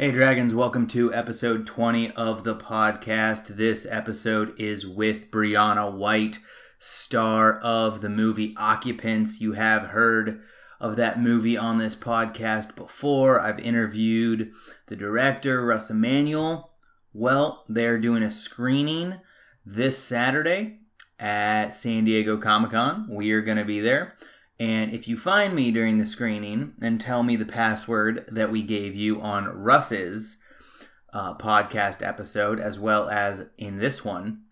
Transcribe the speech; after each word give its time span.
Hey, 0.00 0.12
Dragons, 0.12 0.54
welcome 0.54 0.86
to 0.88 1.12
episode 1.12 1.66
20 1.66 2.12
of 2.12 2.44
the 2.44 2.54
podcast. 2.54 3.48
This 3.48 3.84
episode 3.84 4.60
is 4.60 4.86
with 4.86 5.28
Briana 5.32 5.92
White, 5.92 6.38
star 6.78 7.58
of 7.58 8.00
the 8.00 8.08
movie 8.08 8.54
Occupants. 8.56 9.40
You 9.40 9.54
have 9.54 9.88
heard 9.88 10.42
of 10.78 10.94
that 10.98 11.20
movie 11.20 11.56
on 11.56 11.78
this 11.78 11.96
podcast 11.96 12.76
before. 12.76 13.40
I've 13.40 13.58
interviewed 13.58 14.52
the 14.86 14.94
director, 14.94 15.66
Russ 15.66 15.90
Emanuel. 15.90 16.70
Well, 17.12 17.64
they're 17.68 17.98
doing 17.98 18.22
a 18.22 18.30
screening 18.30 19.16
this 19.66 19.98
Saturday 19.98 20.78
at 21.18 21.70
San 21.70 22.04
Diego 22.04 22.36
Comic 22.36 22.70
Con. 22.70 23.08
We 23.10 23.32
are 23.32 23.42
going 23.42 23.58
to 23.58 23.64
be 23.64 23.80
there. 23.80 24.14
And 24.60 24.92
if 24.92 25.06
you 25.06 25.16
find 25.16 25.54
me 25.54 25.70
during 25.70 25.98
the 25.98 26.06
screening 26.06 26.74
and 26.82 27.00
tell 27.00 27.22
me 27.22 27.36
the 27.36 27.46
password 27.46 28.28
that 28.32 28.50
we 28.50 28.62
gave 28.62 28.96
you 28.96 29.20
on 29.20 29.46
Russ's 29.46 30.36
uh, 31.12 31.34
podcast 31.34 32.06
episode, 32.06 32.58
as 32.58 32.78
well 32.78 33.08
as 33.08 33.46
in 33.56 33.78
this 33.78 34.04
one, 34.04 34.42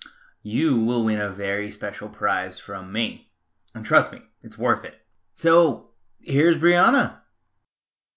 you 0.42 0.78
will 0.84 1.04
win 1.04 1.20
a 1.20 1.30
very 1.30 1.72
special 1.72 2.08
prize 2.08 2.60
from 2.60 2.92
me. 2.92 3.28
And 3.74 3.84
trust 3.84 4.12
me, 4.12 4.22
it's 4.42 4.56
worth 4.56 4.84
it. 4.84 4.94
So 5.34 5.90
here's 6.20 6.56
Briana. 6.56 7.16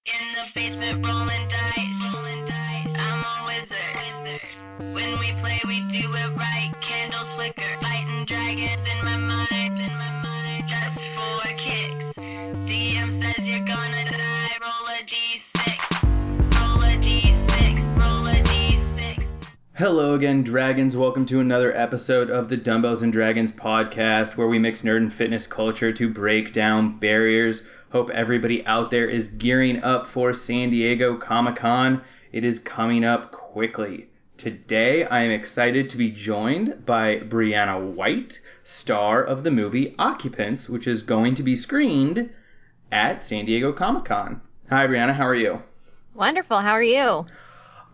In 0.06 0.34
the 0.34 0.46
basement 0.54 1.06
rolling 1.06 1.48
dice, 1.50 2.14
rolling 2.14 2.46
dice. 2.46 2.96
I'm 2.98 3.24
a 3.26 3.46
wizard. 3.48 4.42
When 4.94 5.20
we 5.20 5.32
play, 5.42 5.60
we 5.66 5.82
do 5.90 6.14
it 6.14 6.38
right. 6.38 6.72
Candles 6.82 7.28
flicker, 7.36 7.89
Hello 19.80 20.14
again, 20.14 20.44
Dragons. 20.44 20.98
Welcome 20.98 21.26
to 21.28 21.40
another 21.40 21.74
episode 21.74 22.30
of 22.30 22.50
the 22.50 22.58
Dumbbells 22.58 23.02
and 23.02 23.14
Dragons 23.14 23.54
podcast, 23.54 24.36
where 24.36 24.50
we 24.50 24.60
mix 24.60 24.82
nerd 24.82 24.98
and 24.98 25.14
fitness 25.14 25.48
culture 25.48 25.94
to 25.94 26.10
break 26.10 26.52
down 26.52 27.00
barriers. 27.00 27.64
Hope 27.90 28.10
everybody 28.10 28.66
out 28.66 28.92
there 28.92 29.06
is 29.06 29.30
gearing 29.30 29.82
up 29.82 30.06
for 30.06 30.34
San 30.34 30.70
Diego 30.70 31.16
Comic 31.16 31.56
Con. 31.56 32.02
It 32.34 32.44
is 32.44 32.60
coming 32.60 33.06
up 33.06 33.32
quickly. 33.32 34.10
Today, 34.36 35.06
I 35.06 35.22
am 35.24 35.32
excited 35.32 35.90
to 35.92 35.98
be 35.98 36.12
joined 36.12 36.86
by 36.86 37.20
Briana 37.20 37.82
White, 37.82 38.38
star 38.66 39.24
of 39.24 39.46
the 39.46 39.52
movie 39.52 39.96
Occupants, 39.98 40.68
which 40.68 40.88
is 40.88 41.04
going 41.04 41.36
to 41.36 41.44
be 41.44 41.56
screened 41.56 42.30
at 42.92 43.24
San 43.24 43.46
Diego 43.46 43.72
Comic 43.72 44.04
Con. 44.04 44.42
Hi, 44.70 44.86
Briana. 44.88 45.14
How 45.14 45.26
are 45.26 45.36
you? 45.36 45.64
Wonderful. 46.16 46.58
How 46.58 46.74
are 46.74 46.84
you? 46.84 47.24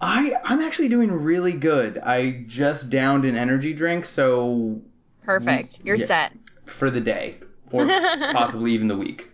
I 0.01 0.35
I'm 0.43 0.61
actually 0.61 0.89
doing 0.89 1.11
really 1.11 1.53
good. 1.53 1.97
I 1.97 2.43
just 2.47 2.89
downed 2.89 3.25
an 3.25 3.35
energy 3.35 3.73
drink, 3.73 4.05
so 4.05 4.81
Perfect. 5.23 5.81
You're 5.83 5.95
Yeah. 5.97 6.05
set. 6.05 6.31
for 6.65 6.89
the 6.89 7.01
day 7.01 7.35
or 7.71 7.85
possibly 8.31 8.71
even 8.73 8.87
the 8.87 8.97
week. 8.97 9.29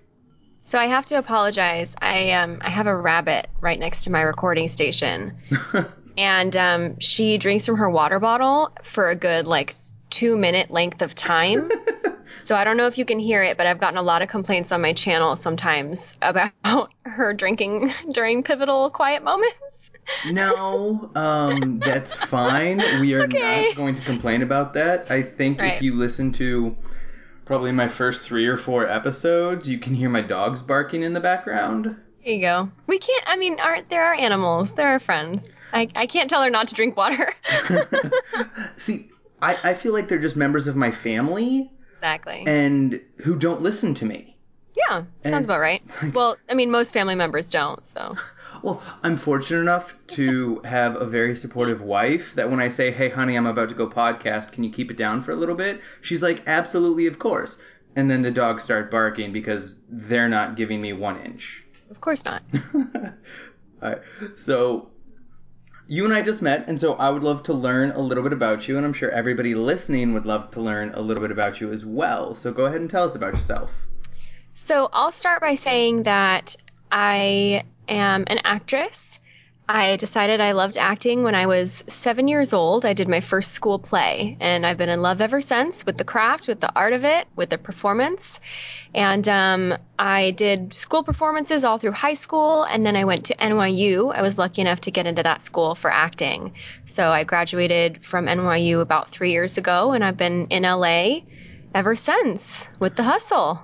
So 0.63 0.77
I 0.77 0.87
have 0.87 1.05
to 1.07 1.15
apologize. 1.17 1.93
I 1.99 2.31
um 2.31 2.59
I 2.61 2.69
have 2.69 2.87
a 2.87 2.95
rabbit 2.95 3.47
right 3.59 3.79
next 3.79 4.05
to 4.05 4.11
my 4.11 4.21
recording 4.21 4.67
station, 4.67 5.37
and 6.17 6.55
um 6.55 6.99
she 6.99 7.37
drinks 7.37 7.65
from 7.65 7.77
her 7.77 7.89
water 7.89 8.19
bottle 8.19 8.71
for 8.83 9.09
a 9.09 9.15
good 9.15 9.47
like 9.47 9.75
two 10.09 10.37
minute 10.37 10.71
length 10.71 11.01
of 11.01 11.15
time. 11.15 11.71
so 12.37 12.55
I 12.55 12.63
don't 12.63 12.77
know 12.77 12.87
if 12.87 12.97
you 12.97 13.05
can 13.05 13.19
hear 13.19 13.43
it, 13.43 13.57
but 13.57 13.65
I've 13.67 13.79
gotten 13.79 13.97
a 13.97 14.01
lot 14.03 14.21
of 14.21 14.29
complaints 14.29 14.71
on 14.71 14.81
my 14.81 14.93
channel 14.93 15.35
sometimes 15.35 16.17
about 16.21 16.93
her 17.05 17.33
drinking 17.33 17.93
during 18.11 18.43
pivotal 18.43 18.89
quiet 18.89 19.23
moments. 19.23 19.90
No, 20.29 21.09
um, 21.15 21.79
that's 21.79 22.13
fine. 22.13 22.77
We 22.99 23.13
are 23.13 23.23
Okay. 23.23 23.67
not 23.67 23.75
going 23.75 23.95
to 23.95 24.01
complain 24.03 24.41
about 24.41 24.73
that. 24.75 25.09
I 25.11 25.21
think 25.23 25.61
if 25.61 25.81
you 25.81 25.95
listen 25.95 26.31
to 26.33 26.75
probably 27.45 27.71
my 27.71 27.87
first 27.87 28.21
three 28.21 28.45
or 28.47 28.57
four 28.57 28.87
episodes, 28.87 29.67
you 29.67 29.77
can 29.79 29.93
hear 29.93 30.09
my 30.09 30.21
dogs 30.21 30.61
barking 30.61 31.03
in 31.03 31.13
the 31.13 31.19
background. 31.19 31.85
There 32.23 32.33
you 32.33 32.41
go. 32.41 32.69
We 32.87 32.99
can't. 32.99 33.23
I 33.27 33.35
mean, 33.37 33.59
aren't 33.59 33.89
there 33.89 34.05
are 34.05 34.13
animals? 34.13 34.73
There 34.73 34.87
are 34.89 34.99
friends. 34.99 35.59
I 35.73 35.87
I 35.95 36.05
can't 36.07 36.29
tell 36.29 36.43
her 36.43 36.49
not 36.49 36.67
to 36.69 36.75
drink 36.75 36.95
water. 36.95 37.33
See, 38.77 39.09
I, 39.41 39.57
I 39.63 39.73
feel 39.73 39.93
like 39.93 40.07
they're 40.07 40.19
just 40.19 40.35
members 40.35 40.67
of 40.67 40.75
my 40.75 40.91
family 40.91 41.71
exactly. 41.95 42.43
and 42.45 43.01
who 43.23 43.35
don't 43.35 43.61
listen 43.61 43.93
to 43.95 44.05
me. 44.05 44.37
Yeah, 44.75 45.03
And- 45.23 45.31
sounds 45.33 45.45
about 45.45 45.59
right. 45.59 45.81
Well, 46.13 46.37
I 46.49 46.53
mean, 46.53 46.71
most 46.71 46.93
family 46.93 47.15
members 47.15 47.49
don't, 47.49 47.83
so. 47.83 48.15
Well, 48.63 48.81
I'm 49.01 49.17
fortunate 49.17 49.61
enough 49.61 49.95
to 50.07 50.61
have 50.63 50.95
a 50.95 51.05
very 51.05 51.35
supportive 51.35 51.81
wife 51.81 52.35
that 52.35 52.49
when 52.49 52.59
I 52.59 52.69
say, 52.69 52.91
hey, 52.91 53.09
honey, 53.09 53.35
I'm 53.35 53.47
about 53.47 53.69
to 53.69 53.75
go 53.75 53.87
podcast, 53.87 54.51
can 54.51 54.63
you 54.63 54.71
keep 54.71 54.91
it 54.91 54.97
down 54.97 55.23
for 55.23 55.31
a 55.31 55.35
little 55.35 55.55
bit? 55.55 55.81
She's 56.01 56.21
like, 56.21 56.43
absolutely, 56.47 57.07
of 57.07 57.17
course. 57.17 57.59
And 57.95 58.09
then 58.09 58.21
the 58.21 58.31
dogs 58.31 58.63
start 58.63 58.91
barking 58.91 59.33
because 59.33 59.75
they're 59.89 60.29
not 60.29 60.55
giving 60.55 60.79
me 60.79 60.93
one 60.93 61.19
inch. 61.21 61.65
Of 61.89 61.99
course 62.01 62.23
not. 62.23 62.43
Alright, 63.83 64.01
so 64.37 64.91
you 65.87 66.05
and 66.05 66.13
I 66.13 66.21
just 66.21 66.41
met, 66.41 66.69
and 66.69 66.79
so 66.79 66.93
I 66.93 67.09
would 67.09 67.23
love 67.23 67.43
to 67.43 67.53
learn 67.53 67.91
a 67.91 67.99
little 67.99 68.23
bit 68.23 68.31
about 68.31 68.67
you, 68.67 68.77
and 68.77 68.85
I'm 68.85 68.93
sure 68.93 69.09
everybody 69.09 69.55
listening 69.55 70.13
would 70.13 70.25
love 70.25 70.51
to 70.51 70.61
learn 70.61 70.91
a 70.93 71.01
little 71.01 71.21
bit 71.21 71.31
about 71.31 71.59
you 71.59 71.71
as 71.71 71.83
well. 71.83 72.35
So 72.35 72.53
go 72.53 72.65
ahead 72.65 72.79
and 72.79 72.89
tell 72.89 73.03
us 73.03 73.15
about 73.15 73.33
yourself. 73.33 73.73
So 74.53 74.87
I'll 74.93 75.11
start 75.11 75.41
by 75.41 75.55
saying 75.55 76.03
that 76.03 76.55
I 76.91 77.63
am 77.87 78.25
an 78.27 78.39
actress. 78.43 79.19
I 79.73 79.95
decided 79.95 80.41
I 80.41 80.51
loved 80.51 80.77
acting 80.77 81.23
when 81.23 81.33
I 81.33 81.45
was 81.45 81.83
seven 81.87 82.27
years 82.27 82.51
old. 82.51 82.85
I 82.85 82.93
did 82.93 83.07
my 83.07 83.21
first 83.21 83.53
school 83.53 83.79
play, 83.79 84.35
and 84.41 84.65
I've 84.65 84.77
been 84.77 84.89
in 84.89 85.01
love 85.01 85.21
ever 85.21 85.39
since 85.39 85.85
with 85.85 85.97
the 85.97 86.03
craft, 86.03 86.49
with 86.49 86.59
the 86.59 86.71
art 86.75 86.91
of 86.91 87.05
it, 87.05 87.25
with 87.37 87.51
the 87.51 87.57
performance. 87.57 88.41
And 88.93 89.25
um, 89.29 89.77
I 89.97 90.31
did 90.31 90.73
school 90.73 91.03
performances 91.03 91.63
all 91.63 91.77
through 91.77 91.93
high 91.93 92.15
school, 92.15 92.63
and 92.63 92.83
then 92.83 92.97
I 92.97 93.05
went 93.05 93.27
to 93.27 93.35
NYU. 93.35 94.13
I 94.13 94.21
was 94.21 94.37
lucky 94.37 94.61
enough 94.61 94.81
to 94.81 94.91
get 94.91 95.07
into 95.07 95.23
that 95.23 95.41
school 95.41 95.73
for 95.75 95.89
acting. 95.89 96.53
So 96.83 97.09
I 97.09 97.23
graduated 97.23 98.03
from 98.03 98.25
NYU 98.25 98.81
about 98.81 99.11
three 99.11 99.31
years 99.31 99.57
ago, 99.57 99.93
and 99.93 100.03
I've 100.03 100.17
been 100.17 100.47
in 100.47 100.63
LA 100.63 101.21
ever 101.73 101.95
since 101.95 102.67
with 102.79 102.97
the 102.97 103.03
hustle. 103.03 103.63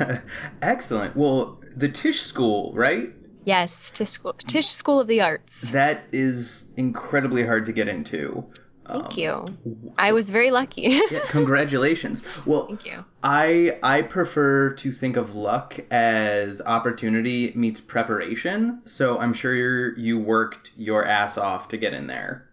Excellent. 0.62 1.16
Well, 1.16 1.57
the 1.78 1.88
Tisch 1.88 2.20
School, 2.20 2.72
right? 2.74 3.10
Yes, 3.44 3.90
Tisch 3.92 4.08
School, 4.08 4.32
Tisch 4.34 4.66
School 4.66 5.00
of 5.00 5.06
the 5.06 5.20
Arts. 5.22 5.70
That 5.72 6.02
is 6.12 6.66
incredibly 6.76 7.46
hard 7.46 7.66
to 7.66 7.72
get 7.72 7.88
into. 7.88 8.44
Thank 8.86 9.04
Um, 9.04 9.12
you. 9.16 9.92
I 9.98 10.12
was 10.12 10.30
very 10.30 10.50
lucky. 10.50 11.00
Yeah, 11.10 11.20
congratulations. 11.28 12.24
Well, 12.46 12.66
Thank 12.66 12.86
you. 12.86 13.04
I 13.22 13.78
I 13.82 14.02
prefer 14.02 14.74
to 14.74 14.92
think 14.92 15.16
of 15.16 15.34
luck 15.34 15.78
as 15.90 16.60
opportunity 16.60 17.52
meets 17.54 17.80
preparation. 17.80 18.80
So 18.86 19.18
I'm 19.18 19.34
sure 19.34 19.54
you're, 19.54 19.98
you 19.98 20.18
worked 20.18 20.70
your 20.76 21.04
ass 21.04 21.36
off 21.38 21.68
to 21.68 21.76
get 21.76 21.92
in 21.94 22.06
there. 22.06 22.48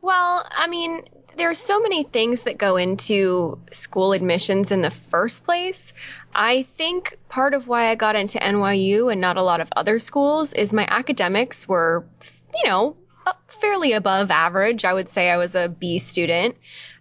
Well, 0.00 0.44
I 0.50 0.66
mean, 0.66 1.02
there 1.36 1.48
are 1.50 1.54
so 1.54 1.80
many 1.80 2.02
things 2.04 2.42
that 2.42 2.58
go 2.58 2.76
into 2.76 3.58
school 3.70 4.12
admissions 4.12 4.70
in 4.70 4.82
the 4.82 4.90
first 4.90 5.44
place. 5.44 5.94
I 6.34 6.62
think 6.62 7.18
part 7.28 7.54
of 7.54 7.68
why 7.68 7.90
I 7.90 7.94
got 7.94 8.16
into 8.16 8.38
NYU 8.38 9.10
and 9.10 9.20
not 9.20 9.36
a 9.36 9.42
lot 9.42 9.60
of 9.60 9.68
other 9.76 9.98
schools 9.98 10.52
is 10.52 10.72
my 10.72 10.86
academics 10.88 11.68
were, 11.68 12.04
you 12.54 12.68
know, 12.68 12.96
fairly 13.46 13.92
above 13.92 14.30
average. 14.30 14.84
I 14.84 14.92
would 14.92 15.08
say 15.08 15.30
I 15.30 15.36
was 15.36 15.54
a 15.54 15.68
B 15.68 15.98
student. 15.98 16.56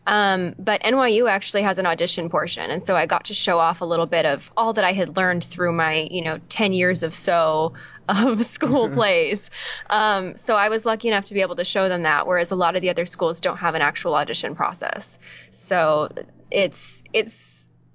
Um, 0.06 0.54
but 0.60 0.82
NYU 0.82 1.30
actually 1.30 1.62
has 1.62 1.78
an 1.78 1.86
audition 1.86 2.30
portion, 2.30 2.70
and 2.70 2.84
so 2.84 2.94
I 2.94 3.06
got 3.06 3.26
to 3.26 3.34
show 3.34 3.58
off 3.60 3.80
a 3.80 3.86
little 3.86 4.06
bit 4.06 4.26
of 4.26 4.52
all 4.58 4.74
that 4.74 4.84
I 4.84 4.92
had 4.92 5.16
learned 5.16 5.46
through 5.46 5.72
my, 5.72 6.08
you 6.12 6.24
know, 6.24 6.42
10 6.50 6.74
years 6.74 7.04
of 7.04 7.16
so 7.16 7.74
of 8.10 8.44
school 8.58 8.90
plays. 8.94 9.50
Um, 9.90 10.36
so 10.36 10.58
I 10.58 10.68
was 10.68 10.86
lucky 10.86 11.08
enough 11.08 11.26
to 11.26 11.34
be 11.34 11.42
able 11.42 11.56
to 11.56 11.64
show 11.64 11.88
them 11.88 12.04
that, 12.04 12.28
whereas 12.28 12.52
a 12.52 12.56
lot 12.58 12.76
of 12.76 12.82
the 12.82 12.90
other 12.90 13.06
schools 13.06 13.40
don't 13.40 13.58
have 13.58 13.76
an 13.76 13.82
actual 13.82 14.14
audition 14.16 14.56
process. 14.56 15.20
So 15.52 16.10
it's 16.52 17.02
it's 17.14 17.34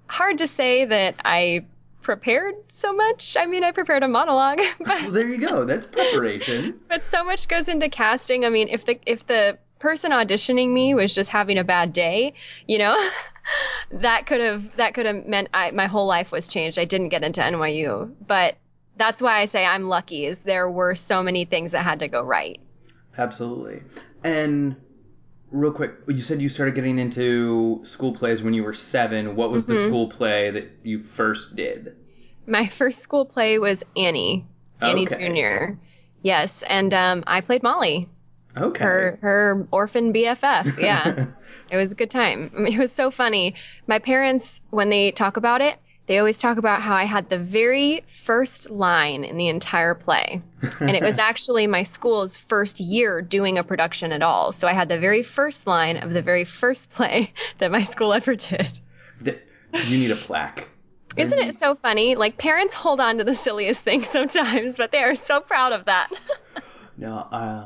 hard 0.09 0.39
to 0.39 0.47
say 0.47 0.85
that 0.85 1.15
I 1.23 1.65
prepared 2.01 2.55
so 2.67 2.91
much. 2.93 3.37
I 3.39 3.45
mean, 3.45 3.63
I 3.63 3.71
prepared 3.71 4.03
a 4.03 4.07
monologue, 4.07 4.59
but 4.79 5.03
Well, 5.03 5.11
there 5.11 5.27
you 5.27 5.37
go. 5.37 5.63
That's 5.63 5.85
preparation. 5.85 6.79
but 6.89 7.03
so 7.03 7.23
much 7.23 7.47
goes 7.47 7.69
into 7.69 7.87
casting. 7.89 8.45
I 8.45 8.49
mean, 8.49 8.67
if 8.69 8.85
the 8.85 8.99
if 9.05 9.27
the 9.27 9.59
person 9.77 10.11
auditioning 10.11 10.69
me 10.69 10.93
was 10.93 11.13
just 11.13 11.29
having 11.29 11.57
a 11.57 11.63
bad 11.63 11.93
day, 11.93 12.33
you 12.67 12.79
know, 12.79 13.09
that 13.91 14.25
could 14.25 14.41
have 14.41 14.75
that 14.77 14.93
could 14.93 15.05
have 15.05 15.25
meant 15.25 15.49
I, 15.53 15.71
my 15.71 15.87
whole 15.87 16.07
life 16.07 16.31
was 16.31 16.47
changed. 16.47 16.79
I 16.79 16.85
didn't 16.85 17.09
get 17.09 17.23
into 17.23 17.41
NYU, 17.41 18.13
but 18.25 18.57
that's 18.97 19.21
why 19.21 19.39
I 19.39 19.45
say 19.45 19.65
I'm 19.65 19.87
lucky. 19.87 20.25
Is 20.25 20.39
there 20.39 20.69
were 20.69 20.95
so 20.95 21.23
many 21.23 21.45
things 21.45 21.71
that 21.73 21.83
had 21.83 21.99
to 21.99 22.07
go 22.07 22.21
right. 22.21 22.59
Absolutely. 23.17 23.83
And 24.23 24.75
real 25.51 25.71
quick, 25.71 25.93
you 26.07 26.21
said 26.21 26.41
you 26.41 26.49
started 26.49 26.75
getting 26.75 26.99
into 26.99 27.81
school 27.83 28.13
plays 28.13 28.43
when 28.43 28.53
you 28.53 28.63
were 28.63 28.73
seven. 28.73 29.35
What 29.35 29.51
was 29.51 29.65
the 29.65 29.73
Mhm. 29.73 29.87
school 29.87 30.07
play 30.09 30.51
that 30.51 30.69
you 30.83 31.03
first 31.03 31.55
did? 31.55 31.95
My 32.47 32.67
first 32.67 33.01
school 33.01 33.25
play 33.25 33.59
was 33.59 33.83
Annie, 33.95 34.45
Annie 34.81 35.07
Okay. 35.07 35.33
Jr. 35.33 35.73
Yes, 36.21 36.63
and 36.63 36.93
um, 36.93 37.23
I 37.27 37.41
played 37.41 37.63
Molly, 37.63 38.09
Okay. 38.57 38.83
her 38.83 39.19
her 39.21 39.67
orphan 39.71 40.11
BFF. 40.13 40.77
Yeah, 40.77 41.25
it 41.71 41.77
was 41.77 41.91
a 41.91 41.95
good 41.95 42.09
time. 42.11 42.51
I 42.55 42.59
mean, 42.61 42.73
It 42.73 42.79
was 42.79 42.91
so 42.91 43.11
funny. 43.11 43.55
My 43.87 43.99
parents, 43.99 44.61
when 44.69 44.89
they 44.89 45.11
talk 45.11 45.37
about 45.37 45.61
it, 45.61 45.77
they 46.09 46.17
always 46.17 46.39
talk 46.39 46.57
about 46.57 46.81
how 46.81 46.95
I 46.95 47.03
had 47.03 47.29
the 47.29 47.37
very 47.37 48.03
first 48.07 48.71
line 48.71 49.23
in 49.23 49.37
the 49.37 49.47
entire 49.47 49.93
play, 49.93 50.41
and 50.79 50.89
it 50.89 51.03
was 51.03 51.19
actually 51.19 51.67
my 51.67 51.83
school's 51.83 52.35
first 52.35 52.79
year 52.79 53.21
doing 53.21 53.59
a 53.59 53.63
production 53.63 54.11
at 54.11 54.23
all. 54.23 54.51
So 54.51 54.67
I 54.67 54.73
had 54.73 54.89
the 54.89 54.97
very 54.97 55.21
first 55.21 55.67
line 55.67 55.97
of 55.97 56.11
the 56.11 56.23
very 56.23 56.45
first 56.45 56.89
play 56.95 57.31
that 57.59 57.71
my 57.71 57.83
school 57.83 58.11
ever 58.11 58.35
did. 58.35 58.79
You 59.21 59.97
need 59.99 60.09
a 60.09 60.15
plaque. 60.15 60.67
Isn't 61.15 61.37
it 61.37 61.53
so 61.53 61.75
funny? 61.75 62.15
Like 62.15 62.39
parents 62.39 62.73
hold 62.73 62.99
on 62.99 63.19
to 63.19 63.23
the 63.23 63.35
silliest 63.35 63.83
things 63.83 64.09
sometimes, 64.09 64.77
but 64.77 64.91
they 64.91 65.03
are 65.03 65.15
so 65.15 65.39
proud 65.41 65.73
of 65.73 65.85
that. 65.85 66.09
No, 66.97 67.15
uh, 67.15 67.65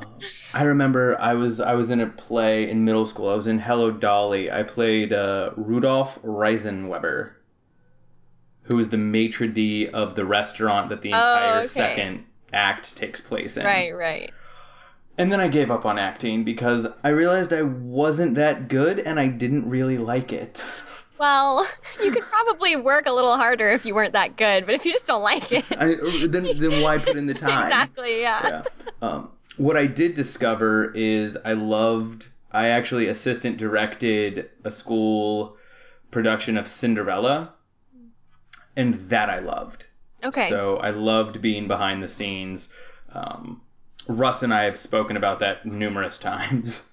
I 0.53 0.63
remember 0.65 1.19
I 1.19 1.33
was 1.33 1.59
I 1.59 1.73
was 1.73 1.89
in 1.89 2.01
a 2.01 2.05
play 2.05 2.69
in 2.69 2.85
middle 2.85 3.07
school. 3.07 3.29
I 3.29 3.33
was 3.33 3.47
in 3.47 3.57
Hello 3.57 3.89
Dolly. 3.89 4.51
I 4.51 4.61
played 4.61 5.11
uh, 5.11 5.53
Rudolph 5.57 6.19
Reisenweber, 6.21 7.31
who 8.63 8.75
was 8.77 8.89
the 8.89 8.97
maitre 8.97 9.47
d 9.47 9.87
of 9.89 10.15
the 10.15 10.25
restaurant 10.25 10.89
that 10.89 11.01
the 11.01 11.09
entire 11.09 11.55
Oh, 11.55 11.57
okay. 11.59 11.67
second 11.67 12.25
act 12.51 12.95
takes 12.97 13.19
place 13.21 13.57
in. 13.57 13.65
right, 13.65 13.91
right. 13.95 14.31
And 15.17 15.31
then 15.31 15.39
I 15.39 15.47
gave 15.47 15.69
up 15.69 15.85
on 15.85 15.99
acting 15.99 16.43
because 16.43 16.87
I 17.03 17.09
realized 17.09 17.53
I 17.53 17.61
wasn't 17.61 18.35
that 18.35 18.67
good 18.67 18.99
and 18.99 19.19
I 19.19 19.27
didn't 19.27 19.69
really 19.69 19.97
like 19.97 20.31
it. 20.33 20.63
Well, 21.19 21.65
you 22.03 22.11
could 22.11 22.23
probably 22.23 22.75
work 22.75 23.05
a 23.05 23.11
little 23.11 23.37
harder 23.37 23.69
if 23.69 23.85
you 23.85 23.95
weren't 23.95 24.11
that 24.13 24.35
good, 24.35 24.65
but 24.65 24.75
if 24.75 24.83
you 24.83 24.91
just 24.91 25.05
don't 25.05 25.21
like 25.21 25.51
it. 25.53 25.63
I, 25.71 25.95
then 26.27 26.59
then 26.59 26.81
why 26.81 26.97
put 26.97 27.15
in 27.15 27.27
the 27.27 27.33
time? 27.47 27.67
exactly, 27.67 28.19
yeah. 28.21 28.63
yeah. 28.81 28.89
Um, 29.01 29.29
what 29.55 29.77
I 29.77 29.85
did 29.85 30.15
discover 30.15 30.91
is 30.93 31.37
I 31.45 31.53
loved. 31.53 32.27
I 32.51 32.69
actually 32.69 33.07
assistant 33.07 33.57
directed 33.57 34.49
a 34.65 34.71
school 34.71 35.55
production 36.11 36.57
of 36.57 36.67
Cinderella, 36.67 37.53
and 38.75 38.95
that 39.09 39.29
I 39.29 39.39
loved. 39.39 39.85
Okay. 40.23 40.49
So 40.49 40.77
I 40.77 40.91
loved 40.91 41.41
being 41.41 41.67
behind 41.67 42.01
the 42.01 42.09
scenes. 42.09 42.69
Um, 43.11 43.61
Russ 44.07 44.43
and 44.43 44.53
I 44.53 44.65
have 44.65 44.77
spoken 44.77 45.17
about 45.17 45.39
that 45.39 45.65
numerous 45.65 46.17
times. 46.29 46.83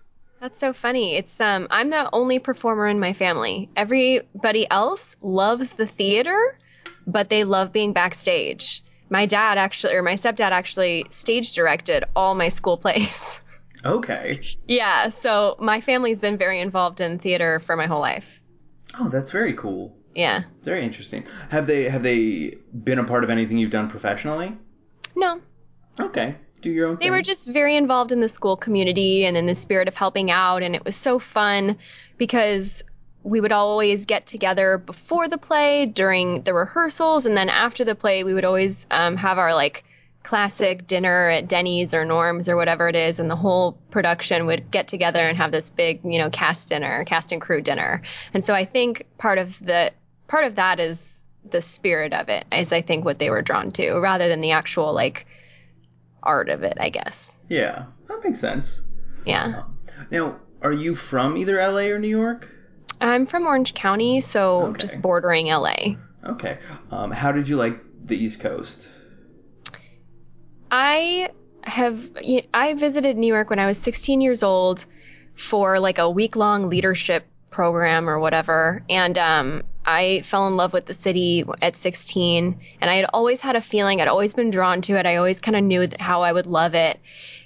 That's 0.41 0.59
so 0.59 0.73
funny. 0.73 1.17
It's 1.17 1.41
um 1.41 1.69
I'm 1.71 1.91
the 1.91 2.09
only 2.13 2.39
performer 2.39 2.87
in 2.87 2.99
my 2.99 3.13
family. 3.13 3.69
Everybody 3.77 4.67
else 4.71 5.17
loves 5.21 5.71
the 5.71 5.87
theater, 5.87 6.57
but 7.07 7.29
they 7.29 7.45
love 7.45 7.73
being 7.73 7.93
backstage. 7.93 8.83
My 9.11 9.27
dad 9.27 9.59
actually 9.59 9.95
or 9.95 10.03
my 10.03 10.15
stepdad 10.15 10.53
actually 10.53 11.07
stage 11.11 11.53
directed 11.53 12.05
all 12.17 12.35
my 12.35 12.49
school 12.49 12.77
plays. 12.77 13.41
Okay. 13.83 14.39
yeah, 14.69 15.09
so 15.09 15.57
my 15.59 15.81
family's 15.81 16.21
been 16.21 16.37
very 16.37 16.61
involved 16.61 17.01
in 17.01 17.19
theater 17.19 17.61
for 17.61 17.77
my 17.77 17.87
whole 17.87 18.01
life. 18.01 18.43
Oh, 18.99 19.09
that's 19.09 19.31
very 19.31 19.55
cool. 19.55 19.97
Yeah. 20.15 20.43
Very 20.63 20.85
interesting. 20.85 21.25
Have 21.51 21.67
they 21.67 21.89
have 21.89 22.03
they 22.03 22.57
been 22.85 22.99
a 22.99 23.05
part 23.05 23.25
of 23.25 23.31
anything 23.31 23.59
you've 23.59 23.71
done 23.71 23.89
professionally? 23.89 24.57
No, 25.17 25.41
Okay. 25.99 26.37
Do 26.63 26.71
your 26.71 26.89
own 26.89 26.97
thing. 26.97 26.99
they 27.01 27.05
thing. 27.07 27.13
were 27.13 27.23
just 27.23 27.49
very 27.49 27.77
involved 27.77 28.13
in 28.13 28.21
the 28.21 28.29
school 28.29 28.57
community 28.57 29.25
and 29.25 29.37
in 29.37 29.47
the 29.47 29.55
spirit 29.55 29.89
of 29.89 29.97
helping 29.97 30.31
out 30.31 30.63
and 30.63 30.75
it 30.75 30.85
was 30.85 30.95
so 30.97 31.19
fun 31.19 31.79
because 32.19 32.83
we 33.23 33.41
would 33.41 33.53
always 33.53 34.05
get 34.07 34.27
together 34.27 34.77
before 34.79 35.29
the 35.29 35.39
play 35.39 35.87
during 35.87 36.43
the 36.43 36.53
rehearsals 36.55 37.27
and 37.27 37.37
then 37.37 37.49
after 37.49 37.85
the 37.85 37.95
play 37.95 38.25
we 38.25 38.35
would 38.35 38.45
always 38.45 38.87
um, 38.91 39.17
have 39.17 39.39
our 39.39 39.55
like 39.55 39.85
classic 40.31 40.87
dinner 40.87 41.29
at 41.29 41.49
denny's 41.49 41.93
or 41.93 42.05
norm's 42.05 42.49
or 42.49 42.55
whatever 42.55 42.89
it 42.89 42.95
is 42.95 43.19
and 43.19 43.29
the 43.29 43.35
whole 43.35 43.73
production 43.91 44.47
would 44.47 44.71
get 44.71 44.87
together 44.87 45.19
and 45.27 45.37
have 45.37 45.51
this 45.51 45.71
big 45.71 45.99
you 46.05 46.21
know 46.21 46.31
cast 46.31 46.69
dinner 46.69 47.05
cast 47.05 47.33
and 47.33 47.41
crew 47.41 47.61
dinner 47.61 48.01
and 48.33 48.45
so 48.45 48.55
i 48.55 48.65
think 48.65 49.05
part 49.19 49.39
of 49.39 49.59
the 49.59 49.91
part 50.29 50.45
of 50.45 50.55
that 50.55 50.79
is 50.79 51.25
the 51.51 51.61
spirit 51.61 52.13
of 52.13 52.29
it 52.29 52.45
is 52.53 52.73
i 52.73 52.81
think 52.81 53.05
what 53.05 53.19
they 53.19 53.29
were 53.29 53.43
drawn 53.43 53.73
to 53.73 53.95
rather 53.99 54.29
than 54.29 54.39
the 54.39 54.53
actual 54.53 54.93
like 54.95 55.27
art 56.23 56.49
of 56.49 56.63
it 56.63 56.77
i 56.79 56.91
guess 56.91 57.37
Yeah, 57.49 57.87
that 58.09 58.23
makes 58.23 58.39
sense. 58.39 58.83
yeah 59.27 59.65
Now, 60.13 60.37
are 60.63 60.73
you 60.73 60.95
from 60.95 61.37
either 61.39 61.57
LA 61.57 61.91
or 61.93 61.99
New 61.99 62.07
York? 62.23 62.49
i'm 63.01 63.27
from 63.27 63.49
orange 63.49 63.75
county 63.75 64.21
so 64.21 64.67
Okay. 64.67 64.79
just 64.79 65.03
bordering 65.03 65.47
la 65.49 65.75
Okay. 66.25 66.59
Um, 66.93 67.11
how 67.11 67.33
did 67.33 67.49
you 67.49 67.57
like 67.57 67.81
the 68.07 68.15
East 68.17 68.39
Coast? 68.39 68.87
I 70.71 71.31
have 71.63 72.11
I 72.55 72.75
visited 72.75 73.17
New 73.17 73.27
York 73.27 73.51
when 73.51 73.59
I 73.59 73.67
was 73.67 73.79
16 73.79 74.21
years 74.21 74.43
old 74.43 74.85
for 75.35 75.79
like 75.79 75.99
a 75.99 76.09
week 76.09 76.37
long 76.37 76.69
leadership 76.69 77.27
program 77.51 78.09
or 78.09 78.19
whatever, 78.19 78.83
and 78.89 79.19
um, 79.19 79.63
I 79.85 80.23
fell 80.25 80.47
in 80.47 80.57
love 80.57 80.73
with 80.73 80.87
the 80.87 80.95
city 80.95 81.45
at 81.61 81.77
16. 81.77 82.61
And 82.81 82.91
I 82.91 82.95
had 82.95 83.07
always 83.13 83.41
had 83.41 83.57
a 83.57 83.61
feeling, 83.61 84.01
I'd 84.01 84.09
always 84.09 84.35
been 84.35 84.51
drawn 84.51 84.83
to 84.83 84.97
it. 84.99 85.07
I 85.07 85.17
always 85.17 85.41
kind 85.41 85.57
of 85.57 85.65
knew 85.65 85.89
how 85.99 86.23
I 86.23 86.33
would 86.33 86.47
love 86.47 86.75
it, 86.75 87.01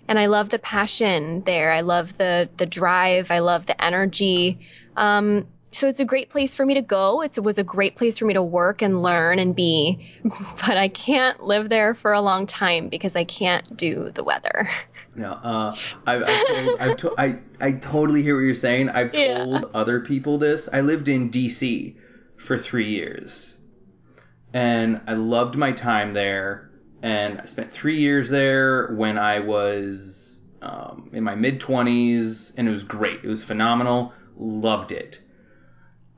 and 0.07 0.19
I 0.19 0.27
love 0.27 0.51
the 0.51 0.59
passion 0.59 1.43
there. 1.45 1.73
I 1.73 1.81
love 1.81 2.17
the 2.17 2.49
the 2.57 2.67
drive. 2.67 3.31
I 3.31 3.39
love 3.41 3.67
the 3.67 3.83
energy. 3.83 4.61
Um, 4.97 5.47
so 5.75 5.89
it's 5.89 6.01
a 6.01 6.05
great 6.05 6.31
place 6.31 6.55
for 6.55 6.65
me 6.65 6.75
to 6.75 6.83
go. 6.83 7.23
It's, 7.23 7.37
it 7.37 7.43
was 7.43 7.59
a 7.59 7.65
great 7.65 7.97
place 7.97 8.19
for 8.19 8.25
me 8.27 8.35
to 8.35 8.43
work 8.43 8.81
and 8.81 9.03
learn 9.03 9.39
and 9.39 9.55
be, 9.57 10.09
but 10.25 10.77
I 10.77 10.89
can't 10.89 11.43
live 11.43 11.69
there 11.69 11.95
for 11.95 12.13
a 12.13 12.21
long 12.21 12.47
time 12.47 12.89
because 12.89 13.17
I 13.17 13.25
can't 13.25 13.77
do 13.77 14.11
the 14.15 14.23
weather. 14.23 14.69
No, 15.17 15.31
uh, 15.33 15.77
I've, 16.07 16.23
I've 16.23 16.47
told, 16.47 16.77
I've 16.81 16.97
to, 16.99 17.15
I, 17.19 17.41
I 17.61 17.73
totally 17.73 18.23
hear 18.23 18.37
what 18.37 18.43
you're 18.43 18.55
saying. 18.55 18.89
I've 18.89 19.13
Yeah. 19.13 19.45
told 19.45 19.71
other 19.75 20.01
people 20.01 20.39
this. 20.39 20.69
I 20.73 20.81
lived 20.81 21.09
in 21.09 21.31
D.C. 21.31 21.97
for 22.37 22.59
three 22.59 22.89
years, 22.89 23.57
and 24.53 25.01
I 25.07 25.15
loved 25.15 25.57
my 25.57 25.73
time 25.73 26.13
there. 26.15 26.71
And 27.03 27.41
I 27.41 27.45
spent 27.45 27.71
three 27.71 27.99
years 27.99 28.31
there 28.31 28.95
when 28.95 29.19
I 29.19 29.41
was 29.41 30.41
um, 30.63 31.11
in 31.13 31.23
my 31.23 31.35
mid 31.35 31.61
20s, 31.61 32.55
and 32.57 32.67
it 32.67 32.71
was 32.71 32.83
great. 32.83 33.21
It 33.23 33.29
was 33.29 33.43
phenomenal. 33.43 34.13
Loved 34.37 34.91
it. 34.91 35.21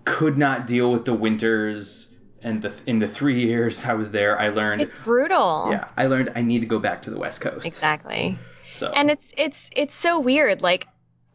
Could 0.06 0.38
not 0.38 0.66
deal 0.66 0.90
with 0.90 1.04
the 1.04 1.14
winters. 1.14 2.08
And 2.42 2.62
the, 2.62 2.72
in 2.86 2.98
the 3.00 3.08
three 3.08 3.44
years 3.44 3.84
I 3.84 3.94
was 3.94 4.12
there, 4.12 4.38
I 4.38 4.48
learned. 4.48 4.80
It's 4.80 4.98
brutal. 5.00 5.68
yeah, 5.70 5.88
I 5.96 6.06
learned 6.06 6.32
I 6.36 6.42
need 6.42 6.60
to 6.60 6.66
go 6.66 6.78
back 6.78 7.02
to 7.02 7.10
the 7.10 7.18
West 7.18 7.40
Coast. 7.40 7.66
Exactly. 7.66 8.38
So 8.70 8.92
And 8.92 9.10
it's 9.10 9.32
it's 9.36 9.70
it's 9.74 9.94
so 9.94 10.20
weird 10.20 10.62
like 10.62 10.86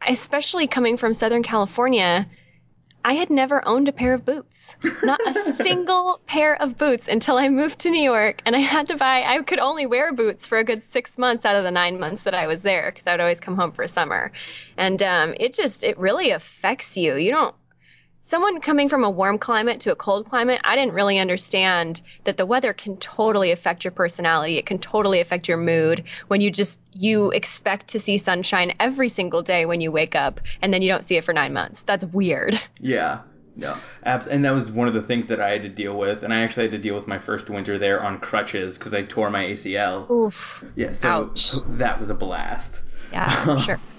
especially 0.06 0.66
coming 0.66 0.96
from 0.96 1.12
Southern 1.14 1.42
California, 1.42 2.26
I 3.04 3.14
had 3.14 3.30
never 3.30 3.66
owned 3.66 3.88
a 3.88 3.92
pair 3.92 4.14
of 4.14 4.24
boots. 4.24 4.76
Not 5.02 5.20
a 5.26 5.34
single 5.52 6.20
pair 6.26 6.60
of 6.60 6.78
boots 6.78 7.08
until 7.08 7.36
I 7.36 7.48
moved 7.48 7.80
to 7.80 7.90
New 7.90 8.02
York 8.02 8.42
and 8.46 8.54
I 8.56 8.60
had 8.60 8.86
to 8.86 8.96
buy 8.96 9.22
I 9.22 9.42
could 9.42 9.58
only 9.58 9.86
wear 9.86 10.12
boots 10.12 10.46
for 10.46 10.58
a 10.58 10.64
good 10.64 10.82
6 10.82 11.18
months 11.18 11.44
out 11.44 11.56
of 11.56 11.64
the 11.64 11.70
9 11.70 12.00
months 12.00 12.22
that 12.22 12.34
I 12.34 12.46
was 12.46 12.62
there 12.62 12.90
cuz 12.92 13.06
I 13.06 13.12
would 13.12 13.20
always 13.20 13.40
come 13.40 13.56
home 13.56 13.72
for 13.72 13.86
summer. 13.86 14.32
And 14.76 15.02
um 15.02 15.34
it 15.38 15.52
just 15.52 15.84
it 15.84 15.98
really 15.98 16.30
affects 16.30 16.96
you. 16.96 17.16
You 17.16 17.32
don't 17.32 17.54
someone 18.32 18.62
coming 18.62 18.88
from 18.88 19.04
a 19.04 19.10
warm 19.10 19.36
climate 19.36 19.80
to 19.80 19.92
a 19.92 19.94
cold 19.94 20.26
climate, 20.26 20.58
I 20.64 20.74
didn't 20.74 20.94
really 20.94 21.18
understand 21.18 22.00
that 22.24 22.38
the 22.38 22.46
weather 22.46 22.72
can 22.72 22.96
totally 22.96 23.50
affect 23.50 23.84
your 23.84 23.90
personality. 23.90 24.56
It 24.56 24.64
can 24.64 24.78
totally 24.78 25.20
affect 25.20 25.48
your 25.48 25.58
mood 25.58 26.04
when 26.28 26.40
you 26.40 26.50
just 26.50 26.80
you 26.94 27.30
expect 27.30 27.88
to 27.88 28.00
see 28.00 28.16
sunshine 28.16 28.72
every 28.80 29.10
single 29.10 29.42
day 29.42 29.66
when 29.66 29.82
you 29.82 29.92
wake 29.92 30.14
up 30.14 30.40
and 30.62 30.72
then 30.72 30.80
you 30.80 30.88
don't 30.88 31.04
see 31.04 31.18
it 31.18 31.24
for 31.24 31.34
9 31.34 31.52
months. 31.52 31.82
That's 31.82 32.06
weird. 32.06 32.58
Yeah. 32.80 33.20
No. 33.54 33.76
Abs- 34.02 34.28
and 34.28 34.46
that 34.46 34.52
was 34.52 34.70
one 34.70 34.88
of 34.88 34.94
the 34.94 35.02
things 35.02 35.26
that 35.26 35.38
I 35.38 35.50
had 35.50 35.64
to 35.64 35.68
deal 35.68 35.96
with. 35.96 36.22
And 36.22 36.32
I 36.32 36.40
actually 36.40 36.64
had 36.64 36.72
to 36.72 36.78
deal 36.78 36.94
with 36.94 37.06
my 37.06 37.18
first 37.18 37.50
winter 37.50 37.76
there 37.78 38.02
on 38.02 38.18
crutches 38.18 38.78
because 38.78 38.94
I 38.94 39.02
tore 39.02 39.28
my 39.28 39.44
ACL. 39.44 40.10
Oof. 40.10 40.64
Yeah. 40.74 40.92
So, 40.92 41.08
Ouch. 41.08 41.52
that 41.78 42.00
was 42.00 42.08
a 42.08 42.14
blast. 42.14 42.80
Yeah, 43.12 43.58
sure. 43.58 43.78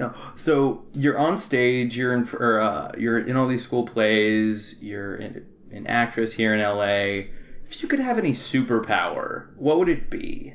No. 0.00 0.14
So 0.34 0.86
you're 0.94 1.18
on 1.18 1.36
stage. 1.36 1.96
You're 1.96 2.14
in. 2.14 2.26
Or, 2.32 2.58
uh, 2.58 2.92
you're 2.98 3.18
in 3.18 3.36
all 3.36 3.46
these 3.46 3.62
school 3.62 3.84
plays. 3.84 4.74
You're 4.80 5.16
in, 5.16 5.46
an 5.70 5.86
actress 5.86 6.32
here 6.32 6.54
in 6.54 6.60
LA. 6.60 7.28
If 7.66 7.82
you 7.82 7.88
could 7.88 8.00
have 8.00 8.18
any 8.18 8.32
superpower, 8.32 9.54
what 9.56 9.78
would 9.78 9.90
it 9.90 10.08
be? 10.08 10.54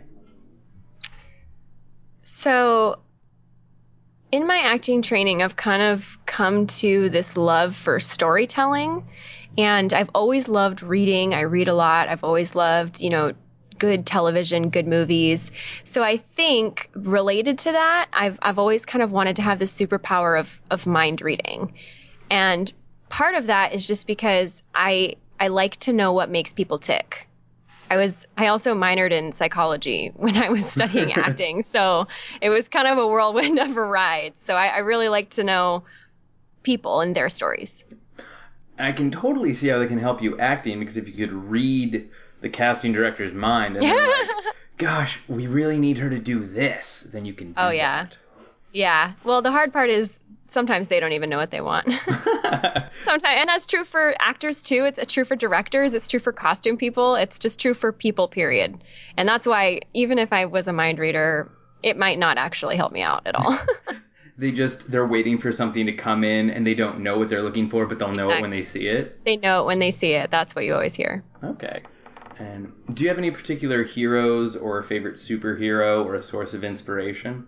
So, 2.23 2.97
in 4.31 4.47
my 4.47 4.57
acting 4.57 5.03
training, 5.03 5.43
I've 5.43 5.55
kind 5.55 5.81
of 5.81 6.17
come 6.25 6.65
to 6.67 7.09
this 7.09 7.37
love 7.37 7.75
for 7.75 7.99
storytelling. 7.99 9.07
And 9.59 9.93
I've 9.93 10.09
always 10.15 10.47
loved 10.47 10.81
reading. 10.81 11.35
I 11.35 11.41
read 11.41 11.67
a 11.67 11.73
lot. 11.73 12.09
I've 12.09 12.23
always 12.23 12.55
loved, 12.55 12.99
you 12.99 13.11
know, 13.11 13.33
good 13.77 14.05
television, 14.05 14.69
good 14.69 14.87
movies. 14.87 15.51
So 15.83 16.03
I 16.03 16.17
think 16.17 16.89
related 16.93 17.59
to 17.59 17.71
that, 17.71 18.07
I've, 18.13 18.39
I've 18.41 18.59
always 18.59 18.85
kind 18.85 19.03
of 19.03 19.11
wanted 19.11 19.37
to 19.37 19.41
have 19.41 19.59
the 19.59 19.65
superpower 19.65 20.39
of, 20.39 20.59
of 20.69 20.85
mind 20.85 21.21
reading. 21.21 21.73
And 22.29 22.71
part 23.09 23.35
of 23.35 23.47
that 23.47 23.73
is 23.73 23.87
just 23.87 24.07
because 24.07 24.63
I, 24.73 25.15
I 25.39 25.49
like 25.49 25.77
to 25.81 25.93
know 25.93 26.13
what 26.13 26.29
makes 26.29 26.53
people 26.53 26.79
tick. 26.79 27.27
I 27.89 27.97
was 27.97 28.25
I 28.35 28.47
also 28.47 28.73
minored 28.73 29.11
in 29.11 29.31
psychology 29.31 30.11
when 30.15 30.35
I 30.37 30.49
was 30.49 30.65
studying 30.65 31.13
acting, 31.15 31.61
so 31.61 32.07
it 32.41 32.49
was 32.49 32.67
kind 32.67 32.87
of 32.87 32.97
a 32.97 33.07
whirlwind 33.07 33.59
of 33.59 33.77
a 33.77 33.81
ride. 33.81 34.33
So 34.37 34.55
I, 34.55 34.67
I 34.67 34.77
really 34.79 35.09
like 35.09 35.31
to 35.31 35.43
know 35.43 35.83
people 36.63 37.01
and 37.01 37.15
their 37.15 37.29
stories. 37.29 37.85
I 38.77 38.91
can 38.91 39.11
totally 39.11 39.53
see 39.53 39.67
how 39.67 39.79
they 39.79 39.87
can 39.87 39.99
help 39.99 40.21
you 40.21 40.37
acting 40.37 40.79
because 40.79 40.97
if 40.97 41.07
you 41.07 41.13
could 41.13 41.33
read 41.33 42.09
the 42.41 42.49
casting 42.49 42.93
director's 42.93 43.33
mind 43.33 43.77
and 43.77 43.85
then 43.85 43.95
like, 43.95 44.55
gosh, 44.77 45.19
we 45.27 45.47
really 45.47 45.79
need 45.79 45.97
her 45.97 46.09
to 46.09 46.19
do 46.19 46.45
this, 46.45 47.07
then 47.11 47.25
you 47.25 47.33
can. 47.33 47.49
Do 47.49 47.53
Oh, 47.57 47.69
yeah. 47.69 48.07
Yeah. 48.71 49.13
Well, 49.23 49.41
the 49.41 49.51
hard 49.51 49.71
part 49.71 49.89
is 49.89 50.19
sometimes 50.47 50.87
they 50.89 50.99
don't 50.99 51.13
even 51.13 51.29
know 51.29 51.37
what 51.37 51.51
they 51.51 51.61
want. 51.61 51.87
sometimes, 53.03 53.23
and 53.25 53.49
that's 53.49 53.65
true 53.65 53.85
for 53.85 54.13
actors 54.19 54.63
too. 54.63 54.85
It's 54.85 54.99
true 55.11 55.25
for 55.25 55.35
directors. 55.35 55.93
It's 55.93 56.07
true 56.07 56.19
for 56.19 56.31
costume 56.31 56.77
people. 56.77 57.15
It's 57.15 57.39
just 57.39 57.59
true 57.59 57.73
for 57.73 57.91
people. 57.91 58.27
Period. 58.27 58.83
And 59.17 59.27
that's 59.27 59.47
why 59.47 59.81
even 59.93 60.19
if 60.19 60.33
I 60.33 60.45
was 60.45 60.67
a 60.67 60.73
mind 60.73 60.99
reader, 60.99 61.51
it 61.83 61.97
might 61.97 62.19
not 62.19 62.37
actually 62.37 62.75
help 62.75 62.91
me 62.91 63.01
out 63.01 63.27
at 63.27 63.35
all. 63.35 63.57
they 64.37 64.51
just 64.51 64.89
they're 64.91 65.07
waiting 65.07 65.37
for 65.37 65.51
something 65.51 65.85
to 65.85 65.93
come 65.93 66.23
in 66.23 66.49
and 66.49 66.65
they 66.67 66.73
don't 66.73 66.99
know 66.99 67.17
what 67.17 67.29
they're 67.29 67.41
looking 67.43 67.69
for, 67.69 67.85
but 67.85 67.99
they'll 67.99 68.11
know 68.11 68.29
it 68.29 68.41
when 68.41 68.51
they 68.51 68.63
see 68.63 68.87
it. 68.87 69.23
they 69.23 69.37
know 69.37 69.61
it 69.61 69.65
when 69.65 69.79
they 69.79 69.91
see 69.91 70.13
it. 70.13 70.31
That's 70.31 70.55
what 70.55 70.65
you 70.65 70.73
always 70.73 70.95
hear. 70.95 71.23
Okay. 71.43 71.81
And 72.39 72.71
do 72.93 73.03
you 73.03 73.09
have 73.09 73.17
any 73.17 73.31
particular 73.31 73.83
heroes 73.83 74.55
or 74.55 74.81
favorite 74.83 75.15
superhero 75.15 76.05
or 76.05 76.15
a 76.15 76.23
source 76.23 76.53
of 76.53 76.63
inspiration? 76.63 77.47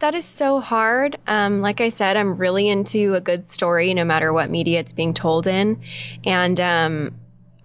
That 0.00 0.14
is 0.14 0.24
so 0.24 0.60
hard. 0.60 1.18
Um, 1.26 1.60
like 1.60 1.82
I 1.82 1.90
said, 1.90 2.16
I'm 2.16 2.38
really 2.38 2.68
into 2.68 3.14
a 3.14 3.20
good 3.20 3.50
story, 3.50 3.92
no 3.92 4.04
matter 4.04 4.32
what 4.32 4.48
media 4.50 4.80
it's 4.80 4.94
being 4.94 5.12
told 5.12 5.46
in, 5.46 5.82
and 6.24 6.58
um, 6.58 7.14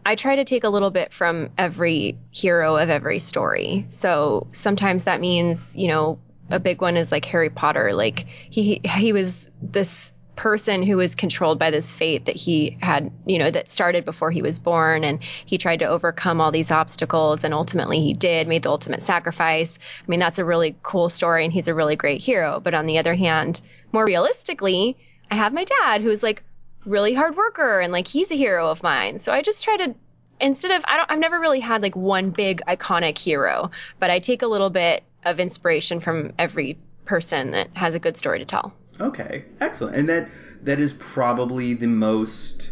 I 0.05 0.15
try 0.15 0.35
to 0.35 0.43
take 0.43 0.65
a 0.65 0.69
little 0.69 0.91
bit 0.91 1.13
from 1.13 1.49
every 1.57 2.17
hero 2.31 2.75
of 2.75 2.89
every 2.89 3.19
story. 3.19 3.85
So 3.87 4.47
sometimes 4.51 5.05
that 5.05 5.21
means, 5.21 5.77
you 5.77 5.87
know, 5.87 6.19
a 6.49 6.59
big 6.59 6.81
one 6.81 6.97
is 6.97 7.11
like 7.11 7.25
Harry 7.25 7.49
Potter. 7.49 7.93
Like 7.93 8.27
he 8.49 8.81
he 8.83 9.13
was 9.13 9.49
this 9.61 10.04
person 10.35 10.83
who 10.83 10.97
was 10.97 11.15
controlled 11.15 11.59
by 11.59 11.71
this 11.71 11.93
fate 11.93 12.25
that 12.25 12.35
he 12.35 12.77
had, 12.81 13.11
you 13.25 13.39
know, 13.39 13.49
that 13.49 13.69
started 13.69 14.05
before 14.05 14.31
he 14.31 14.41
was 14.41 14.59
born 14.59 15.03
and 15.03 15.23
he 15.23 15.57
tried 15.57 15.79
to 15.79 15.85
overcome 15.85 16.41
all 16.41 16.51
these 16.51 16.71
obstacles 16.71 17.43
and 17.43 17.53
ultimately 17.53 18.01
he 18.01 18.13
did, 18.13 18.47
made 18.47 18.63
the 18.63 18.69
ultimate 18.69 19.01
sacrifice. 19.01 19.79
I 20.01 20.05
mean, 20.09 20.19
that's 20.19 20.39
a 20.39 20.45
really 20.45 20.75
cool 20.83 21.09
story 21.09 21.45
and 21.45 21.53
he's 21.53 21.67
a 21.67 21.73
really 21.73 21.95
great 21.95 22.21
hero. 22.21 22.59
But 22.59 22.73
on 22.73 22.85
the 22.85 22.99
other 22.99 23.15
hand, 23.15 23.61
more 23.91 24.05
realistically, 24.05 24.97
I 25.31 25.35
have 25.35 25.53
my 25.53 25.63
dad 25.63 26.01
who's 26.01 26.21
like 26.21 26.43
really 26.85 27.13
hard 27.13 27.35
worker 27.35 27.79
and 27.79 27.91
like 27.91 28.07
he's 28.07 28.31
a 28.31 28.35
hero 28.35 28.69
of 28.69 28.83
mine. 28.83 29.19
So 29.19 29.33
I 29.33 29.41
just 29.41 29.63
try 29.63 29.77
to 29.77 29.95
instead 30.39 30.71
of 30.71 30.83
I 30.87 30.97
don't 30.97 31.11
I've 31.11 31.19
never 31.19 31.39
really 31.39 31.61
had 31.61 31.81
like 31.81 31.95
one 31.95 32.31
big 32.31 32.61
iconic 32.67 33.17
hero, 33.17 33.71
but 33.99 34.09
I 34.09 34.19
take 34.19 34.41
a 34.41 34.47
little 34.47 34.69
bit 34.69 35.03
of 35.23 35.39
inspiration 35.39 35.99
from 35.99 36.33
every 36.37 36.77
person 37.05 37.51
that 37.51 37.69
has 37.73 37.95
a 37.95 37.99
good 37.99 38.17
story 38.17 38.39
to 38.39 38.45
tell. 38.45 38.73
Okay, 38.99 39.45
excellent. 39.59 39.95
And 39.95 40.09
that 40.09 40.29
that 40.63 40.79
is 40.79 40.93
probably 40.93 41.73
the 41.73 41.87
most 41.87 42.69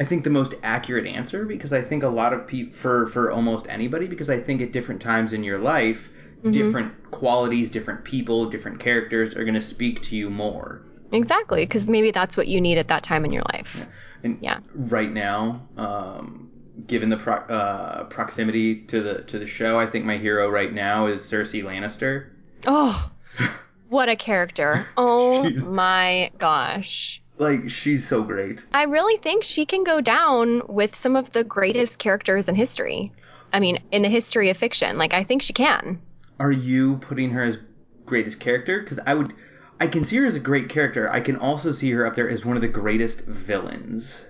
I 0.00 0.04
think 0.04 0.22
the 0.24 0.30
most 0.30 0.54
accurate 0.62 1.06
answer 1.06 1.44
because 1.44 1.72
I 1.72 1.82
think 1.82 2.02
a 2.02 2.08
lot 2.08 2.32
of 2.32 2.46
people 2.46 2.74
for 2.74 3.08
for 3.08 3.30
almost 3.30 3.66
anybody 3.68 4.06
because 4.06 4.30
I 4.30 4.40
think 4.40 4.60
at 4.60 4.72
different 4.72 5.00
times 5.00 5.32
in 5.32 5.42
your 5.42 5.58
life 5.58 6.10
different 6.50 7.10
qualities, 7.10 7.70
different 7.70 8.04
people, 8.04 8.48
different 8.48 8.80
characters 8.80 9.34
are 9.34 9.44
going 9.44 9.54
to 9.54 9.62
speak 9.62 10.02
to 10.02 10.16
you 10.16 10.30
more. 10.30 10.82
Exactly, 11.12 11.64
because 11.64 11.88
maybe 11.88 12.10
that's 12.10 12.36
what 12.36 12.48
you 12.48 12.60
need 12.60 12.78
at 12.78 12.88
that 12.88 13.02
time 13.02 13.24
in 13.24 13.32
your 13.32 13.42
life. 13.52 13.86
And 14.22 14.38
Yeah. 14.40 14.58
right 14.74 15.10
now, 15.10 15.66
um, 15.76 16.50
given 16.86 17.08
the 17.08 17.16
pro- 17.16 17.34
uh, 17.34 18.04
proximity 18.04 18.82
to 18.82 19.02
the 19.02 19.22
to 19.22 19.38
the 19.38 19.46
show, 19.46 19.78
I 19.78 19.86
think 19.86 20.04
my 20.04 20.16
hero 20.16 20.48
right 20.50 20.72
now 20.72 21.06
is 21.06 21.22
Cersei 21.22 21.62
Lannister. 21.62 22.26
Oh, 22.66 23.10
what 23.88 24.08
a 24.08 24.16
character. 24.16 24.86
Oh 24.96 25.48
my 25.50 26.30
gosh. 26.38 27.22
Like 27.38 27.70
she's 27.70 28.06
so 28.06 28.22
great. 28.22 28.60
I 28.72 28.84
really 28.84 29.16
think 29.18 29.44
she 29.44 29.64
can 29.64 29.84
go 29.84 30.00
down 30.00 30.62
with 30.68 30.94
some 30.94 31.16
of 31.16 31.30
the 31.30 31.44
greatest 31.44 31.98
characters 31.98 32.48
in 32.48 32.54
history. 32.54 33.12
I 33.52 33.60
mean, 33.60 33.82
in 33.92 34.02
the 34.02 34.08
history 34.08 34.50
of 34.50 34.56
fiction. 34.56 34.98
Like, 34.98 35.14
I 35.14 35.24
think 35.24 35.42
she 35.42 35.52
can. 35.52 36.00
Are 36.38 36.52
you 36.52 36.96
putting 36.98 37.30
her 37.30 37.42
as 37.42 37.58
greatest 38.04 38.40
character? 38.40 38.80
Because 38.80 38.98
I 39.06 39.14
would, 39.14 39.32
I 39.80 39.86
can 39.86 40.04
see 40.04 40.16
her 40.16 40.26
as 40.26 40.36
a 40.36 40.40
great 40.40 40.68
character. 40.68 41.10
I 41.10 41.20
can 41.20 41.36
also 41.36 41.72
see 41.72 41.90
her 41.92 42.06
up 42.06 42.14
there 42.14 42.28
as 42.28 42.44
one 42.44 42.56
of 42.56 42.62
the 42.62 42.68
greatest 42.68 43.24
villains. 43.24 44.26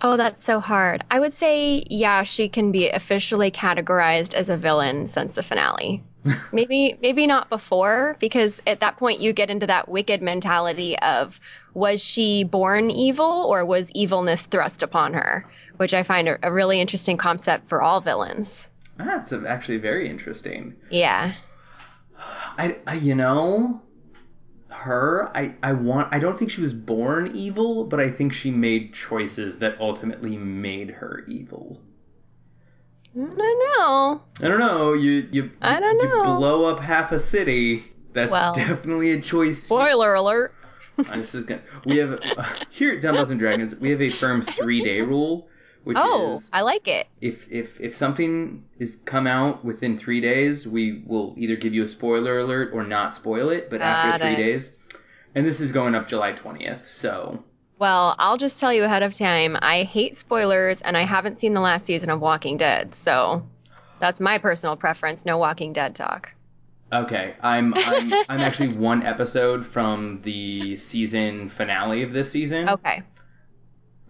Oh, 0.00 0.16
that's 0.16 0.44
so 0.44 0.60
hard. 0.60 1.04
I 1.10 1.18
would 1.18 1.32
say, 1.32 1.84
yeah, 1.88 2.22
she 2.22 2.48
can 2.48 2.72
be 2.72 2.90
officially 2.90 3.50
categorized 3.50 4.34
as 4.34 4.50
a 4.50 4.56
villain 4.56 5.06
since 5.06 5.34
the 5.34 5.42
finale. 5.42 6.02
maybe, 6.52 6.98
maybe 7.00 7.26
not 7.26 7.48
before, 7.48 8.16
because 8.18 8.60
at 8.66 8.80
that 8.80 8.98
point 8.98 9.20
you 9.20 9.32
get 9.32 9.50
into 9.50 9.66
that 9.66 9.88
wicked 9.88 10.22
mentality 10.22 10.98
of 10.98 11.40
was 11.72 12.02
she 12.02 12.44
born 12.44 12.90
evil 12.90 13.46
or 13.48 13.64
was 13.64 13.90
evilness 13.92 14.46
thrust 14.46 14.82
upon 14.82 15.14
her, 15.14 15.48
which 15.76 15.94
I 15.94 16.02
find 16.02 16.28
a, 16.28 16.38
a 16.42 16.52
really 16.52 16.80
interesting 16.80 17.16
concept 17.16 17.68
for 17.68 17.80
all 17.80 18.00
villains. 18.00 18.68
That's 18.96 19.32
actually 19.32 19.78
very 19.78 20.08
interesting. 20.08 20.74
Yeah. 20.90 21.34
I, 22.58 22.76
I 22.86 22.94
you 22.94 23.14
know, 23.14 23.82
her, 24.68 25.30
I, 25.34 25.54
I 25.62 25.72
want, 25.72 26.12
I 26.12 26.18
don't 26.18 26.38
think 26.38 26.50
she 26.50 26.60
was 26.60 26.74
born 26.74 27.32
evil, 27.34 27.84
but 27.84 28.00
I 28.00 28.10
think 28.10 28.32
she 28.32 28.50
made 28.50 28.94
choices 28.94 29.58
that 29.60 29.80
ultimately 29.80 30.36
made 30.36 30.90
her 30.90 31.24
evil. 31.28 31.80
Mm, 33.16 33.32
I 33.32 33.36
don't 33.36 33.58
know. 33.58 34.22
I 34.42 34.48
don't 34.48 34.58
know. 34.58 34.92
You, 34.92 35.28
you, 35.30 35.50
I 35.62 35.80
don't 35.80 35.96
you 35.96 36.08
know. 36.08 36.36
blow 36.36 36.66
up 36.66 36.80
half 36.80 37.12
a 37.12 37.18
city. 37.18 37.84
That's 38.12 38.30
Well, 38.30 38.54
definitely 38.54 39.12
a 39.12 39.20
choice. 39.20 39.62
Spoiler 39.62 40.14
alert. 40.14 40.54
Uh, 40.98 41.16
this 41.16 41.34
is 41.34 41.44
gonna, 41.44 41.60
we 41.84 41.98
have 41.98 42.18
uh, 42.36 42.44
here 42.70 42.94
at 42.94 43.02
Dumbbells 43.02 43.30
and 43.30 43.38
Dragons, 43.38 43.74
we 43.74 43.90
have 43.90 44.00
a 44.00 44.10
firm 44.10 44.42
three 44.42 44.82
day 44.82 45.02
rule, 45.02 45.48
which 45.86 45.96
Oh, 46.00 46.34
is 46.36 46.50
I 46.52 46.62
like 46.62 46.88
it. 46.88 47.06
if 47.20 47.50
if 47.50 47.80
if 47.80 47.96
something 47.96 48.64
is 48.78 48.96
come 49.04 49.26
out 49.26 49.64
within 49.64 49.96
three 49.96 50.20
days, 50.20 50.66
we 50.66 51.02
will 51.06 51.34
either 51.36 51.56
give 51.56 51.72
you 51.74 51.84
a 51.84 51.88
spoiler 51.88 52.38
alert 52.38 52.70
or 52.74 52.82
not 52.84 53.14
spoil 53.14 53.50
it. 53.50 53.70
But 53.70 53.80
after 53.80 54.18
three 54.18 54.34
it. 54.34 54.36
days, 54.36 54.72
and 55.34 55.46
this 55.46 55.60
is 55.60 55.72
going 55.72 55.94
up 55.94 56.08
July 56.08 56.32
twentieth, 56.32 56.90
so 56.90 57.44
Well, 57.78 58.16
I'll 58.18 58.36
just 58.36 58.58
tell 58.58 58.72
you 58.72 58.82
ahead 58.84 59.02
of 59.02 59.12
time. 59.14 59.56
I 59.62 59.84
hate 59.84 60.16
spoilers, 60.18 60.80
and 60.82 60.96
I 60.96 61.02
haven't 61.04 61.38
seen 61.38 61.54
the 61.54 61.60
last 61.60 61.86
season 61.86 62.10
of 62.10 62.20
Walking 62.20 62.56
Dead, 62.56 62.94
so 62.94 63.46
that's 64.00 64.18
my 64.20 64.38
personal 64.38 64.76
preference. 64.76 65.24
No 65.24 65.38
Walking 65.38 65.72
Dead 65.72 65.94
talk. 65.94 66.32
okay. 66.92 67.34
I'm 67.42 67.74
I'm 67.76 68.12
I'm 68.28 68.40
actually 68.40 68.76
one 68.76 69.02
episode 69.04 69.64
from 69.64 70.20
the 70.22 70.78
season 70.78 71.48
finale 71.48 72.02
of 72.02 72.12
this 72.12 72.30
season. 72.30 72.68
Okay, 72.70 73.02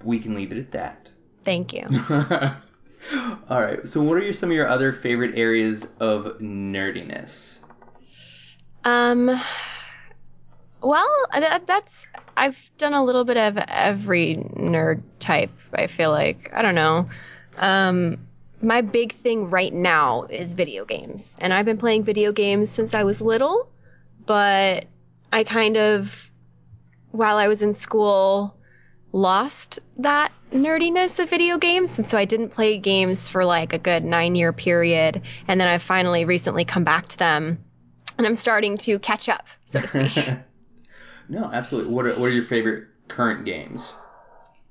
We 0.04 0.18
can 0.20 0.34
leave 0.34 0.52
it 0.52 0.58
at 0.58 0.70
that. 0.72 1.10
Thank 1.46 1.72
you. 1.72 1.86
All 3.48 3.60
right. 3.60 3.86
So, 3.86 4.02
what 4.02 4.18
are 4.18 4.22
your, 4.22 4.34
some 4.34 4.50
of 4.50 4.54
your 4.54 4.68
other 4.68 4.92
favorite 4.92 5.38
areas 5.38 5.84
of 6.00 6.38
nerdiness? 6.40 7.58
Um, 8.84 9.40
well, 10.82 11.08
that, 11.32 11.66
that's 11.66 12.08
I've 12.36 12.70
done 12.76 12.92
a 12.92 13.02
little 13.02 13.24
bit 13.24 13.36
of 13.36 13.56
every 13.56 14.36
nerd 14.36 15.02
type. 15.18 15.50
I 15.72 15.86
feel 15.86 16.10
like 16.10 16.50
I 16.52 16.62
don't 16.62 16.74
know. 16.74 17.06
Um, 17.56 18.18
my 18.60 18.82
big 18.82 19.12
thing 19.12 19.50
right 19.50 19.72
now 19.72 20.24
is 20.24 20.54
video 20.54 20.84
games, 20.84 21.36
and 21.40 21.52
I've 21.52 21.64
been 21.64 21.78
playing 21.78 22.04
video 22.04 22.32
games 22.32 22.70
since 22.70 22.92
I 22.94 23.04
was 23.04 23.22
little. 23.22 23.70
But 24.26 24.86
I 25.32 25.44
kind 25.44 25.76
of, 25.76 26.30
while 27.12 27.36
I 27.36 27.46
was 27.46 27.62
in 27.62 27.72
school, 27.72 28.56
lost 29.16 29.80
that 29.98 30.30
nerdiness 30.52 31.18
of 31.18 31.30
video 31.30 31.58
games, 31.58 31.98
and 31.98 32.08
so 32.08 32.18
I 32.18 32.26
didn't 32.26 32.50
play 32.50 32.78
games 32.78 33.28
for 33.28 33.44
like 33.44 33.72
a 33.72 33.78
good 33.78 34.04
nine-year 34.04 34.52
period, 34.52 35.22
and 35.48 35.60
then 35.60 35.68
I 35.68 35.78
finally 35.78 36.24
recently 36.24 36.64
come 36.64 36.84
back 36.84 37.08
to 37.08 37.18
them 37.18 37.58
and 38.18 38.26
I'm 38.26 38.36
starting 38.36 38.78
to 38.78 38.98
catch 38.98 39.28
up, 39.28 39.46
so 39.64 39.80
to 39.80 39.88
speak. 39.88 40.28
no, 41.28 41.44
absolutely. 41.44 41.92
What 41.92 42.06
are, 42.06 42.12
what 42.14 42.26
are 42.26 42.32
your 42.32 42.44
favorite 42.44 42.88
current 43.08 43.44
games? 43.44 43.94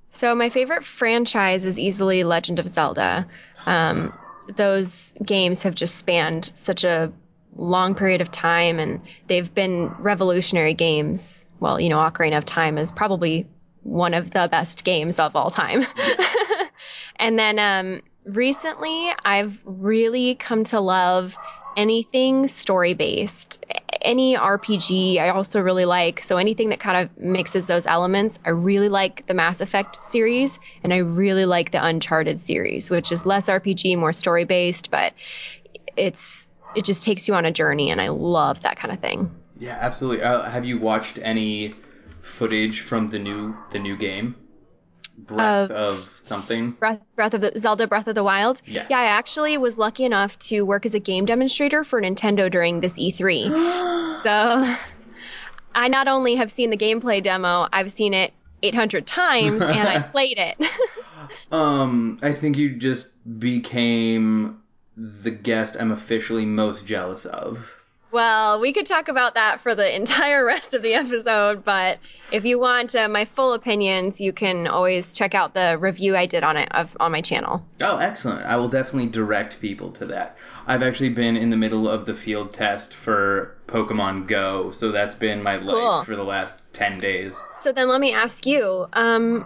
so 0.09 0.33
my 0.33 0.49
favorite 0.49 0.83
franchise 0.85 1.65
is 1.65 1.77
easily 1.77 2.23
Legend 2.23 2.59
of 2.59 2.67
Zelda. 2.67 3.27
Um, 3.65 4.13
those 4.55 5.13
games 5.21 5.63
have 5.63 5.75
just 5.75 5.95
spanned 5.95 6.49
such 6.55 6.85
a 6.85 7.11
long 7.55 7.95
period 7.95 8.21
of 8.21 8.31
time, 8.31 8.79
and 8.79 9.01
they've 9.27 9.53
been 9.53 9.93
revolutionary 9.99 10.73
games. 10.73 11.45
Well, 11.59 11.81
you 11.81 11.89
know, 11.89 11.97
Ocarina 11.97 12.37
of 12.37 12.45
Time 12.45 12.77
is 12.77 12.93
probably 12.93 13.47
one 13.85 14.15
of 14.15 14.31
the 14.31 14.47
best 14.49 14.83
games 14.83 15.19
of 15.19 15.35
all 15.35 15.51
time. 15.51 15.85
and 17.17 17.37
then 17.37 17.59
um, 17.59 18.01
recently, 18.25 19.11
I've 19.23 19.61
really 19.63 20.35
come 20.35 20.63
to 20.65 20.79
love 20.79 21.37
anything 21.77 22.47
story 22.47 22.95
based. 22.95 23.63
any 24.01 24.35
RPG 24.35 25.19
I 25.19 25.29
also 25.29 25.61
really 25.61 25.85
like. 25.85 26.21
So 26.21 26.37
anything 26.37 26.69
that 26.69 26.79
kind 26.79 27.05
of 27.05 27.17
mixes 27.17 27.67
those 27.67 27.85
elements. 27.85 28.39
I 28.43 28.49
really 28.49 28.89
like 28.89 29.27
the 29.27 29.33
Mass 29.33 29.61
Effect 29.61 30.03
series 30.03 30.59
and 30.83 30.93
I 30.93 30.97
really 30.97 31.45
like 31.45 31.71
the 31.71 31.85
Uncharted 31.85 32.39
series, 32.39 32.89
which 32.89 33.11
is 33.11 33.25
less 33.25 33.47
RPG, 33.49 33.97
more 33.97 34.13
story 34.13 34.45
based, 34.45 34.89
but 34.89 35.13
it's 35.95 36.47
it 36.75 36.85
just 36.85 37.03
takes 37.03 37.27
you 37.27 37.35
on 37.35 37.45
a 37.45 37.51
journey 37.51 37.91
and 37.91 38.01
I 38.01 38.09
love 38.09 38.61
that 38.61 38.77
kind 38.77 38.93
of 38.93 38.99
thing. 38.99 39.31
Yeah, 39.57 39.77
absolutely. 39.79 40.23
Uh, 40.23 40.49
have 40.49 40.65
you 40.65 40.79
watched 40.79 41.19
any 41.21 41.75
footage 42.37 42.81
from 42.81 43.09
the 43.09 43.19
new 43.19 43.55
the 43.71 43.79
new 43.79 43.97
game? 43.97 44.35
Breath 45.17 45.71
Of- 45.71 45.71
of 45.71 45.99
something. 46.03 46.71
Breath, 46.71 47.01
Breath 47.15 47.33
of 47.33 47.41
the 47.41 47.53
Zelda 47.57 47.87
Breath 47.87 48.07
of 48.07 48.15
the 48.15 48.23
Wild. 48.23 48.61
Yes. 48.65 48.87
Yeah, 48.89 48.99
I 48.99 49.05
actually 49.05 49.57
was 49.57 49.77
lucky 49.77 50.03
enough 50.03 50.37
to 50.49 50.63
work 50.63 50.85
as 50.85 50.93
a 50.93 50.99
game 50.99 51.25
demonstrator 51.25 51.83
for 51.83 52.01
Nintendo 52.01 52.51
during 52.51 52.81
this 52.81 52.99
E3. 52.99 54.17
so 54.21 54.75
I 55.73 55.87
not 55.87 56.07
only 56.07 56.35
have 56.35 56.51
seen 56.51 56.69
the 56.69 56.77
gameplay 56.77 57.23
demo, 57.23 57.67
I've 57.71 57.91
seen 57.91 58.13
it 58.13 58.33
800 58.61 59.05
times 59.05 59.61
and 59.61 59.87
I 59.87 59.99
played 60.13 60.37
it. 60.37 60.57
Um, 61.51 62.19
I 62.21 62.33
think 62.33 62.57
you 62.57 62.75
just 62.75 63.07
became 63.39 64.61
the 64.97 65.31
guest 65.31 65.75
I'm 65.79 65.91
officially 65.91 66.45
most 66.45 66.85
jealous 66.85 67.25
of. 67.25 67.74
Well, 68.15 68.61
we 68.61 68.71
could 68.71 68.85
talk 68.85 69.09
about 69.09 69.35
that 69.35 69.59
for 69.59 69.75
the 69.75 69.93
entire 69.93 70.45
rest 70.45 70.73
of 70.73 70.81
the 70.81 70.93
episode, 70.93 71.65
but 71.65 71.99
if 72.31 72.45
you 72.45 72.57
want 72.57 72.95
uh, 72.95 73.09
my 73.09 73.25
full 73.25 73.51
opinions, 73.51 74.21
you 74.21 74.31
can 74.31 74.67
always 74.67 75.13
check 75.13 75.35
out 75.35 75.53
the 75.53 75.77
review 75.77 76.15
I 76.15 76.25
did 76.25 76.41
on 76.41 76.55
it 76.55 76.69
of, 76.71 76.95
on 77.01 77.11
my 77.11 77.19
channel. 77.19 77.65
Oh, 77.81 77.97
excellent. 77.97 78.45
I 78.45 78.55
will 78.55 78.69
definitely 78.69 79.09
direct 79.09 79.59
people 79.59 79.91
to 79.91 80.05
that. 80.05 80.37
I've 80.65 80.81
actually 80.81 81.09
been 81.09 81.35
in 81.35 81.49
the 81.49 81.57
middle 81.57 81.89
of 81.89 82.05
the 82.05 82.15
field 82.15 82.53
test 82.53 82.95
for 82.95 83.53
Pokemon 83.67 84.27
Go, 84.27 84.71
so 84.71 84.93
that's 84.93 85.15
been 85.15 85.43
my 85.43 85.57
life 85.57 85.75
Cool. 85.75 86.03
for 86.05 86.15
the 86.15 86.23
last 86.23 86.61
10 86.71 87.01
days. 87.01 87.37
So 87.53 87.73
then 87.73 87.89
let 87.89 87.99
me 87.99 88.13
ask 88.13 88.45
you. 88.45 88.87
Um, 88.93 89.45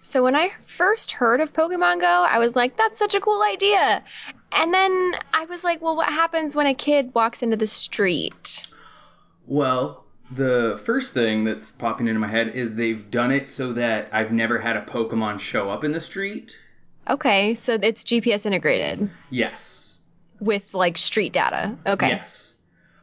so 0.00 0.22
when 0.22 0.36
I 0.36 0.52
first 0.66 1.10
heard 1.10 1.40
of 1.40 1.52
Pokemon 1.52 2.00
Go, 2.00 2.06
I 2.06 2.38
was 2.38 2.54
like, 2.54 2.76
that's 2.76 3.00
such 3.00 3.16
a 3.16 3.20
cool 3.20 3.42
idea. 3.42 4.04
And 4.52 4.72
then 4.72 5.12
I 5.34 5.46
was 5.48 5.64
like, 5.64 5.82
well, 5.82 5.96
what 5.96 6.08
happens 6.08 6.56
when 6.56 6.66
a 6.66 6.74
kid 6.74 7.12
walks 7.14 7.42
into 7.42 7.56
the 7.56 7.66
street? 7.66 8.66
Well, 9.46 10.04
the 10.30 10.80
first 10.84 11.12
thing 11.14 11.44
that's 11.44 11.70
popping 11.70 12.08
into 12.08 12.20
my 12.20 12.26
head 12.28 12.48
is 12.54 12.74
they've 12.74 13.10
done 13.10 13.32
it 13.32 13.50
so 13.50 13.74
that 13.74 14.08
I've 14.12 14.32
never 14.32 14.58
had 14.58 14.76
a 14.76 14.82
Pokemon 14.82 15.40
show 15.40 15.68
up 15.70 15.84
in 15.84 15.92
the 15.92 16.00
street. 16.00 16.56
Okay, 17.08 17.54
so 17.54 17.74
it's 17.80 18.02
GPS 18.04 18.46
integrated 18.46 19.08
Yes. 19.30 19.94
with 20.40 20.74
like 20.74 20.98
street 20.98 21.32
data. 21.32 21.76
Okay. 21.86 22.08
Yes. 22.08 22.52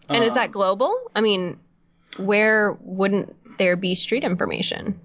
And 0.10 0.24
is 0.24 0.34
that 0.34 0.48
Um, 0.48 0.52
global? 0.52 1.12
I 1.16 1.22
mean, 1.22 1.60
where 2.18 2.74
wouldn't 2.82 3.58
there 3.58 3.76
be 3.78 3.96
street 3.96 4.24
information? 4.26 5.00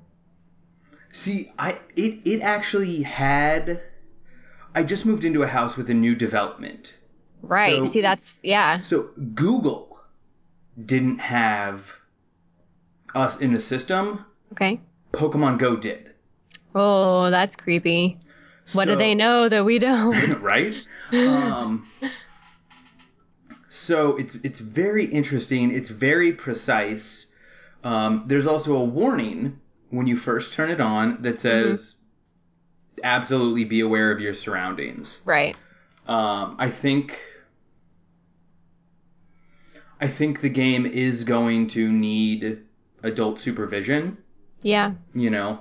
See, 1.13 1.53
I 1.59 1.79
it 1.95 2.21
it 2.25 2.41
actually 2.43 3.03
had. 3.03 3.81
I 4.75 4.83
just 4.83 5.05
moved 5.07 5.25
into 5.25 5.43
a 5.43 5.47
house 5.47 5.77
with 5.77 5.91
a 5.91 5.95
new 5.95 6.15
development. 6.15 6.95
Right. 7.43 7.79
So- 7.79 7.85
See, 7.87 8.01
that's 8.01 8.41
yeah. 8.43 8.81
So 8.81 9.11
Google 9.35 9.99
didn't 10.85 11.19
have 11.19 11.85
us 13.15 13.41
in 13.41 13.53
the 13.53 13.61
system. 13.61 14.25
Okay. 14.53 14.81
Pokemon 15.13 15.59
Go 15.59 15.77
did. 15.77 16.13
Oh, 16.75 17.31
that's 17.31 17.57
creepy. 17.57 18.19
What 18.75 18.85
do 18.85 18.97
they 18.97 19.15
know 19.15 19.49
that 19.49 19.65
we 19.65 19.79
don't? 19.79 20.41
right? 20.43 20.75
Um, 21.13 21.89
so 23.71 24.17
it's 24.17 24.35
it's 24.37 24.59
very 24.59 25.05
interesting. 25.07 25.73
It's 25.73 25.89
very 25.89 26.33
precise. 26.33 27.33
Um, 27.85 28.25
there's 28.27 28.47
also 28.47 28.77
a 28.77 28.85
warning 28.85 29.61
when 29.91 30.07
you 30.07 30.17
first 30.17 30.53
turn 30.53 30.71
it 30.71 30.81
on 30.81 31.23
that 31.23 31.39
says, 31.41 31.95
"Absolutely 33.03 33.65
be 33.65 33.81
aware 33.81 34.11
of 34.11 34.21
your 34.21 34.35
surroundings." 34.35 35.21
right. 35.25 35.57
Um, 36.07 36.57
I 36.59 36.71
think 36.71 37.21
I 40.01 40.09
think 40.09 40.41
the 40.41 40.49
game 40.49 40.87
is 40.87 41.25
going 41.25 41.67
to 41.69 41.91
need 41.91 42.61
adult 43.03 43.41
supervision. 43.41 44.17
Yeah. 44.63 44.93
You 45.15 45.31
know, 45.31 45.61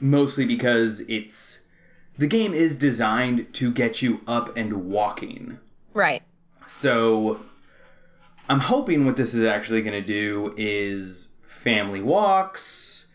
mostly 0.00 0.44
because 0.44 1.00
it's 1.00 1.58
the 2.18 2.26
game 2.26 2.52
is 2.52 2.76
designed 2.76 3.52
to 3.54 3.72
get 3.72 4.02
you 4.02 4.20
up 4.26 4.56
and 4.56 4.90
walking. 4.90 5.58
Right. 5.94 6.22
So 6.66 7.40
I'm 8.48 8.60
hoping 8.60 9.06
what 9.06 9.16
this 9.16 9.34
is 9.34 9.46
actually 9.46 9.82
going 9.82 10.00
to 10.00 10.06
do 10.06 10.54
is 10.56 11.28
family 11.46 12.02
walks, 12.02 13.06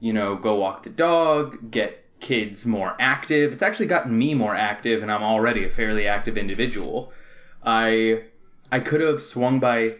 you 0.00 0.12
know, 0.12 0.36
go 0.36 0.56
walk 0.56 0.84
the 0.84 0.90
dog, 0.90 1.70
get 1.70 2.04
kids 2.26 2.66
more 2.66 2.96
active. 2.98 3.52
It's 3.52 3.62
actually 3.62 3.86
gotten 3.86 4.18
me 4.18 4.34
more 4.34 4.54
active 4.54 5.02
and 5.02 5.12
I'm 5.12 5.22
already 5.22 5.64
a 5.64 5.70
fairly 5.70 6.08
active 6.08 6.36
individual. 6.36 7.12
I 7.64 8.24
I 8.72 8.80
could 8.80 9.00
have 9.00 9.22
swung 9.22 9.60
by 9.60 9.94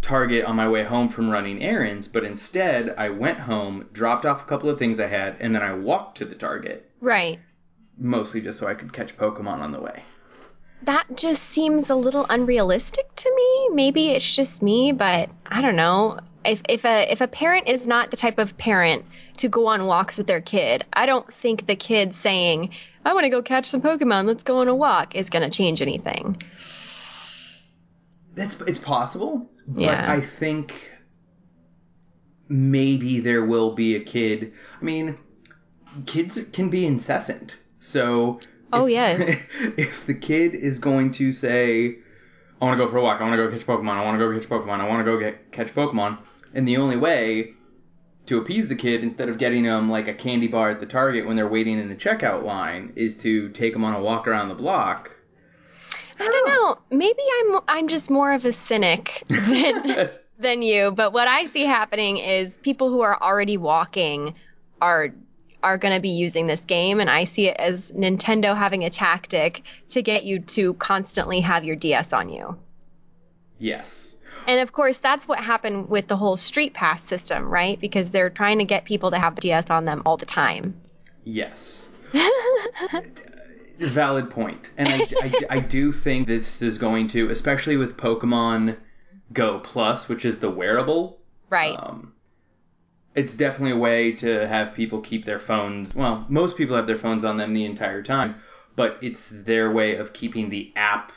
Target 0.00 0.44
on 0.44 0.54
my 0.54 0.68
way 0.68 0.84
home 0.84 1.08
from 1.08 1.28
running 1.28 1.60
errands, 1.60 2.06
but 2.06 2.22
instead 2.24 2.94
I 2.96 3.08
went 3.08 3.38
home, 3.38 3.88
dropped 3.92 4.24
off 4.26 4.42
a 4.42 4.46
couple 4.46 4.70
of 4.70 4.78
things 4.78 5.00
I 5.00 5.08
had, 5.08 5.36
and 5.40 5.52
then 5.54 5.62
I 5.62 5.74
walked 5.74 6.18
to 6.18 6.24
the 6.24 6.36
Target, 6.36 6.88
Right. 7.00 7.40
mostly 7.98 8.40
just 8.40 8.58
so 8.60 8.66
I 8.68 8.74
could 8.74 8.92
catch 8.92 9.16
Pokemon 9.16 9.58
on 9.60 9.72
the 9.72 9.80
way. 9.80 10.04
That 10.82 11.06
just 11.16 11.42
seems 11.44 11.90
a 11.90 11.94
little 11.96 12.26
unrealistic 12.28 13.14
to 13.16 13.34
me. 13.34 13.68
Maybe 13.74 14.08
it's 14.10 14.34
just 14.36 14.62
me, 14.62 14.92
but 14.92 15.30
I 15.46 15.60
don't 15.62 15.76
know. 15.76 16.18
If 16.44 16.62
if 16.68 16.84
a 16.84 17.10
if 17.12 17.20
a 17.20 17.28
parent 17.28 17.68
is 17.68 17.86
not 17.86 18.10
the 18.10 18.16
type 18.16 18.38
of 18.38 18.56
parent 18.58 19.04
to 19.38 19.48
go 19.48 19.66
on 19.68 19.86
walks 19.86 20.18
with 20.18 20.26
their 20.26 20.40
kid, 20.40 20.84
I 20.92 21.06
don't 21.06 21.32
think 21.32 21.66
the 21.66 21.76
kid 21.76 22.14
saying, 22.14 22.70
"I 23.04 23.12
want 23.14 23.24
to 23.24 23.30
go 23.30 23.42
catch 23.42 23.66
some 23.66 23.80
Pokemon, 23.80 24.26
let's 24.26 24.42
go 24.42 24.58
on 24.58 24.68
a 24.68 24.74
walk," 24.74 25.14
is 25.14 25.30
going 25.30 25.42
to 25.48 25.50
change 25.56 25.80
anything. 25.82 26.40
That's 28.34 28.58
it's 28.62 28.78
possible, 28.78 29.50
but 29.68 29.82
Yeah. 29.82 30.10
I 30.12 30.20
think 30.20 30.74
maybe 32.48 33.20
there 33.20 33.44
will 33.44 33.74
be 33.74 33.96
a 33.96 34.00
kid. 34.00 34.52
I 34.80 34.84
mean, 34.84 35.18
kids 36.06 36.38
can 36.52 36.70
be 36.70 36.86
incessant. 36.86 37.56
So 37.80 38.40
Oh, 38.72 38.86
if- 38.86 38.90
yes. 38.92 39.54
if 39.76 40.06
the 40.06 40.14
kid 40.14 40.54
is 40.54 40.78
going 40.78 41.12
to 41.12 41.32
say, 41.32 41.96
"I 42.60 42.64
want 42.64 42.78
to 42.78 42.84
go 42.84 42.90
for 42.90 42.98
a 42.98 43.02
walk. 43.02 43.20
I 43.20 43.24
want 43.24 43.34
to 43.38 43.44
go 43.46 43.50
catch 43.50 43.66
Pokemon. 43.66 43.96
I 43.96 44.04
want 44.04 44.18
to 44.18 44.24
go 44.26 44.38
catch 44.38 44.48
Pokemon. 44.48 44.80
I 44.80 44.88
want 44.88 45.00
to 45.00 45.04
go 45.04 45.18
get 45.18 45.52
catch 45.52 45.74
Pokemon," 45.74 46.18
and 46.54 46.66
the 46.66 46.76
only 46.76 46.96
way 46.96 47.54
to 48.26 48.38
appease 48.38 48.68
the 48.68 48.76
kid 48.76 49.02
instead 49.02 49.28
of 49.28 49.38
getting 49.38 49.64
them 49.64 49.90
like 49.90 50.08
a 50.08 50.14
candy 50.14 50.46
bar 50.46 50.70
at 50.70 50.80
the 50.80 50.86
Target 50.86 51.26
when 51.26 51.36
they're 51.36 51.48
waiting 51.48 51.78
in 51.78 51.88
the 51.88 51.96
checkout 51.96 52.42
line 52.42 52.92
is 52.96 53.16
to 53.16 53.48
take 53.50 53.72
them 53.72 53.84
on 53.84 53.94
a 53.94 54.00
walk 54.00 54.28
around 54.28 54.48
the 54.48 54.54
block. 54.54 55.10
I 56.20 56.28
don't 56.28 56.48
know. 56.48 56.78
Maybe 56.96 57.22
I'm 57.40 57.60
I'm 57.66 57.88
just 57.88 58.10
more 58.10 58.32
of 58.32 58.44
a 58.44 58.52
cynic 58.52 59.24
than 59.28 60.10
than 60.38 60.62
you, 60.62 60.92
but 60.92 61.12
what 61.12 61.26
I 61.26 61.46
see 61.46 61.64
happening 61.64 62.18
is 62.18 62.58
people 62.58 62.90
who 62.90 63.00
are 63.00 63.20
already 63.20 63.56
walking 63.56 64.34
are 64.80 65.12
are 65.62 65.78
going 65.78 65.94
to 65.94 66.00
be 66.00 66.10
using 66.10 66.48
this 66.48 66.64
game 66.64 66.98
and 67.00 67.08
I 67.08 67.24
see 67.24 67.46
it 67.48 67.56
as 67.56 67.92
Nintendo 67.92 68.56
having 68.56 68.84
a 68.84 68.90
tactic 68.90 69.62
to 69.90 70.02
get 70.02 70.24
you 70.24 70.40
to 70.40 70.74
constantly 70.74 71.40
have 71.40 71.64
your 71.64 71.76
DS 71.76 72.12
on 72.12 72.28
you. 72.30 72.58
yes. 73.58 74.01
And 74.46 74.60
of 74.60 74.72
course, 74.72 74.98
that's 74.98 75.26
what 75.28 75.38
happened 75.38 75.88
with 75.88 76.08
the 76.08 76.16
whole 76.16 76.36
Street 76.36 76.74
Pass 76.74 77.02
system, 77.02 77.48
right? 77.48 77.80
Because 77.80 78.10
they're 78.10 78.30
trying 78.30 78.58
to 78.58 78.64
get 78.64 78.84
people 78.84 79.10
to 79.12 79.18
have 79.18 79.34
the 79.34 79.40
DS 79.40 79.70
on 79.70 79.84
them 79.84 80.02
all 80.04 80.16
the 80.16 80.26
time. 80.26 80.80
Yes. 81.24 81.86
Valid 83.78 84.30
point. 84.30 84.70
And 84.76 84.88
I, 84.88 85.08
I, 85.22 85.32
I 85.50 85.60
do 85.60 85.92
think 85.92 86.26
this 86.26 86.62
is 86.62 86.78
going 86.78 87.08
to, 87.08 87.30
especially 87.30 87.76
with 87.76 87.96
Pokemon 87.96 88.76
Go 89.32 89.60
Plus, 89.60 90.08
which 90.08 90.24
is 90.24 90.38
the 90.38 90.50
wearable. 90.50 91.18
Right. 91.48 91.76
Um, 91.78 92.12
it's 93.14 93.36
definitely 93.36 93.76
a 93.76 93.80
way 93.80 94.12
to 94.12 94.46
have 94.46 94.74
people 94.74 95.00
keep 95.00 95.24
their 95.24 95.38
phones. 95.38 95.94
Well, 95.94 96.24
most 96.28 96.56
people 96.56 96.76
have 96.76 96.86
their 96.86 96.98
phones 96.98 97.24
on 97.24 97.36
them 97.36 97.52
the 97.52 97.64
entire 97.64 98.02
time, 98.02 98.36
but 98.74 98.98
it's 99.02 99.30
their 99.30 99.70
way 99.70 99.96
of 99.96 100.12
keeping 100.12 100.48
the 100.48 100.72
app 100.76 101.12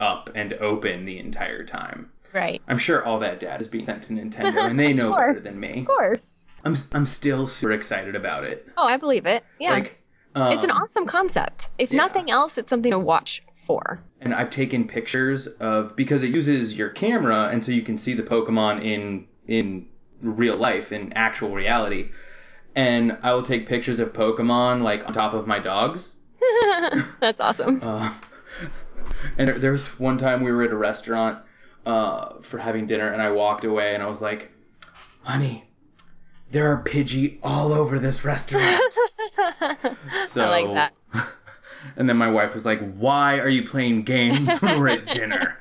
up 0.00 0.30
and 0.34 0.54
open 0.54 1.04
the 1.04 1.18
entire 1.18 1.64
time. 1.64 2.10
Right. 2.34 2.60
I'm 2.68 2.78
sure 2.78 3.04
all 3.04 3.20
that 3.20 3.40
data 3.40 3.60
is 3.60 3.68
being 3.68 3.86
sent 3.86 4.02
to 4.04 4.12
Nintendo, 4.12 4.66
and 4.70 4.78
they 4.78 4.92
know 4.92 5.10
Of 5.12 5.16
better 5.16 5.40
than 5.40 5.60
me. 5.60 5.80
Of 5.80 5.86
course. 5.86 6.44
I'm, 6.64 6.76
I'm 6.92 7.06
still 7.06 7.46
super 7.46 7.72
excited 7.72 8.16
about 8.16 8.44
it. 8.44 8.68
Oh, 8.76 8.86
I 8.86 8.96
believe 8.96 9.26
it. 9.26 9.44
Yeah. 9.58 9.70
Like, 9.70 10.00
um, 10.34 10.52
it's 10.52 10.64
an 10.64 10.70
awesome 10.70 11.06
concept. 11.06 11.70
If 11.78 11.92
yeah. 11.92 11.98
nothing 11.98 12.30
else, 12.30 12.58
it's 12.58 12.70
something 12.70 12.90
to 12.90 12.98
watch 12.98 13.42
for. 13.52 14.00
and 14.20 14.34
I've 14.34 14.50
taken 14.50 14.86
pictures 14.86 15.46
of 15.46 15.96
because 15.96 16.22
it 16.22 16.30
uses 16.34 16.76
your 16.76 16.90
camera 16.90 17.48
and 17.50 17.64
so 17.64 17.72
you 17.72 17.82
can 17.82 17.96
see 17.96 18.12
the 18.14 18.22
Pokemon 18.22 18.84
in 18.84 19.26
in 19.46 19.86
real 20.20 20.56
life 20.56 20.92
in 20.92 21.12
actual 21.14 21.54
reality. 21.54 22.10
And 22.74 23.16
I 23.22 23.32
will 23.34 23.42
take 23.42 23.66
pictures 23.68 24.00
of 24.00 24.12
Pokemon 24.12 24.82
like 24.82 25.06
on 25.06 25.12
top 25.12 25.34
of 25.34 25.46
my 25.46 25.58
dogs. 25.60 26.16
That's 27.20 27.40
awesome. 27.40 27.80
Uh, 27.82 28.12
and 29.38 29.48
there, 29.48 29.58
there 29.58 29.72
was 29.72 29.98
one 29.98 30.18
time 30.18 30.42
we 30.42 30.52
were 30.52 30.64
at 30.64 30.70
a 30.72 30.76
restaurant 30.76 31.38
uh, 31.86 32.40
for 32.42 32.58
having 32.58 32.86
dinner, 32.86 33.12
and 33.12 33.20
I 33.22 33.30
walked 33.32 33.64
away, 33.64 33.94
and 33.94 34.02
I 34.02 34.06
was 34.06 34.20
like, 34.20 34.50
"Honey, 35.22 35.64
there 36.50 36.72
are 36.72 36.82
Pidgey 36.82 37.38
all 37.42 37.72
over 37.72 37.98
this 37.98 38.24
restaurant." 38.24 38.80
So, 40.26 40.44
I 40.44 40.62
like 40.62 40.90
that. 41.12 41.26
And 41.96 42.08
then 42.08 42.16
my 42.16 42.30
wife 42.30 42.54
was 42.54 42.64
like, 42.64 42.80
"Why 42.94 43.38
are 43.40 43.48
you 43.48 43.62
playing 43.64 44.02
games 44.04 44.48
when 44.60 44.80
we're 44.80 44.88
at 44.88 45.04
dinner?" 45.06 45.60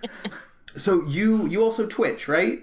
so 0.76 1.04
you 1.06 1.48
you 1.48 1.64
also 1.64 1.86
Twitch, 1.86 2.28
right? 2.30 2.60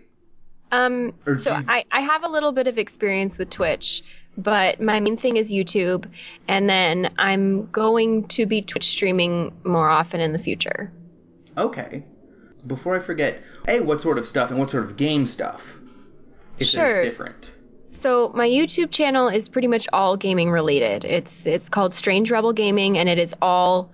Um, 0.72 1.12
Or 1.26 1.36
so 1.36 1.56
you- 1.56 1.64
I, 1.68 1.84
I 1.90 2.00
have 2.00 2.24
a 2.24 2.28
little 2.28 2.52
bit 2.52 2.68
of 2.68 2.78
experience 2.78 3.38
with 3.38 3.50
Twitch, 3.50 4.02
but 4.38 4.80
my 4.80 5.00
main 5.00 5.16
thing 5.18 5.36
is 5.36 5.52
YouTube, 5.52 6.06
and 6.48 6.70
then 6.70 7.12
I'm 7.18 7.66
going 7.70 8.28
to 8.28 8.46
be 8.46 8.62
Twitch 8.62 8.88
streaming 8.88 9.52
more 9.62 9.88
often 9.88 10.20
in 10.20 10.32
the 10.32 10.38
future. 10.38 10.90
Okay. 11.58 12.04
Before 12.66 12.96
I 12.96 13.00
forget, 13.00 13.42
hey, 13.66 13.80
what 13.80 14.00
sort 14.00 14.18
of 14.18 14.26
stuff 14.26 14.50
and 14.50 14.58
what 14.58 14.70
sort 14.70 14.84
of 14.84 14.96
game 14.96 15.26
stuff? 15.26 15.62
If 16.58 16.68
Sure. 16.68 17.02
different. 17.02 17.50
So 17.92 18.30
my 18.34 18.48
YouTube 18.48 18.90
channel 18.90 19.28
is 19.28 19.48
pretty 19.48 19.68
much 19.68 19.88
all 19.92 20.16
gaming 20.16 20.50
related. 20.50 21.04
It's 21.04 21.46
it's 21.46 21.68
called 21.68 21.92
Strange 21.94 22.30
Rebel 22.30 22.52
Gaming, 22.52 22.98
and 22.98 23.08
it 23.08 23.18
is 23.18 23.34
all 23.42 23.90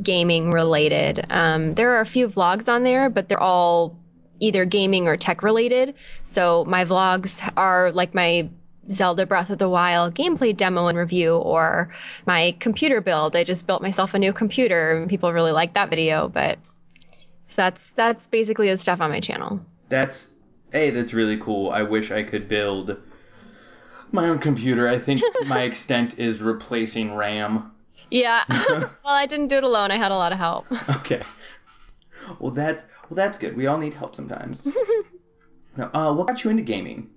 gaming 0.00 0.50
related. 0.50 1.26
Um, 1.28 1.74
there 1.74 1.96
are 1.96 2.00
a 2.00 2.06
few 2.06 2.28
vlogs 2.28 2.72
on 2.72 2.84
there, 2.84 3.10
but 3.10 3.28
they're 3.28 3.42
all 3.42 3.98
either 4.40 4.64
gaming 4.64 5.08
or 5.08 5.16
tech 5.16 5.42
related. 5.42 5.94
So 6.22 6.64
my 6.64 6.84
vlogs 6.84 7.42
are 7.56 7.90
like 7.92 8.14
my 8.14 8.48
Zelda 8.90 9.26
Breath 9.26 9.50
of 9.50 9.58
the 9.58 9.68
Wild 9.68 10.14
gameplay 10.14 10.56
demo 10.56 10.86
and 10.86 10.96
review, 10.96 11.36
or 11.36 11.92
my 12.24 12.56
computer 12.58 13.00
build. 13.02 13.36
I 13.36 13.44
just 13.44 13.66
built 13.66 13.82
myself 13.82 14.14
a 14.14 14.18
new 14.18 14.32
computer, 14.32 14.92
and 14.96 15.10
people 15.10 15.32
really 15.32 15.52
like 15.52 15.74
that 15.74 15.90
video. 15.90 16.28
But 16.28 16.58
that's 17.58 17.90
that's 17.90 18.28
basically 18.28 18.70
the 18.70 18.76
stuff 18.76 19.00
on 19.00 19.10
my 19.10 19.18
channel. 19.18 19.60
That's 19.88 20.30
hey, 20.72 20.90
that's 20.90 21.12
really 21.12 21.38
cool. 21.38 21.70
I 21.70 21.82
wish 21.82 22.12
I 22.12 22.22
could 22.22 22.46
build 22.46 22.96
my 24.12 24.28
own 24.28 24.38
computer. 24.38 24.88
I 24.88 25.00
think 25.00 25.20
my 25.46 25.62
extent 25.62 26.20
is 26.20 26.40
replacing 26.40 27.16
RAM. 27.16 27.72
Yeah. 28.12 28.44
well, 28.48 28.92
I 29.04 29.26
didn't 29.26 29.48
do 29.48 29.56
it 29.56 29.64
alone. 29.64 29.90
I 29.90 29.96
had 29.96 30.12
a 30.12 30.14
lot 30.14 30.30
of 30.30 30.38
help. 30.38 30.66
Okay. 30.98 31.22
Well, 32.38 32.52
that's 32.52 32.84
well, 33.10 33.16
that's 33.16 33.38
good. 33.38 33.56
We 33.56 33.66
all 33.66 33.78
need 33.78 33.94
help 33.94 34.14
sometimes. 34.14 34.64
now, 35.76 35.90
uh, 35.92 36.14
what 36.14 36.28
got 36.28 36.44
you 36.44 36.50
into 36.50 36.62
gaming? 36.62 37.10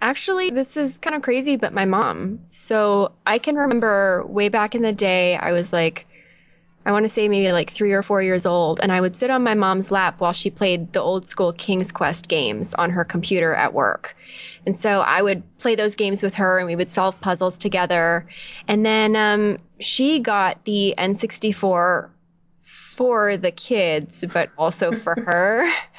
Actually, 0.00 0.48
this 0.48 0.78
is 0.78 0.96
kind 0.96 1.14
of 1.14 1.20
crazy, 1.20 1.56
but 1.56 1.74
my 1.74 1.84
mom. 1.84 2.40
So 2.50 3.12
I 3.26 3.38
can 3.38 3.56
remember 3.56 4.24
way 4.26 4.48
back 4.48 4.74
in 4.74 4.80
the 4.80 4.92
day, 4.92 5.36
I 5.36 5.52
was 5.52 5.74
like, 5.74 6.06
I 6.86 6.92
want 6.92 7.04
to 7.04 7.08
say 7.08 7.28
maybe 7.28 7.50
like 7.50 7.70
three 7.70 7.92
or 7.92 8.02
four 8.02 8.22
years 8.22 8.44
old, 8.44 8.80
and 8.80 8.92
I 8.92 9.00
would 9.00 9.16
sit 9.16 9.30
on 9.30 9.42
my 9.42 9.54
mom's 9.54 9.90
lap 9.90 10.20
while 10.20 10.32
she 10.34 10.50
played 10.50 10.92
the 10.92 11.00
old 11.00 11.26
school 11.26 11.52
King's 11.52 11.92
Quest 11.92 12.28
games 12.28 12.74
on 12.74 12.90
her 12.90 13.04
computer 13.04 13.54
at 13.54 13.72
work. 13.72 14.16
And 14.66 14.76
so 14.76 15.00
I 15.00 15.22
would 15.22 15.42
play 15.58 15.76
those 15.76 15.96
games 15.96 16.22
with 16.22 16.34
her 16.34 16.58
and 16.58 16.66
we 16.66 16.76
would 16.76 16.90
solve 16.90 17.20
puzzles 17.20 17.58
together. 17.58 18.28
And 18.68 18.84
then 18.84 19.16
um, 19.16 19.58
she 19.80 20.20
got 20.20 20.64
the 20.64 20.94
N64 20.96 22.10
for 22.62 23.36
the 23.36 23.50
kids, 23.50 24.24
but 24.32 24.50
also 24.56 24.92
for 24.92 25.14
her. 25.14 25.70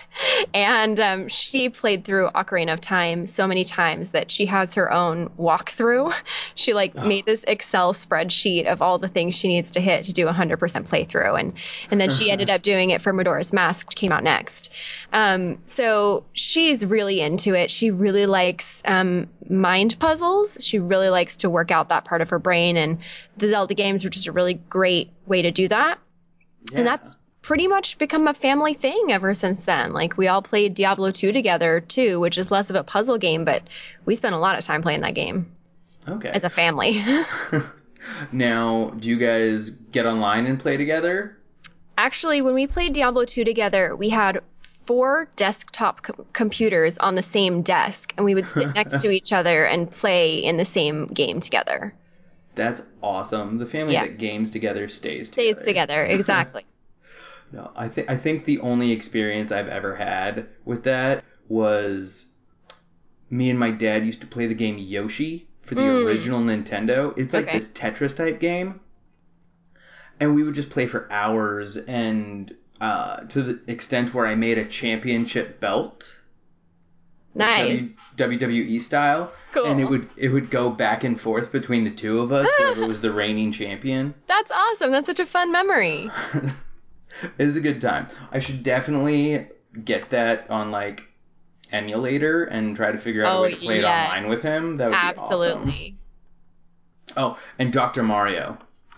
And 0.53 0.99
um, 0.99 1.27
she 1.27 1.69
played 1.69 2.03
through 2.05 2.29
Ocarina 2.29 2.73
of 2.73 2.81
Time 2.81 3.27
so 3.27 3.47
many 3.47 3.65
times 3.65 4.11
that 4.11 4.31
she 4.31 4.45
has 4.45 4.75
her 4.75 4.91
own 4.91 5.29
walkthrough. 5.37 6.13
She 6.55 6.73
like 6.73 6.95
made 6.95 7.25
this 7.25 7.43
Excel 7.43 7.93
spreadsheet 7.93 8.65
of 8.65 8.81
all 8.81 8.97
the 8.97 9.07
things 9.07 9.35
she 9.35 9.47
needs 9.47 9.71
to 9.71 9.81
hit 9.81 10.05
to 10.05 10.13
do 10.13 10.27
a 10.27 10.33
100% 10.33 10.57
playthrough, 10.57 11.39
and 11.39 11.53
and 11.91 11.99
then 11.99 12.09
she 12.09 12.31
ended 12.31 12.49
up 12.49 12.61
doing 12.61 12.91
it 12.91 13.01
for 13.01 13.11
Majora's 13.11 13.51
Mask, 13.51 13.87
which 13.87 13.95
came 13.95 14.11
out 14.11 14.23
next. 14.23 14.71
Um, 15.11 15.59
so 15.65 16.25
she's 16.33 16.85
really 16.85 17.19
into 17.21 17.53
it. 17.53 17.69
She 17.69 17.91
really 17.91 18.25
likes 18.25 18.81
um, 18.85 19.27
mind 19.49 19.99
puzzles. 19.99 20.57
She 20.61 20.79
really 20.79 21.09
likes 21.09 21.37
to 21.37 21.49
work 21.49 21.71
out 21.71 21.89
that 21.89 22.05
part 22.05 22.21
of 22.21 22.29
her 22.29 22.39
brain, 22.39 22.77
and 22.77 22.99
the 23.37 23.49
Zelda 23.49 23.73
games 23.73 24.03
were 24.03 24.09
just 24.09 24.27
a 24.27 24.31
really 24.31 24.53
great 24.53 25.11
way 25.25 25.41
to 25.41 25.51
do 25.51 25.67
that. 25.67 25.99
Yeah. 26.71 26.79
And 26.79 26.87
that's 26.87 27.17
pretty 27.45 27.67
much 27.67 27.99
become 27.99 28.27
a 28.27 28.33
family 28.33 28.73
thing 28.73 29.11
ever 29.11 29.35
since 29.35 29.65
then. 29.65 29.93
Like 29.93 30.17
we 30.17 30.27
all 30.27 30.41
played 30.41 30.73
Diablo 30.73 31.11
2 31.11 31.31
together 31.31 31.79
too, 31.79 32.19
which 32.19 32.39
is 32.39 32.49
less 32.49 32.71
of 32.71 32.75
a 32.75 32.83
puzzle 32.83 33.19
game, 33.19 33.45
but 33.45 33.61
we 34.03 34.15
spent 34.15 34.33
a 34.33 34.39
lot 34.39 34.57
of 34.57 34.65
time 34.65 34.81
playing 34.81 35.01
that 35.01 35.13
game 35.13 35.51
okay. 36.07 36.29
as 36.29 36.43
a 36.43 36.49
family. 36.49 37.05
now, 38.31 38.89
do 38.89 39.07
you 39.07 39.17
guys 39.17 39.69
get 39.69 40.07
online 40.07 40.47
and 40.47 40.59
play 40.59 40.77
together? 40.77 41.37
Actually, 41.95 42.41
when 42.41 42.55
we 42.55 42.65
played 42.65 42.93
Diablo 42.93 43.25
2 43.25 43.43
together, 43.43 43.95
we 43.95 44.09
had 44.09 44.41
four 44.61 45.29
desktop 45.35 46.01
co- 46.01 46.25
computers 46.33 46.97
on 46.97 47.13
the 47.13 47.21
same 47.21 47.61
desk, 47.61 48.11
and 48.17 48.25
we 48.25 48.33
would 48.33 48.47
sit 48.47 48.73
next 48.75 49.03
to 49.03 49.11
each 49.11 49.31
other 49.31 49.65
and 49.65 49.91
play 49.91 50.39
in 50.39 50.57
the 50.57 50.65
same 50.65 51.05
game 51.07 51.41
together. 51.41 51.93
That's 52.55 52.81
awesome. 53.03 53.59
The 53.59 53.67
family 53.67 53.93
Yeah. 53.93 54.05
that 54.05 54.17
games 54.17 54.49
together 54.49 54.89
stays 54.89 55.29
together. 55.29 55.53
Stays 55.53 55.65
together, 55.65 56.03
exactly. 56.05 56.65
No, 57.51 57.71
I 57.75 57.87
think 57.87 58.09
I 58.09 58.17
think 58.17 58.45
the 58.45 58.59
only 58.59 58.91
experience 58.91 59.51
I've 59.51 59.67
ever 59.69 59.95
had 59.95 60.47
with 60.65 60.83
that 60.83 61.23
was 61.47 62.25
me 63.29 63.49
and 63.49 63.59
my 63.59 63.71
dad 63.71 64.05
used 64.05 64.21
to 64.21 64.27
play 64.27 64.47
the 64.47 64.53
game 64.55 64.77
Yoshi 64.77 65.47
for 65.61 65.75
the 65.75 65.81
Mm. 65.81 66.05
original 66.05 66.41
Nintendo. 66.41 67.17
It's 67.17 67.33
like 67.33 67.47
Okay. 67.47 67.57
this 67.57 67.67
Tetris 67.69 68.15
type 68.15 68.39
game, 68.39 68.79
and 70.19 70.35
we 70.35 70.43
would 70.43 70.53
just 70.55 70.69
play 70.69 70.85
for 70.85 71.11
hours, 71.11 71.77
and 71.77 72.53
uh, 72.81 73.21
to 73.21 73.41
the 73.41 73.59
extent 73.71 74.13
where 74.13 74.25
I 74.27 74.35
made 74.35 74.57
a 74.57 74.65
championship 74.65 75.59
belt. 75.59 76.13
Nice. 77.33 78.11
W- 78.17 78.37
WWE 78.39 78.79
style, 78.81 79.31
Cool. 79.53 79.65
and 79.65 79.79
it 79.81 79.85
would 79.85 80.07
it 80.17 80.29
would 80.29 80.49
go 80.49 80.69
back 80.69 81.03
and 81.03 81.19
forth 81.19 81.51
between 81.51 81.83
the 81.83 81.91
two 81.91 82.19
of 82.19 82.31
us, 82.31 82.49
whoever 82.57 82.87
was 82.87 83.01
the 83.01 83.11
reigning 83.11 83.51
champion. 83.51 84.13
That's 84.27 84.51
awesome. 84.51 84.91
That's 84.91 85.07
such 85.07 85.19
a 85.19 85.25
fun 85.25 85.51
memory. 85.51 86.09
it 87.37 87.45
was 87.45 87.55
a 87.55 87.61
good 87.61 87.81
time. 87.81 88.07
I 88.31 88.39
should 88.39 88.63
definitely 88.63 89.47
get 89.83 90.09
that 90.11 90.49
on 90.49 90.71
like 90.71 91.03
emulator 91.71 92.43
and 92.45 92.75
try 92.75 92.91
to 92.91 92.97
figure 92.97 93.25
out 93.25 93.35
Oh, 93.35 93.39
a 93.39 93.41
way 93.43 93.51
to 93.51 93.57
play 93.57 93.81
yes. 93.81 94.11
it 94.11 94.15
online 94.17 94.29
with 94.29 94.43
him. 94.43 94.77
That 94.77 94.85
would 94.85 94.91
be 94.91 94.97
awesome. 94.97 95.09
Absolutely. 95.23 95.97
Oh, 97.17 97.37
and 97.59 97.71
Dr. 97.71 98.03
Mario. 98.03 98.57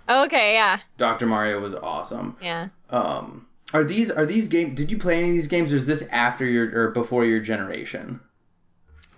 Okay, 0.10 0.54
yeah. 0.54 0.80
Dr. 0.98 1.26
Mario 1.26 1.60
was 1.60 1.74
awesome. 1.76 2.38
Yeah. 2.42 2.70
Um, 2.90 3.48
are 3.74 3.84
these 3.84 4.10
are 4.10 4.26
these 4.26 4.48
games? 4.48 4.76
Did 4.76 4.90
you 4.92 4.98
play 4.98 5.20
any 5.20 5.30
of 5.30 5.34
these 5.34 5.48
games? 5.48 5.74
Or 5.74 5.76
is 5.76 5.86
this 5.86 6.04
after 6.12 6.46
your 6.46 6.72
or 6.74 6.92
before 6.92 7.26
your 7.26 7.42
generation? 7.42 8.22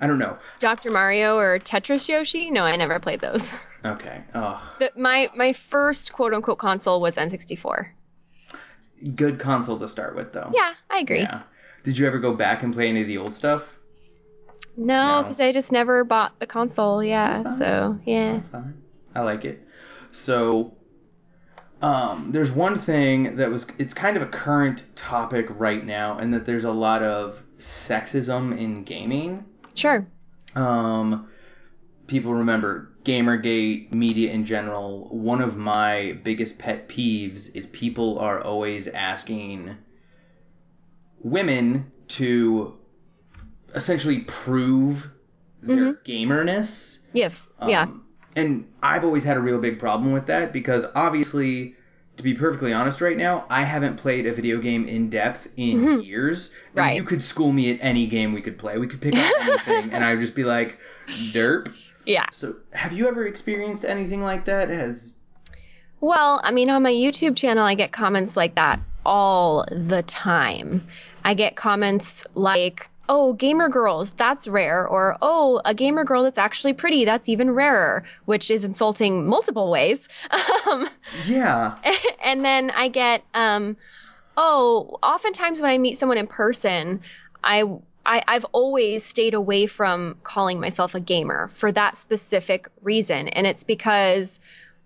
I 0.01 0.07
don't 0.07 0.17
know. 0.17 0.37
Dr. 0.59 0.89
Mario 0.91 1.37
or 1.37 1.59
Tetris 1.59 2.07
Yoshi? 2.07 2.49
No, 2.49 2.63
I 2.63 2.75
never 2.77 2.99
played 2.99 3.19
those. 3.21 3.53
Okay. 3.85 4.21
Oh, 4.35 4.75
The, 4.79 4.91
my 4.97 5.29
my 5.35 5.53
first 5.53 6.11
quote 6.11 6.33
unquote 6.33 6.57
console 6.57 6.99
was 6.99 7.15
N64. 7.15 7.87
Good 9.15 9.39
console 9.39 9.77
to 9.79 9.89
start 9.89 10.15
with 10.15 10.33
though. 10.33 10.51
Yeah, 10.53 10.73
I 10.89 10.99
agree. 10.99 11.21
Yeah. 11.21 11.41
Did 11.83 11.97
you 11.97 12.05
ever 12.07 12.19
go 12.19 12.33
back 12.33 12.63
and 12.63 12.73
play 12.73 12.89
any 12.89 13.01
of 13.01 13.07
the 13.07 13.17
old 13.17 13.33
stuff? 13.33 13.77
No, 14.77 15.17
No. 15.17 15.23
because 15.23 15.39
I 15.39 15.51
just 15.51 15.71
never 15.71 16.03
bought 16.03 16.39
the 16.39 16.45
console. 16.47 17.03
Yeah, 17.03 17.57
so 17.57 17.99
yeah. 18.05 18.33
That's 18.33 18.47
fine. 18.49 18.81
I 19.15 19.21
like 19.21 19.45
it. 19.45 19.65
So, 20.11 20.73
um, 21.81 22.31
there's 22.31 22.51
one 22.51 22.77
thing 22.77 23.35
that 23.37 23.49
was 23.49 23.65
it's 23.77 23.93
kind 23.93 24.17
of 24.17 24.23
a 24.23 24.27
current 24.27 24.85
topic 24.95 25.47
right 25.49 25.85
now, 25.85 26.17
and 26.17 26.33
that 26.33 26.45
there's 26.45 26.63
a 26.65 26.71
lot 26.71 27.01
of 27.03 27.41
sexism 27.57 28.57
in 28.57 28.83
gaming. 28.83 29.45
Sure. 29.75 30.05
Um, 30.55 31.27
people 32.07 32.33
remember 32.33 32.89
Gamergate, 33.09 33.91
media 33.91 34.31
in 34.31 34.45
general. 34.45 35.07
One 35.09 35.41
of 35.41 35.57
my 35.57 36.19
biggest 36.23 36.59
pet 36.59 36.87
peeves 36.87 37.55
is 37.55 37.65
people 37.65 38.19
are 38.19 38.39
always 38.41 38.87
asking 38.87 39.75
women 41.21 41.91
to 42.09 42.77
essentially 43.73 44.19
prove 44.21 45.09
their 45.61 45.93
gamerness. 46.05 46.99
Yeah. 47.13 47.25
f- 47.25 47.47
yeah. 47.67 47.81
Um, 47.83 48.05
And 48.35 48.67
I've 48.83 49.03
always 49.03 49.23
had 49.23 49.37
a 49.37 49.39
real 49.39 49.59
big 49.59 49.79
problem 49.79 50.11
with 50.11 50.27
that 50.27 50.53
because 50.53 50.85
obviously, 50.95 51.75
to 52.17 52.23
be 52.23 52.33
perfectly 52.35 52.73
honest 52.73 53.01
right 53.01 53.17
now, 53.17 53.45
I 53.49 53.63
haven't 53.63 53.97
played 53.97 54.27
a 54.27 54.33
video 54.33 54.59
game 54.59 54.87
in 54.87 55.09
depth 55.09 55.47
in 55.57 56.01
years. 56.01 56.49
And 56.49 56.55
Mm-hmm. 56.59 56.77
Right. 56.79 56.95
You 56.95 57.03
could 57.03 57.23
school 57.23 57.51
me 57.51 57.71
at 57.73 57.79
any 57.81 58.05
game 58.07 58.33
we 58.33 58.41
could 58.41 58.57
play. 58.59 58.77
We 58.77 58.87
could 58.87 59.01
pick 59.01 59.15
up 59.15 59.33
anything, 59.41 59.93
and 59.93 60.03
I 60.03 60.11
would 60.13 60.21
just 60.21 60.35
be 60.35 60.43
like, 60.43 60.77
derp. 61.07 61.85
Yeah. 62.05 62.27
So, 62.31 62.55
have 62.71 62.93
you 62.93 63.07
ever 63.07 63.27
experienced 63.27 63.85
anything 63.85 64.21
like 64.23 64.45
that? 64.45 64.69
Has 64.69 65.15
Well, 66.01 66.39
I 66.43 66.51
mean, 66.51 66.69
on 66.69 66.83
my 66.83 66.91
YouTube 66.91 67.35
channel, 67.35 67.63
I 67.63 67.75
get 67.75 67.91
comments 67.91 68.35
like 68.37 68.55
that 68.55 68.79
all 69.05 69.65
the 69.69 70.03
time. 70.03 70.87
I 71.23 71.33
get 71.33 71.55
comments 71.55 72.25
like, 72.35 72.89
oh, 73.09 73.33
gamer 73.33 73.69
girls, 73.69 74.11
that's 74.11 74.47
rare, 74.47 74.87
or 74.87 75.17
oh, 75.21 75.61
a 75.65 75.73
gamer 75.73 76.03
girl 76.03 76.23
that's 76.23 76.37
actually 76.37 76.73
pretty, 76.73 77.05
that's 77.05 77.27
even 77.27 77.51
rarer, 77.51 78.03
which 78.25 78.51
is 78.51 78.63
insulting 78.63 79.27
multiple 79.27 79.69
ways. 79.69 80.07
Um, 80.67 80.87
yeah, 81.25 81.77
and 82.23 82.45
then 82.45 82.69
I 82.69 82.89
get, 82.89 83.23
um, 83.33 83.77
oh, 84.37 84.99
oftentimes 85.01 85.61
when 85.61 85.71
I 85.71 85.77
meet 85.79 85.97
someone 85.97 86.19
in 86.19 86.27
person, 86.27 87.01
I, 87.43 87.63
I 88.09 88.23
I've 88.27 88.45
always 88.51 89.05
stayed 89.05 89.35
away 89.35 89.67
from 89.67 90.17
calling 90.23 90.59
myself 90.59 90.95
a 90.95 90.99
gamer 90.99 91.49
for 91.53 91.71
that 91.71 91.95
specific 91.95 92.67
reason, 92.81 93.29
and 93.29 93.47
it's 93.47 93.63
because. 93.63 94.39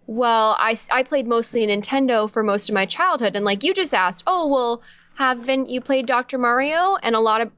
Well, 0.05 0.57
I, 0.59 0.77
I 0.91 1.03
played 1.03 1.27
mostly 1.27 1.65
Nintendo 1.65 2.29
for 2.29 2.43
most 2.43 2.67
of 2.67 2.75
my 2.75 2.86
childhood, 2.86 3.38
and 3.38 3.45
like 3.45 3.63
you 3.63 3.73
just 3.73 3.93
asked, 3.93 4.25
oh, 4.27 4.47
well, 4.47 4.81
haven't 5.15 5.69
you 5.69 5.79
played 5.79 6.07
Dr. 6.07 6.38
Mario? 6.38 6.97
And 7.01 7.15
a 7.15 7.21
lot 7.21 7.39
of 7.39 7.53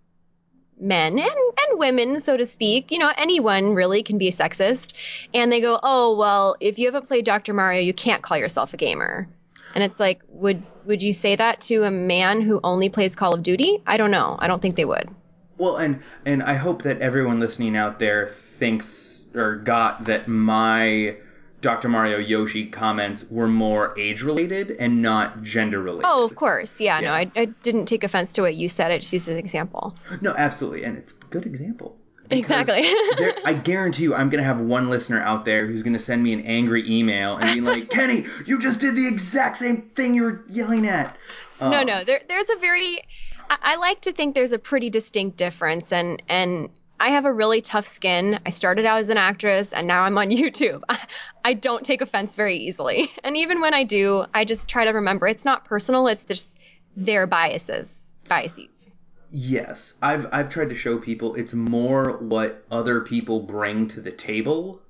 men 0.79 1.17
and, 1.17 1.29
and 1.29 1.79
women, 1.79 2.19
so 2.19 2.35
to 2.35 2.45
speak, 2.45 2.91
you 2.91 2.99
know, 2.99 3.11
anyone 3.17 3.73
really 3.73 4.03
can 4.03 4.17
be 4.17 4.27
a 4.27 4.31
sexist. 4.31 4.93
And 5.33 5.51
they 5.51 5.61
go, 5.61 5.79
oh, 5.81 6.15
well, 6.17 6.55
if 6.59 6.79
you 6.79 6.85
haven't 6.85 7.07
played 7.07 7.25
Dr. 7.25 7.53
Mario, 7.53 7.81
you 7.81 7.93
can't 7.93 8.21
call 8.21 8.37
yourself 8.37 8.73
a 8.73 8.77
gamer. 8.77 9.27
And 9.73 9.83
it's 9.83 9.99
like, 9.99 10.21
would 10.29 10.63
would 10.85 11.03
you 11.03 11.11
say 11.13 11.35
that 11.35 11.61
to 11.61 11.83
a 11.83 11.91
man 11.91 12.41
who 12.41 12.61
only 12.63 12.89
plays 12.89 13.15
Call 13.15 13.33
of 13.33 13.43
Duty? 13.43 13.81
I 13.85 13.97
don't 13.97 14.11
know. 14.11 14.35
I 14.39 14.47
don't 14.47 14.61
think 14.61 14.75
they 14.75 14.85
would. 14.85 15.09
Well, 15.57 15.77
and 15.77 16.01
and 16.25 16.43
I 16.43 16.55
hope 16.55 16.83
that 16.83 16.99
everyone 16.99 17.39
listening 17.39 17.75
out 17.75 17.99
there 17.99 18.27
thinks 18.59 19.23
or 19.33 19.55
got 19.55 20.05
that 20.05 20.27
my 20.27 21.17
Dr. 21.61 21.89
Mario 21.89 22.19
Yoshi 22.19 22.67
comments 22.67 23.25
were 23.29 23.47
more 23.47 23.97
age 23.97 24.21
related 24.21 24.71
and 24.71 25.01
not 25.01 25.41
gender 25.41 25.81
related. 25.81 26.05
Oh, 26.07 26.23
of 26.23 26.35
course. 26.35 26.79
Yeah, 26.79 26.99
no, 26.99 27.11
I, 27.11 27.31
I 27.35 27.45
didn't 27.45 27.85
take 27.87 28.03
offense 28.03 28.33
to 28.33 28.41
what 28.41 28.53
you 28.55 28.69
said. 28.69 28.91
I 28.91 28.99
just 28.99 29.11
used 29.11 29.27
as 29.29 29.33
an 29.33 29.39
example. 29.39 29.95
No, 30.21 30.35
absolutely, 30.37 30.83
and 30.83 30.97
it's 30.97 31.11
a 31.13 31.25
good 31.31 31.45
example. 31.45 31.97
Exactly. 32.29 32.81
there, 33.17 33.35
I 33.45 33.53
guarantee 33.63 34.03
you, 34.03 34.15
I'm 34.15 34.29
gonna 34.29 34.43
have 34.43 34.59
one 34.59 34.89
listener 34.89 35.21
out 35.21 35.45
there 35.45 35.65
who's 35.67 35.83
gonna 35.83 35.99
send 35.99 36.21
me 36.21 36.33
an 36.33 36.41
angry 36.41 36.89
email 36.89 37.37
and 37.37 37.53
be 37.53 37.61
like, 37.61 37.89
"Kenny, 37.97 38.25
you 38.45 38.59
just 38.59 38.79
did 38.79 38.95
the 38.95 39.07
exact 39.07 39.57
same 39.57 39.83
thing 39.95 40.13
you 40.15 40.23
were 40.23 40.43
yelling 40.47 40.87
at." 40.87 41.15
no, 41.61 41.79
Um, 41.79 41.85
no. 41.87 42.03
There, 42.03 42.21
there's 42.27 42.49
a 42.49 42.57
very. 42.57 42.99
I, 43.49 43.75
like 43.77 44.01
to 44.01 44.13
think 44.13 44.35
there's 44.35 44.53
a 44.53 44.59
pretty 44.59 44.89
distinct 44.89 45.37
difference, 45.37 45.91
and 45.91 46.21
and 46.27 46.69
I 46.99 47.09
have 47.09 47.25
a 47.25 47.33
really 47.33 47.61
tough 47.61 47.85
skin. 47.85 48.39
I 48.45 48.49
started 48.49 48.85
out 48.85 48.99
as 48.99 49.09
an 49.09 49.17
actress, 49.17 49.73
and 49.73 49.87
now 49.87 50.03
I'm 50.03 50.17
on 50.17 50.29
YouTube. 50.29 50.81
I, 50.89 50.99
I 51.43 51.53
don't 51.53 51.83
take 51.83 52.01
offense 52.01 52.35
very 52.35 52.57
easily, 52.57 53.11
and 53.23 53.37
even 53.37 53.61
when 53.61 53.73
I 53.73 53.83
do, 53.83 54.25
I 54.33 54.45
just 54.45 54.69
try 54.69 54.85
to 54.85 54.91
remember 54.91 55.27
it's 55.27 55.45
not 55.45 55.65
personal. 55.65 56.07
It's 56.07 56.25
just 56.25 56.57
their 56.95 57.27
biases, 57.27 58.15
biases. 58.27 58.97
Yes, 59.29 59.97
I've 60.01 60.27
I've 60.31 60.49
tried 60.49 60.69
to 60.69 60.75
show 60.75 60.97
people 60.97 61.35
it's 61.35 61.53
more 61.53 62.17
what 62.17 62.63
other 62.71 63.01
people 63.01 63.41
bring 63.41 63.87
to 63.89 64.01
the 64.01 64.11
table 64.11 64.81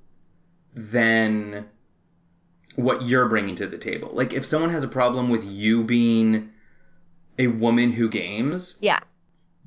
than 0.74 1.66
what 2.76 3.02
you're 3.02 3.28
bringing 3.28 3.56
to 3.56 3.66
the 3.66 3.78
table. 3.78 4.10
Like 4.12 4.32
if 4.34 4.46
someone 4.46 4.70
has 4.70 4.84
a 4.84 4.88
problem 4.88 5.30
with 5.30 5.44
you 5.44 5.82
being 5.82 6.50
a 7.38 7.46
woman 7.46 7.92
who 7.92 8.08
games, 8.08 8.76
Yeah. 8.80 9.00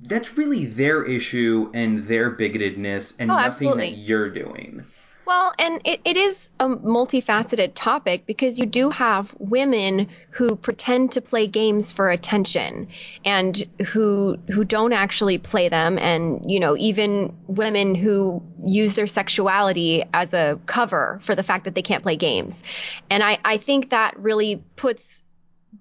that's 0.01 0.37
really 0.37 0.65
their 0.65 1.03
issue 1.03 1.71
and 1.73 2.07
their 2.07 2.31
bigotedness 2.31 3.13
and 3.19 3.29
Oh, 3.31 3.35
nothing 3.35 3.45
absolutely. 3.45 3.89
that 3.91 3.97
you're 3.97 4.29
doing. 4.29 4.85
Well, 5.25 5.53
and 5.59 5.79
it, 5.85 6.01
it 6.05 6.17
is 6.17 6.49
a 6.59 6.65
multifaceted 6.67 7.73
topic 7.75 8.25
because 8.25 8.57
you 8.57 8.65
do 8.65 8.89
have 8.89 9.35
women 9.37 10.07
who 10.31 10.55
pretend 10.55 11.11
to 11.11 11.21
play 11.21 11.45
games 11.45 11.91
for 11.91 12.09
attention 12.09 12.87
and 13.23 13.55
who 13.89 14.37
who 14.49 14.63
don't 14.63 14.91
actually 14.91 15.37
play 15.37 15.69
them 15.69 15.99
and 15.99 16.49
you 16.49 16.59
know 16.59 16.75
even 16.75 17.37
women 17.45 17.93
who 17.93 18.41
use 18.65 18.95
their 18.95 19.05
sexuality 19.05 20.03
as 20.13 20.33
a 20.33 20.59
cover 20.65 21.19
for 21.21 21.35
the 21.35 21.43
fact 21.43 21.65
that 21.65 21.75
they 21.75 21.83
can't 21.83 22.01
play 22.01 22.15
games. 22.15 22.63
And 23.11 23.21
I, 23.21 23.37
I 23.45 23.57
think 23.57 23.91
that 23.91 24.17
really 24.19 24.63
puts 24.75 25.18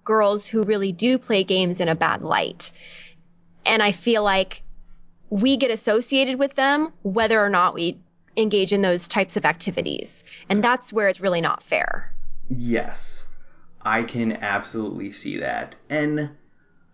girls 0.05 0.46
who 0.46 0.62
really 0.62 0.92
do 0.92 1.18
play 1.18 1.44
games 1.44 1.81
in 1.81 1.88
a 1.88 1.94
bad 1.94 2.22
light. 2.22 2.72
And 3.64 3.83
I 3.83 3.92
feel 3.92 4.22
like 4.22 4.62
we 5.31 5.57
get 5.57 5.70
associated 5.70 6.38
with 6.38 6.55
them 6.55 6.92
whether 7.03 7.42
or 7.42 7.51
not 7.51 7.74
we 7.74 7.98
engage 8.37 8.72
in 8.72 8.83
those 8.83 9.09
types 9.09 9.37
of 9.37 9.44
activities. 9.44 10.24
And 10.48 10.62
that's 10.62 10.92
where 10.92 11.09
it's 11.09 11.20
really 11.20 11.40
not 11.40 11.62
fair. 11.62 12.14
Yes, 12.48 13.27
I 13.83 14.05
can 14.05 14.33
absolutely 14.33 15.12
see 15.12 15.38
that. 15.38 15.74
And 15.90 16.31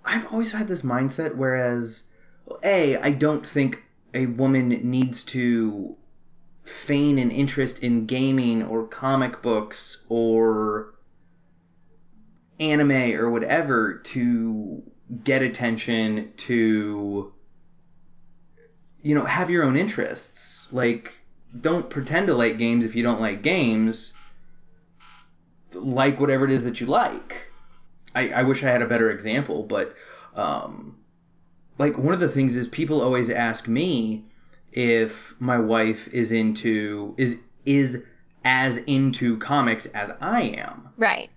I've 0.05 0.33
always 0.33 0.53
had 0.53 0.69
this 0.69 0.83
mindset 0.83 1.37
whereas, 1.37 2.03
A, 2.63 2.97
I 2.97 3.11
don't 3.11 3.47
think 3.47 3.83
a 4.13 4.27
woman 4.27 4.69
needs 4.69 5.23
to 5.25 5.97
feign 6.65 7.19
an 7.19 7.31
interest 7.31 7.81
in 7.81 8.07
gaming 8.07 8.63
or 8.63 8.87
comic 8.87 9.43
books 9.43 9.99
or 10.09 10.94
anime 12.61 13.15
or 13.15 13.31
whatever 13.31 13.95
to 13.99 14.83
get 15.23 15.43
attention 15.43 16.33
to 16.37 17.33
you 19.03 19.15
know 19.15 19.25
have 19.25 19.51
your 19.51 19.65
own 19.65 19.77
interests 19.77 20.67
like 20.73 21.13
don't 21.61 21.91
pretend 21.91 22.27
to 22.29 22.35
like 22.35 22.59
games 22.59 22.85
if 22.85 22.95
you 22.95 23.03
don't 23.03 23.21
like 23.21 23.43
games 23.43 24.13
like 25.75 26.21
whatever 26.21 26.45
it 26.45 26.51
is 26.51 26.65
that 26.65 26.81
you 26.81 26.87
like. 26.87 27.51
I, 28.15 28.29
I 28.31 28.43
wish 28.45 28.63
I 28.63 28.69
had 28.69 28.83
a 28.83 28.87
better 28.87 29.11
example, 29.11 29.65
but 29.65 29.95
um, 30.35 30.97
like 31.79 31.99
one 31.99 32.15
of 32.15 32.21
the 32.21 32.29
things 32.29 32.57
is 32.57 32.69
people 32.69 33.03
always 33.03 33.31
ask 33.31 33.67
me 33.67 34.25
if 34.73 35.35
my 35.39 35.59
wife 35.59 36.09
is 36.09 36.33
into 36.33 37.15
is 37.17 37.39
is 37.65 38.03
as 38.45 38.77
into 38.79 39.39
comics 39.39 39.87
as 39.87 40.11
I 40.21 40.43
am. 40.43 40.89
Right. 40.97 41.31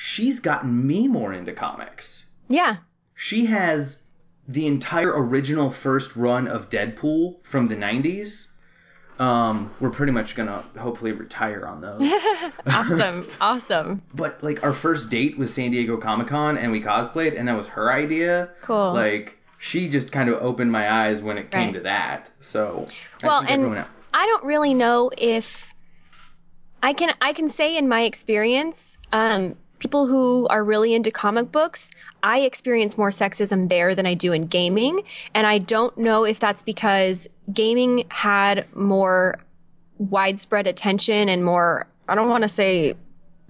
She's 0.00 0.38
gotten 0.38 0.86
me 0.86 1.08
more 1.08 1.32
into 1.32 1.52
comics. 1.52 2.22
Yeah. 2.48 2.76
She 3.16 3.46
has 3.46 4.00
the 4.46 4.68
entire 4.68 5.10
original 5.10 5.72
first 5.72 6.14
run 6.14 6.46
of 6.46 6.70
Deadpool 6.70 7.44
from 7.44 7.66
the 7.66 7.74
90s. 7.74 8.46
Um, 9.18 9.72
we're 9.80 9.90
pretty 9.90 10.12
much 10.12 10.36
gonna 10.36 10.62
hopefully 10.78 11.10
retire 11.10 11.66
on 11.66 11.80
those. 11.80 12.12
awesome. 12.68 13.26
awesome. 13.40 14.00
But 14.14 14.40
like 14.40 14.62
our 14.62 14.72
first 14.72 15.10
date 15.10 15.36
was 15.36 15.52
San 15.52 15.72
Diego 15.72 15.96
Comic 15.96 16.28
Con 16.28 16.56
and 16.56 16.70
we 16.70 16.80
cosplayed 16.80 17.36
and 17.36 17.48
that 17.48 17.56
was 17.56 17.66
her 17.66 17.92
idea. 17.92 18.50
Cool. 18.62 18.92
Like 18.94 19.36
she 19.58 19.88
just 19.88 20.12
kind 20.12 20.28
of 20.28 20.40
opened 20.40 20.70
my 20.70 20.88
eyes 20.88 21.20
when 21.20 21.38
it 21.38 21.50
came 21.50 21.64
Right. 21.70 21.74
to 21.74 21.80
that. 21.80 22.30
So 22.40 22.86
I 23.24 23.26
well, 23.26 23.44
and 23.48 23.84
I 24.14 24.26
don't 24.26 24.44
really 24.44 24.74
know 24.74 25.10
if 25.18 25.74
I 26.84 26.92
can 26.92 27.12
I 27.20 27.32
can 27.32 27.48
say 27.48 27.76
in 27.76 27.88
my 27.88 28.02
experience, 28.02 28.96
um, 29.12 29.56
people 29.78 30.06
who 30.06 30.46
are 30.48 30.62
really 30.62 30.94
into 30.94 31.10
comic 31.10 31.52
books, 31.52 31.90
I 32.22 32.40
experience 32.40 32.98
more 32.98 33.10
sexism 33.10 33.68
there 33.68 33.94
than 33.94 34.06
I 34.06 34.14
do 34.14 34.32
in 34.32 34.46
gaming, 34.46 35.02
and 35.34 35.46
I 35.46 35.58
don't 35.58 35.96
know 35.98 36.24
if 36.24 36.40
that's 36.40 36.62
because 36.62 37.28
gaming 37.52 38.06
had 38.08 38.66
more 38.74 39.38
widespread 39.98 40.66
attention 40.66 41.28
and 41.28 41.44
more 41.44 41.86
I 42.08 42.14
don't 42.14 42.28
want 42.30 42.42
to 42.42 42.48
say 42.48 42.94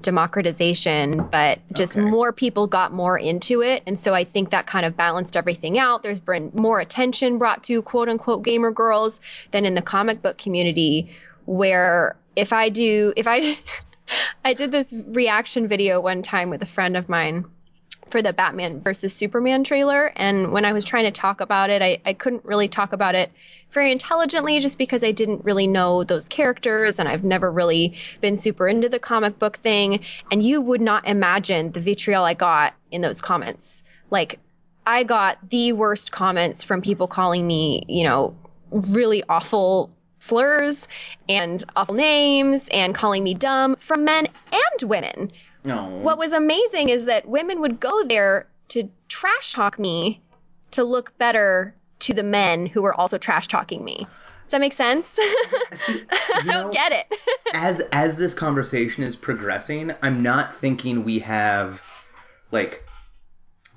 democratization, 0.02 1.28
but 1.30 1.60
just 1.72 1.96
Okay. 1.96 2.08
more 2.08 2.32
people 2.32 2.66
got 2.66 2.92
more 2.92 3.18
into 3.18 3.62
it. 3.62 3.82
And 3.86 3.98
so 3.98 4.14
I 4.14 4.24
think 4.24 4.50
that 4.50 4.66
kind 4.66 4.86
of 4.86 4.96
balanced 4.96 5.36
everything 5.36 5.78
out. 5.78 6.02
There's 6.02 6.20
been 6.20 6.50
more 6.54 6.80
attention 6.80 7.38
brought 7.38 7.64
to 7.64 7.82
quote 7.82 8.08
unquote 8.08 8.42
gamer 8.42 8.70
girls 8.70 9.20
than 9.50 9.64
in 9.64 9.74
the 9.74 9.82
comic 9.82 10.22
book 10.22 10.38
community, 10.38 11.10
where 11.46 12.16
if 12.36 12.52
I 12.52 12.68
do, 12.68 13.12
if 13.16 13.26
I, 13.26 13.58
I 14.44 14.54
did 14.54 14.70
this 14.70 14.92
reaction 14.92 15.68
video 15.68 16.00
one 16.00 16.22
time 16.22 16.50
with 16.50 16.62
a 16.62 16.66
friend 16.66 16.96
of 16.96 17.08
mine 17.08 17.46
for 18.10 18.22
the 18.22 18.32
Batman 18.32 18.80
versus 18.80 19.14
Superman 19.14 19.64
trailer. 19.64 20.10
And 20.16 20.52
when 20.52 20.64
I 20.64 20.72
was 20.72 20.84
trying 20.84 21.04
to 21.04 21.10
talk 21.10 21.40
about 21.40 21.70
it, 21.70 21.82
I, 21.82 22.00
I 22.04 22.12
couldn't 22.14 22.44
really 22.44 22.68
talk 22.68 22.92
about 22.92 23.14
it 23.14 23.30
very 23.70 23.92
intelligently 23.92 24.60
just 24.60 24.78
because 24.78 25.04
I 25.04 25.12
didn't 25.12 25.44
really 25.44 25.66
know 25.66 26.04
those 26.04 26.28
characters 26.28 26.98
and 26.98 27.08
I've 27.08 27.24
never 27.24 27.50
really 27.50 27.98
been 28.20 28.36
super 28.36 28.66
into 28.66 28.88
the 28.88 28.98
comic 28.98 29.38
book 29.38 29.58
thing. 29.58 30.04
And 30.32 30.42
you 30.42 30.60
would 30.60 30.80
not 30.80 31.06
imagine 31.06 31.72
the 31.72 31.80
vitriol 31.80 32.24
I 32.24 32.34
got 32.34 32.74
in 32.90 33.02
those 33.02 33.20
comments. 33.20 33.82
Like, 34.10 34.38
I 34.86 35.04
got 35.04 35.50
the 35.50 35.72
worst 35.72 36.10
comments 36.10 36.64
from 36.64 36.80
people 36.80 37.08
calling 37.08 37.46
me, 37.46 37.84
you 37.88 38.04
know, 38.04 38.34
really 38.70 39.22
awful 39.28 39.90
slurs 40.18 40.88
and 41.28 41.62
awful 41.76 41.94
names 41.94 42.68
and 42.72 42.94
calling 42.94 43.24
me 43.24 43.34
dumb 43.34 43.76
from 43.76 44.04
men 44.04 44.28
and 44.52 44.88
women. 44.88 45.30
no. 45.64 45.86
What 46.02 46.18
was 46.18 46.32
amazing 46.32 46.88
is 46.88 47.06
that 47.06 47.28
women 47.28 47.60
would 47.60 47.80
go 47.80 48.04
there 48.04 48.46
to 48.68 48.88
trash 49.08 49.52
talk 49.52 49.78
me 49.78 50.20
to 50.72 50.84
look 50.84 51.16
better 51.18 51.74
to 52.00 52.14
the 52.14 52.22
men 52.22 52.66
who 52.66 52.82
were 52.82 52.94
also 52.94 53.18
trash 53.18 53.48
talking 53.48 53.84
me. 53.84 54.06
Does 54.44 54.52
that 54.52 54.60
make 54.60 54.72
sense? 54.72 55.08
See, 55.74 56.02
I 56.10 56.42
you 56.44 56.50
don't 56.50 56.72
get 56.72 56.92
it. 56.92 57.06
as 57.54 57.80
as 57.92 58.16
this 58.16 58.32
conversation 58.32 59.02
is 59.04 59.14
progressing, 59.14 59.92
I'm 60.00 60.22
not 60.22 60.56
thinking 60.56 61.04
we 61.04 61.18
have 61.18 61.82
like 62.50 62.87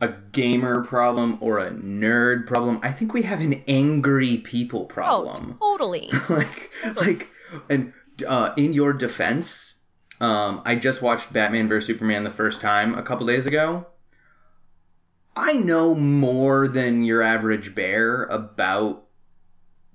a 0.02 0.10
gamer 0.32 0.84
problem 0.84 1.38
or 1.42 1.60
a 1.60 1.72
nerd 1.72 2.48
problem. 2.48 2.80
I 2.84 2.92
think 2.92 3.14
we 3.14 3.22
have 3.22 3.40
an 3.40 3.64
angry 3.68 4.38
people 4.38 4.86
problem. 4.86 5.58
Oh, 5.62 5.78
totally. 5.78 6.10
like 6.30 6.74
like 6.96 7.30
and 7.70 7.94
uh, 8.28 8.54
in 8.58 8.74
your 8.74 8.94
defense, 8.94 9.76
um, 10.20 10.64
I 10.66 10.76
just 10.76 11.02
watched 11.02 11.32
Batman 11.32 11.70
vs 11.70 11.88
Superman 11.88 12.24
the 12.24 12.32
first 12.32 12.62
time 12.62 12.98
a 12.98 13.04
couple 13.04 13.28
days 13.28 13.46
ago. 13.46 13.86
I 15.36 15.54
know 15.54 15.96
more 15.96 16.68
than 16.68 17.04
your 17.04 17.22
average 17.22 17.74
bear 17.74 18.24
about 18.26 19.06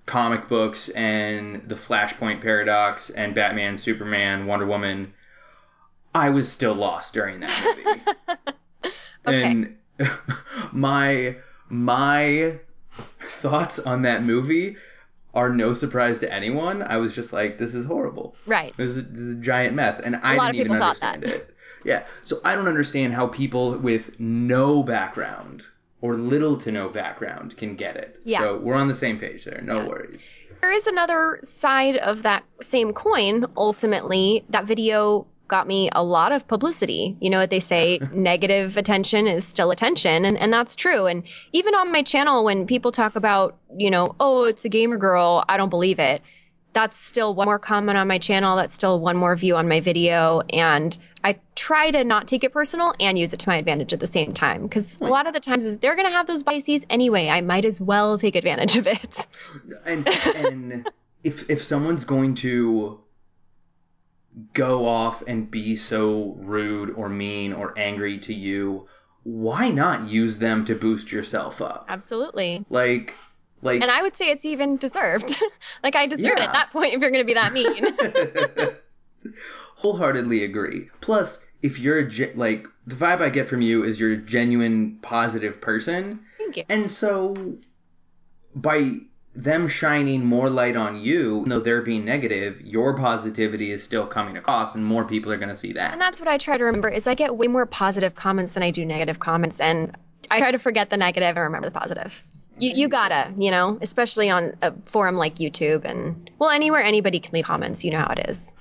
comic 0.06 0.48
books 0.48 0.88
and 0.90 1.68
the 1.68 1.74
Flashpoint 1.74 2.40
paradox 2.40 3.10
and 3.10 3.34
Batman, 3.34 3.76
Superman, 3.76 4.46
Wonder 4.46 4.66
Woman. 4.66 5.12
I 6.14 6.30
was 6.30 6.50
still 6.50 6.74
lost 6.74 7.12
during 7.12 7.40
that 7.40 7.76
movie. 7.76 8.42
Okay. 9.26 9.42
And 9.42 9.76
my 10.72 11.36
my 11.68 12.58
thoughts 13.28 13.78
on 13.78 14.02
that 14.02 14.22
movie 14.22 14.76
are 15.34 15.50
no 15.50 15.72
surprise 15.74 16.18
to 16.20 16.32
anyone. 16.32 16.82
I 16.82 16.96
was 16.96 17.14
just 17.14 17.32
like, 17.32 17.58
this 17.58 17.74
is 17.74 17.84
horrible. 17.84 18.34
Right. 18.46 18.74
This 18.76 18.96
is, 18.96 19.04
this 19.08 19.18
is 19.18 19.34
a 19.34 19.38
giant 19.38 19.74
mess, 19.74 20.00
and 20.00 20.16
I 20.16 20.36
lot 20.36 20.52
didn't 20.52 20.54
even 20.54 20.72
people 20.72 20.76
thought 20.78 21.02
understand 21.02 21.22
that. 21.24 21.28
it. 21.28 21.56
Yeah, 21.84 22.04
so 22.24 22.40
I 22.44 22.56
don't 22.56 22.66
understand 22.66 23.12
how 23.12 23.28
people 23.28 23.78
with 23.78 24.18
no 24.18 24.82
background 24.82 25.66
or 26.00 26.14
little 26.14 26.56
to 26.58 26.72
no 26.72 26.88
background 26.88 27.56
can 27.56 27.76
get 27.76 27.96
it. 27.96 28.18
Yeah. 28.24 28.40
So 28.40 28.58
we're 28.58 28.74
on 28.74 28.88
the 28.88 28.96
same 28.96 29.18
page 29.18 29.44
there. 29.44 29.60
No 29.62 29.86
worries. 29.86 30.20
There 30.60 30.72
is 30.72 30.86
another 30.86 31.38
side 31.44 31.96
of 31.98 32.22
that 32.22 32.44
same 32.60 32.92
coin. 32.92 33.46
Ultimately, 33.56 34.44
that 34.48 34.64
video 34.64 35.26
got 35.48 35.66
me 35.66 35.88
a 35.92 36.02
lot 36.02 36.32
of 36.32 36.46
publicity. 36.46 37.16
You 37.20 37.30
know 37.30 37.38
what 37.38 37.50
they 37.50 37.60
say, 37.60 37.98
negative 38.12 38.76
attention 38.76 39.26
is 39.26 39.46
still 39.46 39.70
attention, 39.70 40.24
and, 40.24 40.38
and 40.38 40.52
that's 40.52 40.76
true. 40.76 41.06
And 41.06 41.24
even 41.52 41.74
on 41.74 41.92
my 41.92 42.02
channel, 42.02 42.44
when 42.44 42.66
people 42.66 42.92
talk 42.92 43.16
about, 43.16 43.56
you 43.76 43.90
know, 43.90 44.14
oh, 44.20 44.44
it's 44.44 44.64
a 44.64 44.68
gamer 44.68 44.96
girl, 44.96 45.44
I 45.48 45.56
don't 45.56 45.70
believe 45.70 45.98
it. 45.98 46.22
That's 46.72 46.94
still 46.94 47.34
one 47.34 47.46
more 47.46 47.58
comment 47.58 47.96
on 47.96 48.06
my 48.06 48.18
channel. 48.18 48.56
That's 48.56 48.74
still 48.74 49.00
one 49.00 49.16
more 49.16 49.34
view 49.34 49.56
on 49.56 49.66
my 49.66 49.80
video. 49.80 50.42
And 50.42 50.96
I 51.24 51.40
try 51.54 51.90
to 51.90 52.04
not 52.04 52.28
take 52.28 52.44
it 52.44 52.52
personal 52.52 52.94
and 53.00 53.18
use 53.18 53.32
it 53.32 53.40
to 53.40 53.48
my 53.48 53.56
advantage 53.56 53.94
at 53.94 54.00
the 54.00 54.06
same 54.06 54.34
time. 54.34 54.62
Because 54.62 54.98
a 55.00 55.06
lot 55.06 55.26
of 55.26 55.32
the 55.32 55.40
times 55.40 55.64
is 55.64 55.78
they're 55.78 55.96
going 55.96 56.06
to 56.06 56.12
have 56.12 56.26
those 56.26 56.42
biases 56.42 56.84
anyway. 56.90 57.28
I 57.28 57.40
might 57.40 57.64
as 57.64 57.80
well 57.80 58.18
take 58.18 58.36
advantage 58.36 58.76
of 58.76 58.86
it. 58.86 59.26
And 59.86 60.06
and 60.06 60.88
if 61.24 61.48
if 61.48 61.62
someone's 61.62 62.04
going 62.04 62.34
to 62.36 63.00
go 64.52 64.86
off 64.86 65.22
and 65.26 65.50
be 65.50 65.76
so 65.76 66.36
rude 66.38 66.90
or 66.90 67.08
mean 67.08 67.52
or 67.52 67.72
angry 67.78 68.18
to 68.20 68.34
you, 68.34 68.88
why 69.22 69.70
not 69.70 70.08
use 70.08 70.38
them 70.38 70.64
to 70.66 70.74
boost 70.74 71.10
yourself 71.10 71.60
up? 71.62 71.86
Absolutely. 71.88 72.64
Like 72.68 73.14
like 73.62 73.80
And 73.82 73.90
I 73.90 74.02
would 74.02 74.16
say 74.16 74.30
it's 74.30 74.44
even 74.44 74.76
deserved. 74.76 75.36
like 75.82 75.96
I 75.96 76.06
deserve 76.06 76.36
it 76.38 76.40
at 76.40 76.52
that 76.52 76.70
point 76.70 76.94
if 76.94 77.00
you're 77.00 77.10
going 77.10 77.22
to 77.22 77.26
be 77.26 77.34
that 77.34 77.52
mean. 77.52 78.76
wholeheartedly 79.76 80.44
agree. 80.44 80.88
Plus, 81.00 81.42
if 81.62 81.78
you're 81.78 81.98
a 81.98 82.08
ge- 82.08 82.34
like 82.34 82.66
the 82.86 82.94
vibe 82.94 83.20
I 83.20 83.28
get 83.28 83.48
from 83.48 83.60
you 83.60 83.84
is 83.84 83.98
you're 83.98 84.12
a 84.12 84.16
genuine 84.16 84.98
positive 85.02 85.60
person, 85.60 86.20
Thank 86.38 86.56
you. 86.58 86.64
and 86.68 86.88
so 86.90 87.34
by 88.54 88.98
them 89.36 89.68
shining 89.68 90.24
more 90.24 90.48
light 90.48 90.76
on 90.76 91.00
you, 91.00 91.44
though 91.46 91.60
they're 91.60 91.82
being 91.82 92.04
negative, 92.04 92.62
your 92.62 92.96
positivity 92.96 93.70
is 93.70 93.82
still 93.82 94.06
coming 94.06 94.36
across, 94.36 94.74
and 94.74 94.84
more 94.84 95.04
people 95.04 95.30
are 95.30 95.36
going 95.36 95.50
to 95.50 95.56
see 95.56 95.74
that. 95.74 95.92
And 95.92 96.00
that's 96.00 96.18
what 96.18 96.28
I 96.28 96.38
try 96.38 96.56
to 96.56 96.64
remember 96.64 96.88
is 96.88 97.06
I 97.06 97.14
get 97.14 97.36
way 97.36 97.46
more 97.46 97.66
positive 97.66 98.14
comments 98.14 98.52
than 98.52 98.62
I 98.62 98.70
do 98.70 98.84
negative 98.84 99.18
comments 99.18 99.60
and 99.60 99.94
I 100.30 100.38
try 100.38 100.50
to 100.50 100.58
forget 100.58 100.90
the 100.90 100.96
negative 100.96 101.36
and 101.36 101.38
remember 101.38 101.68
the 101.68 101.78
positive. 101.78 102.22
You, 102.58 102.72
you 102.74 102.88
gotta, 102.88 103.32
you 103.36 103.50
know, 103.50 103.78
especially 103.80 104.30
on 104.30 104.56
a 104.62 104.72
forum 104.86 105.16
like 105.16 105.36
YouTube 105.36 105.84
and 105.84 106.30
well 106.38 106.50
anywhere 106.50 106.82
anybody 106.82 107.20
can 107.20 107.32
leave 107.34 107.44
comments, 107.44 107.84
you 107.84 107.90
know 107.90 107.98
how 107.98 108.14
it 108.16 108.30
is. 108.30 108.52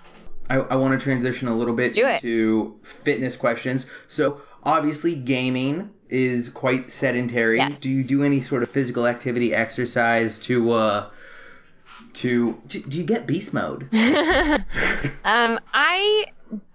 I, 0.49 0.57
I 0.57 0.75
want 0.75 0.99
to 0.99 1.03
transition 1.03 1.47
a 1.47 1.55
little 1.55 1.73
bit 1.73 1.93
to 2.19 2.79
fitness 2.83 3.35
questions. 3.35 3.87
So 4.07 4.41
obviously, 4.65 5.15
gaming 5.15 5.91
is 6.09 6.49
quite 6.49 6.91
sedentary. 6.91 7.57
Yes. 7.57 7.81
Do 7.81 7.89
you 7.89 8.03
do 8.03 8.23
any 8.23 8.41
sort 8.41 8.63
of 8.63 8.69
physical 8.69 9.07
activity, 9.07 9.53
exercise 9.53 10.39
to 10.39 10.71
uh 10.71 11.09
to 12.13 12.61
do, 12.67 12.79
do 12.81 12.97
you 12.97 13.03
get 13.03 13.27
beast 13.27 13.53
mode? 13.53 13.89
Um, 15.23 15.59
I 15.73 16.25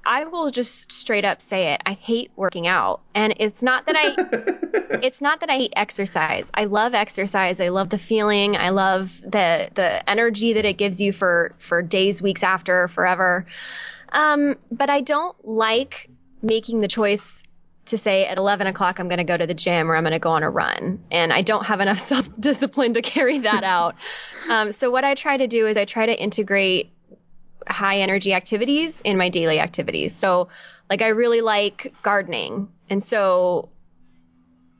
I 0.04 0.24
will 0.24 0.50
just 0.50 0.90
straight 0.90 1.24
up 1.24 1.40
say 1.40 1.72
it. 1.72 1.82
I 1.86 1.92
hate 1.92 2.32
working 2.34 2.66
out, 2.66 3.00
and 3.14 3.32
it's 3.38 3.62
not 3.62 3.86
that 3.86 3.94
I 3.96 4.98
it's 5.02 5.20
not 5.20 5.40
that 5.40 5.50
I 5.50 5.56
hate 5.56 5.72
exercise. 5.76 6.50
I 6.52 6.64
love 6.64 6.92
exercise. 6.92 7.60
I 7.60 7.68
love 7.68 7.90
the 7.90 7.98
feeling. 7.98 8.56
I 8.56 8.70
love 8.70 9.20
the 9.22 9.70
the 9.72 10.10
energy 10.10 10.54
that 10.54 10.64
it 10.64 10.78
gives 10.78 11.00
you 11.00 11.12
for 11.12 11.54
for 11.58 11.80
days, 11.80 12.20
weeks 12.20 12.42
after, 12.42 12.88
forever. 12.88 13.46
Um, 14.10 14.56
but 14.72 14.90
I 14.90 15.02
don't 15.02 15.36
like 15.46 16.10
making 16.42 16.80
the 16.80 16.88
choice 16.88 17.39
to 17.90 17.98
say 17.98 18.26
at 18.26 18.38
11 18.38 18.66
o'clock 18.66 18.98
I'm 18.98 19.08
going 19.08 19.18
to 19.18 19.24
go 19.24 19.36
to 19.36 19.46
the 19.46 19.54
gym 19.54 19.90
or 19.90 19.96
I'm 19.96 20.02
going 20.02 20.12
to 20.12 20.18
go 20.18 20.30
on 20.30 20.42
a 20.42 20.50
run, 20.50 21.04
and 21.10 21.32
I 21.32 21.42
don't 21.42 21.64
have 21.66 21.80
enough 21.80 21.98
self 22.12 22.28
discipline 22.38 22.94
to 22.94 23.02
carry 23.02 23.38
that 23.40 23.64
out. 23.76 23.96
Um, 24.48 24.72
so 24.72 24.90
what 24.90 25.04
I 25.04 25.14
try 25.14 25.36
to 25.36 25.46
do 25.46 25.66
is 25.66 25.76
I 25.76 25.84
try 25.84 26.06
to 26.06 26.20
integrate 26.20 26.92
high 27.66 28.00
energy 28.00 28.34
activities 28.34 29.00
in 29.00 29.16
my 29.16 29.28
daily 29.28 29.60
activities. 29.60 30.14
So, 30.14 30.48
like, 30.88 31.02
I 31.02 31.08
really 31.08 31.40
like 31.40 31.94
gardening. 32.02 32.68
And 32.88 33.02
so 33.02 33.68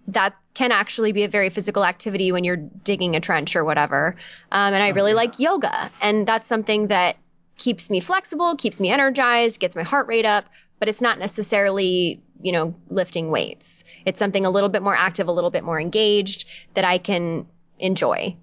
that 0.09 0.35
can 0.55 0.73
actually 0.73 1.12
be 1.12 1.25
a 1.25 1.29
very 1.29 1.51
physical 1.51 1.85
activity 1.85 2.33
when 2.33 2.42
you're 2.42 2.57
digging 2.57 3.14
a 3.14 3.20
trench 3.20 3.55
or 3.55 3.64
whatever. 3.64 4.16
Um, 4.51 4.75
and 4.75 4.83
I 4.83 4.88
really 4.88 5.12
yeah. 5.12 5.16
like 5.16 5.38
yoga. 5.38 5.90
And 6.03 6.27
that's 6.27 6.49
something 6.49 6.88
that 6.88 7.16
keeps 7.57 7.90
me 7.90 8.01
flexible, 8.01 8.57
keeps 8.57 8.81
me 8.81 8.90
energized, 8.90 9.61
gets 9.61 9.77
my 9.77 9.83
heart 9.83 10.09
rate 10.09 10.27
up, 10.27 10.46
but 10.79 10.88
it's 10.88 11.01
not 11.01 11.18
necessarily, 11.18 12.23
you 12.42 12.53
know, 12.53 12.74
lifting 12.88 13.31
weights. 13.31 13.85
It's 14.05 14.18
something 14.18 14.46
a 14.46 14.50
little 14.50 14.68
bit 14.68 14.83
more 14.83 14.96
active, 14.96 15.29
a 15.29 15.33
little 15.33 15.50
bit 15.50 15.64
more 15.64 15.81
engaged 15.81 16.48
that 16.74 16.85
I 16.85 16.98
can 16.98 17.46
enjoy. 17.79 18.37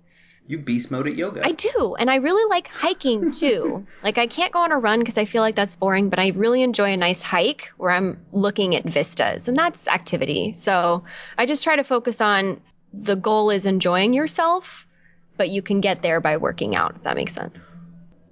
you 0.47 0.57
beast 0.57 0.91
mode 0.91 1.07
at 1.07 1.15
yoga. 1.15 1.41
I 1.43 1.51
do, 1.51 1.95
and 1.99 2.10
I 2.10 2.15
really 2.15 2.49
like 2.49 2.67
hiking 2.67 3.31
too. 3.41 3.86
like 4.03 4.17
I 4.17 4.27
can't 4.27 4.53
go 4.53 4.60
on 4.60 4.71
a 4.71 4.77
run 4.79 4.99
because 4.99 5.17
I 5.17 5.25
feel 5.25 5.41
like 5.41 5.55
that's 5.55 5.75
boring, 5.75 6.10
but 6.10 6.19
I 6.19 6.29
really 6.29 6.62
enjoy 6.63 6.93
a 6.93 6.97
nice 6.97 7.21
hike 7.21 7.71
where 7.77 7.91
I'm 7.91 8.19
looking 8.31 8.75
at 8.75 8.83
vistas, 8.86 9.47
and 9.47 9.57
that's 9.57 9.88
activity. 9.88 10.53
So 10.53 11.03
I 11.38 11.45
just 11.45 11.63
try 11.63 11.75
to 11.75 11.83
focus 11.83 12.21
on 12.21 12.62
the 12.93 13.15
goal 13.15 13.49
is 13.49 13.65
enjoying 13.65 14.13
yourself, 14.13 14.88
but 15.36 15.49
you 15.49 15.62
can 15.62 15.81
get 15.81 16.01
there 16.01 16.21
by 16.21 16.38
working 16.38 16.75
out. 16.75 16.95
If 16.95 17.03
that 17.03 17.15
makes 17.15 17.33
sense. 17.33 17.75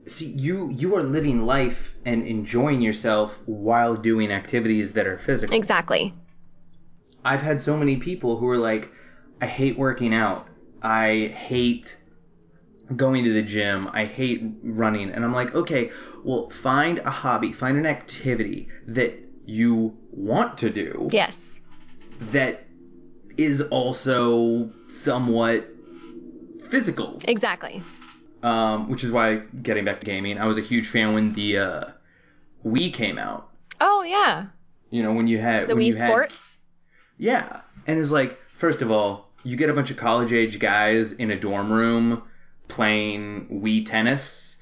See, 0.07 0.27
you 0.27 0.69
you 0.69 0.95
are 0.95 1.03
living 1.03 1.41
life 1.45 1.95
and 2.05 2.27
enjoying 2.27 2.81
yourself 2.81 3.39
while 3.45 3.95
doing 3.95 4.31
activities 4.31 4.93
that 4.93 5.07
are 5.07 5.17
physical. 5.17 5.57
Exactly. 5.57 6.13
I've 7.23 7.41
had 7.41 7.59
so 7.59 7.75
many 7.75 7.97
people 7.97 8.37
who 8.37 8.47
are 8.49 8.57
like, 8.57 8.91
I 9.41 9.47
hate 9.47 9.77
working 9.79 10.13
out. 10.13 10.47
I 10.81 11.33
hate 11.35 11.97
going 12.95 13.23
to 13.23 13.33
the 13.33 13.41
gym. 13.41 13.89
I 13.91 14.05
hate 14.05 14.43
running. 14.61 15.09
And 15.09 15.25
I'm 15.25 15.33
like, 15.33 15.55
okay, 15.55 15.91
well, 16.23 16.49
find 16.51 16.99
a 16.99 17.09
hobby, 17.09 17.51
find 17.51 17.77
an 17.77 17.87
activity 17.87 18.67
that 18.87 19.17
you 19.45 19.97
want 20.11 20.59
to 20.59 20.69
do 20.69 21.09
Yes. 21.11 21.61
that 22.31 22.63
is 23.37 23.61
also 23.61 24.71
somewhat 24.89 25.67
physical. 26.69 27.21
Exactly. 27.27 27.81
Um, 28.43 28.89
which 28.89 29.03
is 29.03 29.11
why, 29.11 29.37
getting 29.63 29.85
back 29.85 29.99
to 30.01 30.05
gaming, 30.05 30.37
I 30.37 30.45
was 30.45 30.57
a 30.57 30.61
huge 30.61 30.87
fan 30.87 31.13
when 31.13 31.33
the 31.33 31.57
uh, 31.57 31.83
Wii 32.65 32.93
came 32.93 33.17
out. 33.17 33.49
Oh 33.81 34.03
yeah. 34.03 34.47
You 34.91 35.03
know, 35.03 35.13
when 35.13 35.27
you 35.27 35.39
had 35.39 35.67
The 35.67 35.75
when 35.75 35.83
Wii 35.83 35.87
you 35.87 35.95
had 35.95 36.07
Sports. 36.07 36.59
Yeah. 37.17 37.61
And 37.87 37.99
it's 37.99 38.11
like, 38.11 38.39
first 38.57 38.81
of 38.81 38.91
all, 38.91 39.29
you 39.43 39.55
get 39.57 39.69
a 39.69 39.73
bunch 39.73 39.91
of 39.91 39.97
college 39.97 40.33
age 40.33 40.59
guys 40.59 41.13
in 41.13 41.31
a 41.31 41.39
dorm 41.39 41.71
room 41.71 42.23
playing 42.67 43.61
Wii 43.63 43.85
tennis, 43.85 44.57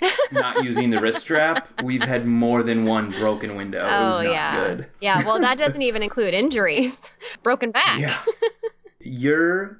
not 0.32 0.64
using 0.64 0.90
the 0.90 1.00
wrist 1.00 1.20
strap. 1.20 1.68
We've 1.82 2.02
had 2.02 2.26
more 2.26 2.62
than 2.62 2.84
one 2.84 3.10
broken 3.10 3.56
window. 3.56 3.78
it 3.78 3.90
was 3.90 4.18
oh 4.18 4.22
not 4.22 4.32
yeah. 4.32 4.56
good. 4.56 4.86
Yeah. 5.00 5.24
Well, 5.24 5.40
that 5.40 5.58
doesn't 5.58 5.82
even 5.82 6.02
include 6.02 6.34
injuries, 6.34 7.00
broken 7.42 7.70
back. 7.70 8.00
Yeah. 8.00 8.18
Your 9.00 9.78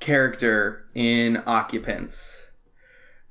character 0.00 0.84
in 0.94 1.42
Occupants 1.46 2.44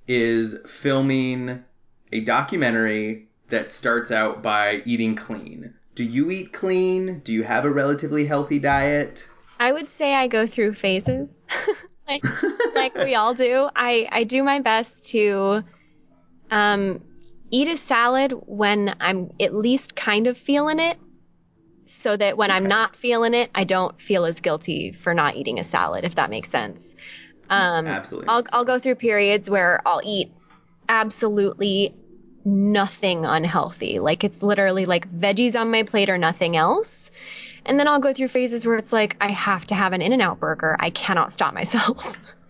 is 0.07 0.57
filming 0.67 1.63
a 2.11 2.19
documentary 2.21 3.27
that 3.49 3.71
starts 3.71 4.11
out 4.11 4.41
by 4.41 4.81
eating 4.85 5.15
clean. 5.15 5.73
Do 5.95 6.03
you 6.03 6.31
eat 6.31 6.53
clean? 6.53 7.19
Do 7.19 7.33
you 7.33 7.43
have 7.43 7.65
a 7.65 7.71
relatively 7.71 8.25
healthy 8.25 8.59
diet? 8.59 9.25
I 9.59 9.71
would 9.71 9.89
say 9.89 10.13
I 10.13 10.27
go 10.27 10.47
through 10.47 10.73
phases, 10.73 11.43
like 12.07 12.23
like 12.73 12.95
we 12.95 13.15
all 13.15 13.33
do. 13.33 13.67
I 13.75 14.07
I 14.11 14.23
do 14.23 14.43
my 14.43 14.59
best 14.59 15.09
to 15.11 15.63
um 16.49 17.01
eat 17.51 17.67
a 17.67 17.77
salad 17.77 18.33
when 18.47 18.95
I'm 18.99 19.31
at 19.39 19.53
least 19.53 19.95
kind 19.95 20.25
of 20.25 20.37
feeling 20.37 20.79
it, 20.79 20.97
so 22.03 22.17
that 22.17 22.37
when 22.37 22.51
I'm 22.51 22.65
not 22.65 22.97
feeling 22.97 23.33
it, 23.33 23.49
I 23.55 23.63
don't 23.63 23.99
feel 23.99 24.25
as 24.25 24.41
guilty 24.41 24.91
for 24.91 25.13
not 25.13 25.37
eating 25.37 25.57
a 25.57 25.63
salad, 25.63 26.03
if 26.03 26.15
that 26.15 26.29
makes 26.29 26.49
sense. 26.49 26.95
Um, 27.49 27.87
Absolutely 27.87 28.27
I'll 28.27 28.43
I'll 28.51 28.65
go 28.65 28.77
through 28.77 28.95
periods 28.95 29.49
where 29.49 29.81
I'll 29.85 30.01
eat 30.03 30.29
absolutely 30.89 31.95
nothing 32.43 33.25
unhealthy. 33.25 33.99
Like 33.99 34.25
it's 34.25 34.43
literally 34.43 34.85
like 34.85 35.09
veggies 35.09 35.59
on 35.59 35.71
my 35.71 35.83
plate 35.83 36.09
or 36.09 36.17
nothing 36.17 36.57
else. 36.57 37.09
And 37.65 37.79
then 37.79 37.87
I'll 37.87 38.01
go 38.01 38.13
through 38.13 38.27
phases 38.27 38.65
where 38.65 38.75
it's 38.75 38.91
like, 38.91 39.15
I 39.21 39.31
have 39.31 39.65
to 39.67 39.75
have 39.75 39.93
an 39.93 40.01
In 40.01 40.11
N 40.11 40.19
Out 40.19 40.41
burger. 40.41 40.75
I 40.77 40.89
cannot 40.89 41.31
stop 41.31 41.53
myself. 41.53 42.19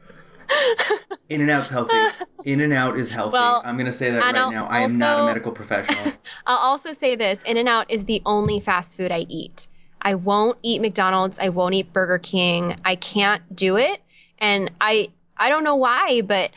In 1.29 1.41
and 1.41 1.49
Out's 1.49 1.69
healthy. 1.69 2.03
In 2.45 2.61
and 2.61 2.73
Out 2.73 2.97
is 2.97 3.09
healthy. 3.09 3.33
Well, 3.33 3.61
I'm 3.65 3.77
gonna 3.77 3.93
say 3.93 4.11
that 4.11 4.19
right 4.19 4.35
I'll 4.35 4.51
now. 4.51 4.65
I 4.65 4.81
am 4.81 4.97
not 4.97 5.19
a 5.19 5.25
medical 5.25 5.51
professional. 5.51 6.13
I'll 6.47 6.57
also 6.57 6.93
say 6.93 7.15
this 7.15 7.41
In 7.43 7.57
and 7.57 7.69
Out 7.69 7.89
is 7.89 8.05
the 8.05 8.21
only 8.25 8.59
fast 8.59 8.97
food 8.97 9.11
I 9.11 9.25
eat. 9.29 9.67
I 10.01 10.15
won't 10.15 10.57
eat 10.61 10.81
McDonald's. 10.81 11.39
I 11.39 11.49
won't 11.49 11.73
eat 11.75 11.93
Burger 11.93 12.19
King. 12.19 12.75
I 12.83 12.95
can't 12.95 13.55
do 13.55 13.77
it. 13.77 14.01
And 14.37 14.71
I 14.81 15.09
I 15.37 15.49
don't 15.49 15.63
know 15.63 15.77
why, 15.77 16.21
but 16.21 16.51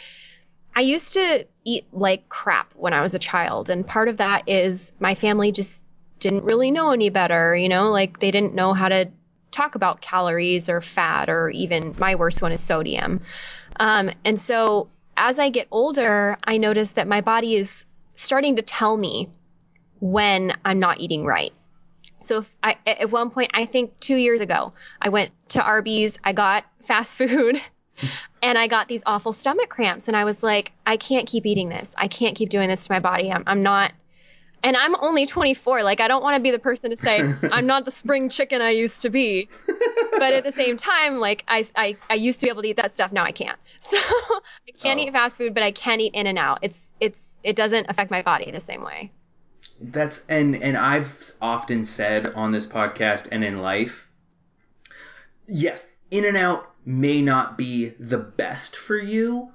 I 0.74 0.80
used 0.80 1.14
to 1.14 1.47
eat 1.64 1.87
like 1.93 2.28
crap 2.28 2.72
when 2.74 2.93
I 2.93 3.01
was 3.01 3.14
a 3.14 3.18
child. 3.18 3.70
And 3.70 3.87
part 3.87 4.09
of 4.09 4.18
that 4.18 4.49
is 4.49 4.93
my 4.99 5.14
family 5.14 5.53
just 5.53 5.82
didn't 6.18 6.45
really 6.45 6.70
know 6.70 6.91
any 6.91 7.11
better, 7.11 7.57
you 7.57 7.68
know, 7.68 7.93
like 7.93 8.18
they 8.18 8.30
didn't 8.30 8.55
know 8.55 8.74
how 8.74 8.89
to 8.89 9.11
talk 9.51 9.74
about 9.74 10.01
calories 10.01 10.68
or 10.68 10.80
fat 10.80 11.30
or 11.30 11.49
even 11.49 11.95
my 11.99 12.16
worst 12.16 12.43
one 12.43 12.53
is 12.53 12.61
sodium. 12.61 13.20
Um, 13.79 14.11
and 14.24 14.39
so 14.39 14.89
as 15.16 15.39
I 15.39 15.49
get 15.49 15.68
older, 15.70 16.37
I 16.45 16.59
notice 16.59 16.93
that 16.93 17.09
my 17.09 17.20
body 17.20 17.57
is 17.57 17.87
starting 18.14 18.57
to 18.57 18.62
tell 18.62 18.97
me 18.97 19.31
when 20.01 20.55
I'm 20.64 20.79
not 20.79 21.01
eating 21.01 21.24
right. 21.24 21.53
So 22.20 22.39
if 22.39 22.57
I, 22.62 22.77
at 22.87 23.11
one 23.11 23.31
point, 23.31 23.53
I 23.55 23.66
think 23.66 23.99
two 24.01 24.16
years 24.16 24.41
ago, 24.41 24.72
I 25.01 25.11
went 25.11 25.33
to 25.51 25.62
Arby's, 25.62 26.18
I 26.24 26.33
got 26.33 26.64
fast 26.83 27.16
food, 27.16 27.61
and 28.43 28.59
I 28.59 28.66
got 28.66 28.89
these 28.89 29.03
awful 29.07 29.33
stomach 29.33 29.68
cramps. 29.68 30.09
And 30.09 30.16
I 30.16 30.24
was 30.24 30.43
like, 30.43 30.72
I 30.85 30.97
can't 30.97 31.27
keep 31.27 31.47
eating 31.47 31.68
this. 31.68 31.95
I 31.97 32.09
can't 32.09 32.37
keep 32.37 32.51
doing 32.51 32.68
this 32.68 32.87
to 32.87 32.93
my 32.93 33.01
body. 33.01 33.31
I'm, 33.31 33.45
I'm 33.47 33.62
not. 33.62 33.93
And 34.67 34.77
I'm 34.77 34.97
only 34.97 35.27
24. 35.27 35.85
Like, 35.85 36.01
I 36.01 36.09
don't 36.09 36.23
want 36.23 36.35
to 36.37 36.43
be 36.43 36.51
the 36.51 36.59
person 36.59 36.91
to 36.91 36.97
say, 36.97 37.21
I'm 37.53 37.67
not 37.67 37.85
the 37.85 37.93
spring 37.93 38.29
chicken 38.29 38.61
I 38.61 38.71
used 38.71 39.03
to 39.03 39.11
be. 39.11 39.49
But 39.67 40.33
at 40.35 40.43
the 40.43 40.51
same 40.51 40.77
time, 40.77 41.21
like, 41.21 41.45
I, 41.47 41.64
I, 41.77 41.97
I 42.11 42.14
used 42.14 42.41
to 42.41 42.47
be 42.47 42.51
able 42.51 42.62
to 42.62 42.69
eat 42.69 42.77
that 42.77 42.93
stuff. 42.93 43.12
Now 43.12 43.25
I 43.25 43.33
can't. 43.33 43.59
So 43.81 43.97
I 43.99 44.73
can't 44.83 44.99
Oh. 44.99 45.03
eat 45.05 45.12
fast 45.12 45.37
food, 45.39 45.55
but 45.55 45.62
I 45.62 45.71
can 45.71 46.01
eat 46.01 46.14
in 46.14 46.27
and 46.27 46.39
out. 46.39 46.59
It's, 46.62 46.93
it's, 46.99 47.39
it 47.45 47.55
doesn't 47.55 47.87
affect 47.89 48.11
my 48.11 48.23
body 48.23 48.51
the 48.51 48.59
same 48.61 48.83
way. 48.83 49.12
That's 49.81 50.23
and 50.29 50.57
and 50.57 50.77
I've 50.77 51.33
often 51.41 51.85
said 51.85 52.33
on 52.35 52.51
this 52.51 52.67
podcast 52.67 53.29
and 53.31 53.45
in 53.45 53.61
life, 53.61 54.09
yes, 55.47 55.87
In 56.11 56.25
and 56.25 56.37
Out 56.37 56.69
may 56.85 57.21
not 57.23 57.57
be 57.59 57.91
the 58.01 58.19
best 58.19 58.77
for 58.77 58.97
you, 58.99 59.53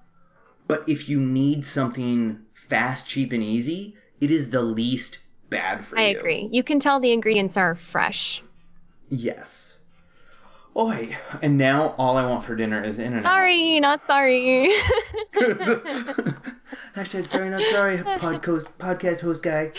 but 0.67 0.87
if 0.87 1.09
you 1.09 1.19
need 1.19 1.65
something 1.65 2.39
fast, 2.53 3.07
cheap, 3.07 3.33
and 3.33 3.43
easy, 3.43 3.95
it 4.21 4.31
is 4.31 4.49
the 4.51 4.61
least 4.61 5.17
bad 5.49 5.83
for 5.83 5.99
I 5.99 6.03
you. 6.03 6.07
I 6.07 6.19
agree. 6.19 6.49
You 6.51 6.63
can 6.63 6.79
tell 6.79 6.99
the 6.99 7.11
ingredients 7.11 7.57
are 7.57 7.75
fresh. 7.75 8.41
Yes. 9.09 9.67
Oi, 10.77 11.17
and 11.41 11.57
now 11.57 11.95
all 11.97 12.15
I 12.15 12.25
want 12.25 12.45
for 12.45 12.55
dinner 12.55 12.81
is 12.81 12.97
In 12.97 13.11
and 13.11 13.21
Sorry, 13.21 13.81
not 13.81 14.07
sorry. 14.07 14.69
Hashtag 16.95 17.27
sorry 17.27 17.49
not 17.49 17.61
sorry 17.63 17.97
podcast 17.97 18.67
podcast 18.79 19.19
host 19.19 19.43
guy. 19.43 19.73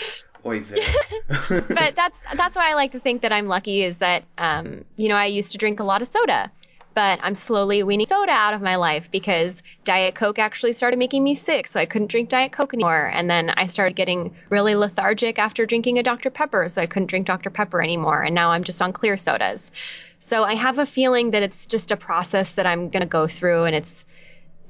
Oi 0.45 0.59
there. 0.59 0.93
but 1.67 1.95
that's 1.95 2.19
that's 2.35 2.55
why 2.55 2.69
I 2.69 2.75
like 2.75 2.91
to 2.91 2.99
think 2.99 3.23
that 3.23 3.31
I'm 3.31 3.47
lucky 3.47 3.81
is 3.81 3.97
that 3.99 4.23
um, 4.37 4.85
you 4.95 5.09
know 5.09 5.15
I 5.15 5.25
used 5.25 5.51
to 5.53 5.57
drink 5.57 5.79
a 5.79 5.83
lot 5.83 6.03
of 6.03 6.07
soda, 6.07 6.51
but 6.93 7.19
I'm 7.21 7.35
slowly 7.35 7.83
weaning 7.83 8.07
soda 8.07 8.31
out 8.31 8.53
of 8.53 8.61
my 8.61 8.75
life 8.75 9.09
because 9.11 9.63
Diet 9.83 10.15
Coke 10.15 10.39
actually 10.39 10.73
started 10.73 10.97
making 10.97 11.23
me 11.23 11.33
sick, 11.33 11.67
so 11.67 11.79
I 11.79 11.85
couldn't 11.85 12.11
drink 12.11 12.29
Diet 12.29 12.51
Coke 12.51 12.73
anymore. 12.73 13.11
And 13.13 13.29
then 13.29 13.49
I 13.49 13.67
started 13.67 13.95
getting 13.95 14.35
really 14.49 14.75
lethargic 14.75 15.39
after 15.39 15.65
drinking 15.65 15.97
a 15.99 16.03
Dr 16.03 16.29
Pepper, 16.29 16.67
so 16.69 16.81
I 16.81 16.85
couldn't 16.87 17.07
drink 17.07 17.27
Dr 17.27 17.49
Pepper 17.49 17.81
anymore. 17.81 18.21
And 18.21 18.35
now 18.35 18.51
I'm 18.51 18.63
just 18.63 18.81
on 18.81 18.93
clear 18.93 19.17
sodas. 19.17 19.71
So 20.19 20.43
I 20.43 20.55
have 20.55 20.79
a 20.79 20.85
feeling 20.85 21.31
that 21.31 21.43
it's 21.43 21.67
just 21.67 21.91
a 21.91 21.97
process 21.97 22.55
that 22.55 22.65
I'm 22.65 22.89
gonna 22.89 23.05
go 23.05 23.27
through, 23.27 23.65
and 23.65 23.75
it's 23.75 24.05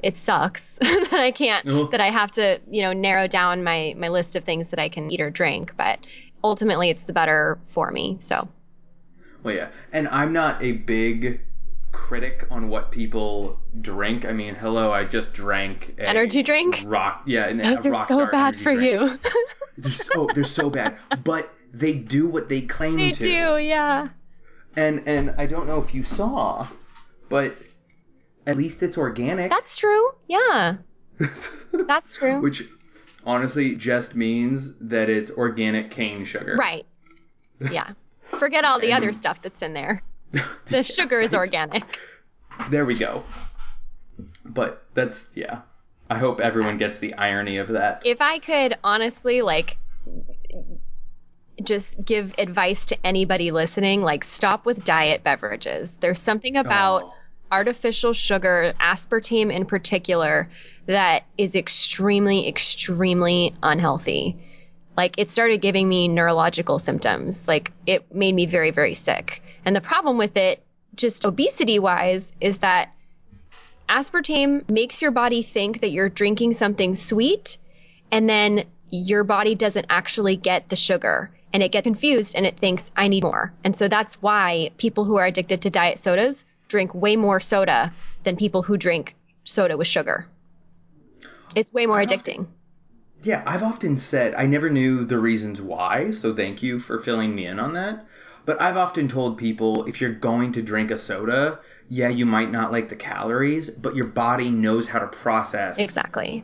it 0.01 0.17
sucks 0.17 0.77
that 0.81 1.13
I 1.13 1.31
can't 1.31 1.65
Oh. 1.67 1.87
that 1.87 2.01
I 2.01 2.09
have 2.09 2.31
to 2.31 2.59
you 2.69 2.81
know 2.81 2.93
narrow 2.93 3.27
down 3.27 3.63
my 3.63 3.93
my 3.97 4.09
list 4.09 4.35
of 4.35 4.43
things 4.43 4.71
that 4.71 4.79
I 4.79 4.89
can 4.89 5.11
eat 5.11 5.21
or 5.21 5.29
drink, 5.29 5.75
but 5.77 5.99
ultimately 6.43 6.89
it's 6.89 7.03
the 7.03 7.13
better 7.13 7.59
for 7.67 7.91
me. 7.91 8.17
So 8.19 8.47
Well, 9.43 9.55
yeah, 9.55 9.69
and 9.91 10.07
I'm 10.07 10.33
not 10.33 10.61
a 10.61 10.71
big 10.73 11.39
critic 11.93 12.45
on 12.51 12.67
what 12.67 12.91
people 12.91 13.59
drink. 13.79 14.25
I 14.25 14.33
mean, 14.33 14.55
hello, 14.55 14.91
I 14.91 15.05
just 15.05 15.31
drank 15.31 15.95
a 15.97 16.09
Energy 16.09 16.43
drink? 16.43 16.83
Rock, 16.85 17.23
yeah, 17.25 17.47
an, 17.47 17.59
those 17.59 17.85
are 17.85 17.95
so 17.95 18.25
bad 18.25 18.57
for 18.57 18.73
drink. 18.73 18.91
you. 18.91 19.19
They're 19.77 19.91
so 19.91 20.27
they're 20.33 20.43
so 20.43 20.69
bad, 20.69 20.97
but 21.23 21.53
they 21.73 21.93
do 21.93 22.27
what 22.27 22.49
they 22.49 22.61
claim 22.61 22.97
they 22.97 23.11
to. 23.11 23.23
They 23.23 23.29
do, 23.29 23.57
yeah. 23.57 24.09
And 24.75 25.07
and 25.07 25.35
I 25.37 25.45
don't 25.45 25.67
know 25.67 25.81
if 25.81 25.93
you 25.93 26.03
saw, 26.03 26.67
but 27.29 27.55
at 28.45 28.57
least 28.57 28.83
it's 28.83 28.97
organic. 28.97 29.49
That's 29.49 29.77
true. 29.77 30.11
Yeah, 30.27 30.75
that's 31.71 32.15
true. 32.15 32.41
Which 32.41 32.63
honestly 33.25 33.75
just 33.75 34.15
means 34.15 34.75
that 34.81 35.09
it's 35.09 35.31
organic 35.31 35.91
cane 35.91 36.25
sugar. 36.25 36.57
right. 36.57 36.85
Yeah. 37.71 37.91
Forget 38.39 38.65
all 38.65 38.79
the 38.79 38.93
other 38.93 39.13
stuff 39.13 39.41
that's 39.41 39.61
in 39.61 39.73
there. 39.73 40.01
The 40.65 40.83
sugar 40.83 41.19
is 41.19 41.33
organic. 41.33 41.83
There 42.69 42.85
we 42.85 42.97
go. 42.97 43.23
But 44.45 44.85
that's 44.93 45.29
yeah. 45.35 45.61
I 46.09 46.17
hope 46.17 46.39
everyone 46.39 46.77
gets 46.77 46.99
the 46.99 47.13
irony 47.15 47.57
of 47.57 47.69
that. 47.69 48.01
If 48.05 48.21
I 48.21 48.39
could 48.39 48.77
honestly 48.83 49.41
like 49.41 49.77
just 51.63 52.03
give 52.03 52.33
advice 52.37 52.87
to 52.87 52.97
anybody 53.05 53.51
listening, 53.51 54.01
like 54.01 54.23
stop 54.23 54.65
with 54.65 54.83
diet 54.83 55.23
beverages. 55.23 55.97
There's 55.97 56.19
something 56.19 56.57
about 56.57 57.03
Oh. 57.03 57.13
artificial 57.51 58.13
sugar, 58.13 58.73
aspartame 58.79 59.53
in 59.53 59.65
particular, 59.65 60.49
that 60.87 61.23
is 61.37 61.55
extremely, 61.55 62.47
extremely 62.47 63.55
unhealthy. 63.61 64.37
Like 64.95 65.15
it 65.17 65.31
started 65.31 65.61
giving 65.61 65.87
me 65.87 66.07
neurological 66.07 66.79
symptoms. 66.79 67.47
Like 67.47 67.71
it 67.85 68.13
made 68.13 68.33
me 68.33 68.45
very, 68.45 68.71
very 68.71 68.93
sick. 68.93 69.41
And 69.65 69.75
the 69.75 69.81
problem 69.81 70.17
with 70.17 70.37
it, 70.37 70.63
just 70.95 71.25
obesity 71.25 71.79
wise, 71.79 72.31
is 72.39 72.59
that 72.59 72.93
aspartame 73.89 74.69
makes 74.69 75.01
your 75.01 75.11
body 75.11 75.41
think 75.41 75.81
that 75.81 75.89
you're 75.89 76.09
drinking 76.09 76.53
something 76.53 76.95
sweet 76.95 77.57
and 78.11 78.29
then 78.29 78.65
your 78.89 79.23
body 79.23 79.55
doesn't 79.55 79.87
actually 79.89 80.35
get 80.35 80.69
the 80.69 80.75
sugar 80.75 81.31
and 81.51 81.63
it 81.63 81.71
gets 81.71 81.85
confused 81.85 82.35
and 82.35 82.45
it 82.45 82.57
thinks 82.57 82.91
I 82.95 83.07
need 83.07 83.23
more. 83.23 83.53
And 83.63 83.75
so 83.75 83.87
that's 83.87 84.21
why 84.21 84.71
people 84.77 85.05
who 85.05 85.17
are 85.17 85.25
addicted 85.25 85.63
to 85.63 85.69
diet 85.69 85.99
sodas 85.99 86.45
drink 86.67 86.93
way 86.93 87.15
more 87.15 87.39
soda 87.39 87.93
than 88.23 88.35
people 88.35 88.63
who 88.63 88.77
drink 88.77 89.15
soda 89.43 89.77
with 89.77 89.87
sugar. 89.87 90.27
It's 91.55 91.73
way 91.73 91.85
more 91.85 92.01
uh-huh. 92.01 92.07
addicting. 92.07 92.47
Yeah, 93.23 93.41
I've 93.45 93.63
often 93.63 93.95
said 93.97 94.35
I 94.35 94.45
never 94.45 94.69
knew 94.69 95.05
the 95.05 95.17
reasons 95.17 95.61
why, 95.61 96.11
so 96.11 96.35
thank 96.35 96.61
you 96.61 96.79
for 96.79 96.99
filling 96.99 97.33
me 97.33 97.45
in 97.45 97.59
on 97.59 97.73
that. 97.73 98.05
But 98.45 98.61
I've 98.61 98.75
often 98.77 99.07
told 99.07 99.37
people 99.37 99.85
if 99.85 100.01
you're 100.01 100.13
going 100.13 100.51
to 100.53 100.61
drink 100.61 100.91
a 100.91 100.97
soda, 100.97 101.59
yeah, 101.87 102.09
you 102.09 102.25
might 102.25 102.51
not 102.51 102.71
like 102.71 102.89
the 102.89 102.95
calories, 102.97 103.69
but 103.69 103.95
your 103.95 104.07
body 104.07 104.49
knows 104.49 104.87
how 104.87 104.99
to 104.99 105.07
process 105.07 105.79
Exactly. 105.79 106.43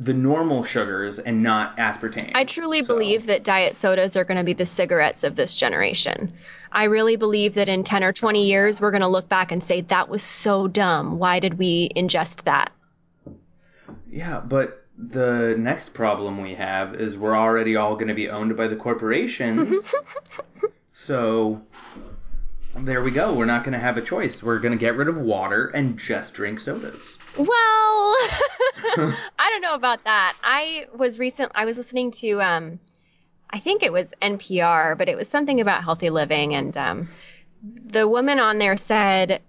the 0.00 0.14
normal 0.14 0.64
sugars 0.64 1.18
and 1.18 1.42
not 1.42 1.76
aspartame. 1.76 2.32
I 2.34 2.44
truly 2.44 2.82
So- 2.82 2.94
believe 2.94 3.26
that 3.26 3.44
diet 3.44 3.76
sodas 3.76 4.16
are 4.16 4.24
going 4.24 4.38
to 4.38 4.44
be 4.44 4.54
the 4.54 4.64
cigarettes 4.66 5.24
of 5.24 5.36
this 5.36 5.52
generation. 5.54 6.32
I 6.72 6.84
really 6.84 7.16
believe 7.16 7.54
that 7.54 7.68
in 7.68 7.84
10 7.84 8.02
or 8.04 8.12
20 8.12 8.46
years, 8.46 8.80
we're 8.80 8.90
going 8.90 9.02
to 9.02 9.08
look 9.08 9.28
back 9.28 9.52
and 9.52 9.62
say, 9.62 9.82
that 9.82 10.08
was 10.08 10.22
so 10.22 10.66
dumb. 10.68 11.18
Why 11.18 11.40
did 11.40 11.58
we 11.58 11.90
ingest 11.94 12.44
that? 12.44 12.72
Yeah, 14.10 14.40
but 14.40 14.85
the 14.98 15.54
next 15.58 15.92
problem 15.92 16.40
we 16.40 16.54
have 16.54 16.94
is 16.94 17.18
we're 17.18 17.36
already 17.36 17.76
all 17.76 17.94
going 17.94 18.08
to 18.08 18.14
be 18.14 18.30
owned 18.30 18.56
by 18.56 18.68
the 18.68 18.76
corporations. 18.76 19.92
so 20.94 21.60
there 22.74 23.02
we 23.02 23.10
go. 23.10 23.34
We're 23.34 23.44
not 23.44 23.64
going 23.64 23.74
to 23.74 23.78
have 23.78 23.96
a 23.96 24.02
choice. 24.02 24.42
We're 24.42 24.58
going 24.58 24.72
to 24.72 24.78
get 24.78 24.96
rid 24.96 25.08
of 25.08 25.18
water 25.18 25.68
and 25.68 25.98
just 25.98 26.34
drink 26.34 26.60
sodas. 26.60 27.18
Well, 27.36 27.48
I 29.38 29.50
don't 29.50 29.62
know 29.62 29.74
about 29.74 30.04
that. 30.04 30.36
I 30.42 30.86
was 30.94 31.18
recent. 31.18 31.52
I 31.54 31.64
was 31.64 31.76
listening 31.76 32.10
to, 32.12 32.40
um, 32.40 32.78
I 33.50 33.58
think 33.58 33.82
it 33.82 33.92
was 33.92 34.06
NPR, 34.22 34.96
but 34.96 35.08
it 35.08 35.16
was 35.16 35.28
something 35.28 35.60
about 35.60 35.84
healthy 35.84 36.10
living, 36.10 36.54
and 36.54 36.76
um, 36.76 37.08
the 37.62 38.08
woman 38.08 38.38
on 38.38 38.58
there 38.58 38.76
said, 38.76 39.42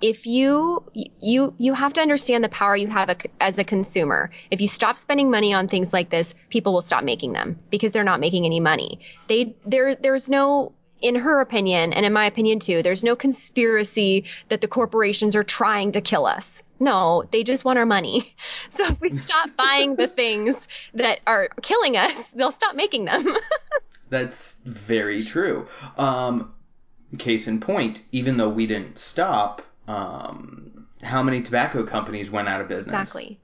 if 0.00 0.26
you 0.26 0.84
you 0.92 1.54
you 1.56 1.74
have 1.74 1.92
to 1.94 2.00
understand 2.00 2.44
the 2.44 2.48
power 2.48 2.76
you 2.76 2.88
have 2.88 3.08
a, 3.08 3.16
as 3.40 3.58
a 3.58 3.64
consumer. 3.64 4.30
If 4.50 4.60
you 4.60 4.68
stop 4.68 4.98
spending 4.98 5.30
money 5.30 5.54
on 5.54 5.68
things 5.68 5.92
like 5.92 6.10
this, 6.10 6.34
people 6.50 6.72
will 6.72 6.82
stop 6.82 7.04
making 7.04 7.32
them 7.32 7.58
because 7.70 7.92
they're 7.92 8.04
not 8.04 8.20
making 8.20 8.44
any 8.44 8.60
money. 8.60 9.00
They 9.28 9.56
there 9.64 9.94
there's 9.94 10.28
no 10.28 10.72
in 11.00 11.16
her 11.16 11.40
opinion 11.40 11.92
and 11.92 12.06
in 12.06 12.12
my 12.12 12.26
opinion 12.26 12.60
too, 12.60 12.82
there's 12.82 13.04
no 13.04 13.14
conspiracy 13.14 14.24
that 14.48 14.60
the 14.60 14.68
corporations 14.68 15.36
are 15.36 15.42
trying 15.42 15.92
to 15.92 16.00
kill 16.00 16.26
us. 16.26 16.62
No, 16.80 17.24
they 17.30 17.42
just 17.42 17.64
want 17.64 17.78
our 17.78 17.86
money. 17.86 18.34
So 18.70 18.86
if 18.86 19.00
we 19.00 19.10
stop 19.10 19.50
buying 19.56 19.96
the 19.96 20.08
things 20.08 20.66
that 20.94 21.20
are 21.26 21.48
killing 21.62 21.96
us, 21.96 22.30
they'll 22.30 22.50
stop 22.50 22.74
making 22.74 23.04
them. 23.04 23.36
That's 24.10 24.56
very 24.64 25.22
true. 25.22 25.68
Um, 25.96 26.54
case 27.18 27.46
in 27.46 27.60
point, 27.60 28.02
even 28.12 28.36
though 28.36 28.48
we 28.48 28.66
didn't 28.66 28.98
stop, 28.98 29.62
um, 29.88 30.86
how 31.02 31.22
many 31.22 31.42
tobacco 31.42 31.84
companies 31.84 32.30
went 32.30 32.48
out 32.48 32.60
of 32.60 32.68
business? 32.68 32.94
Exactly. 32.94 33.40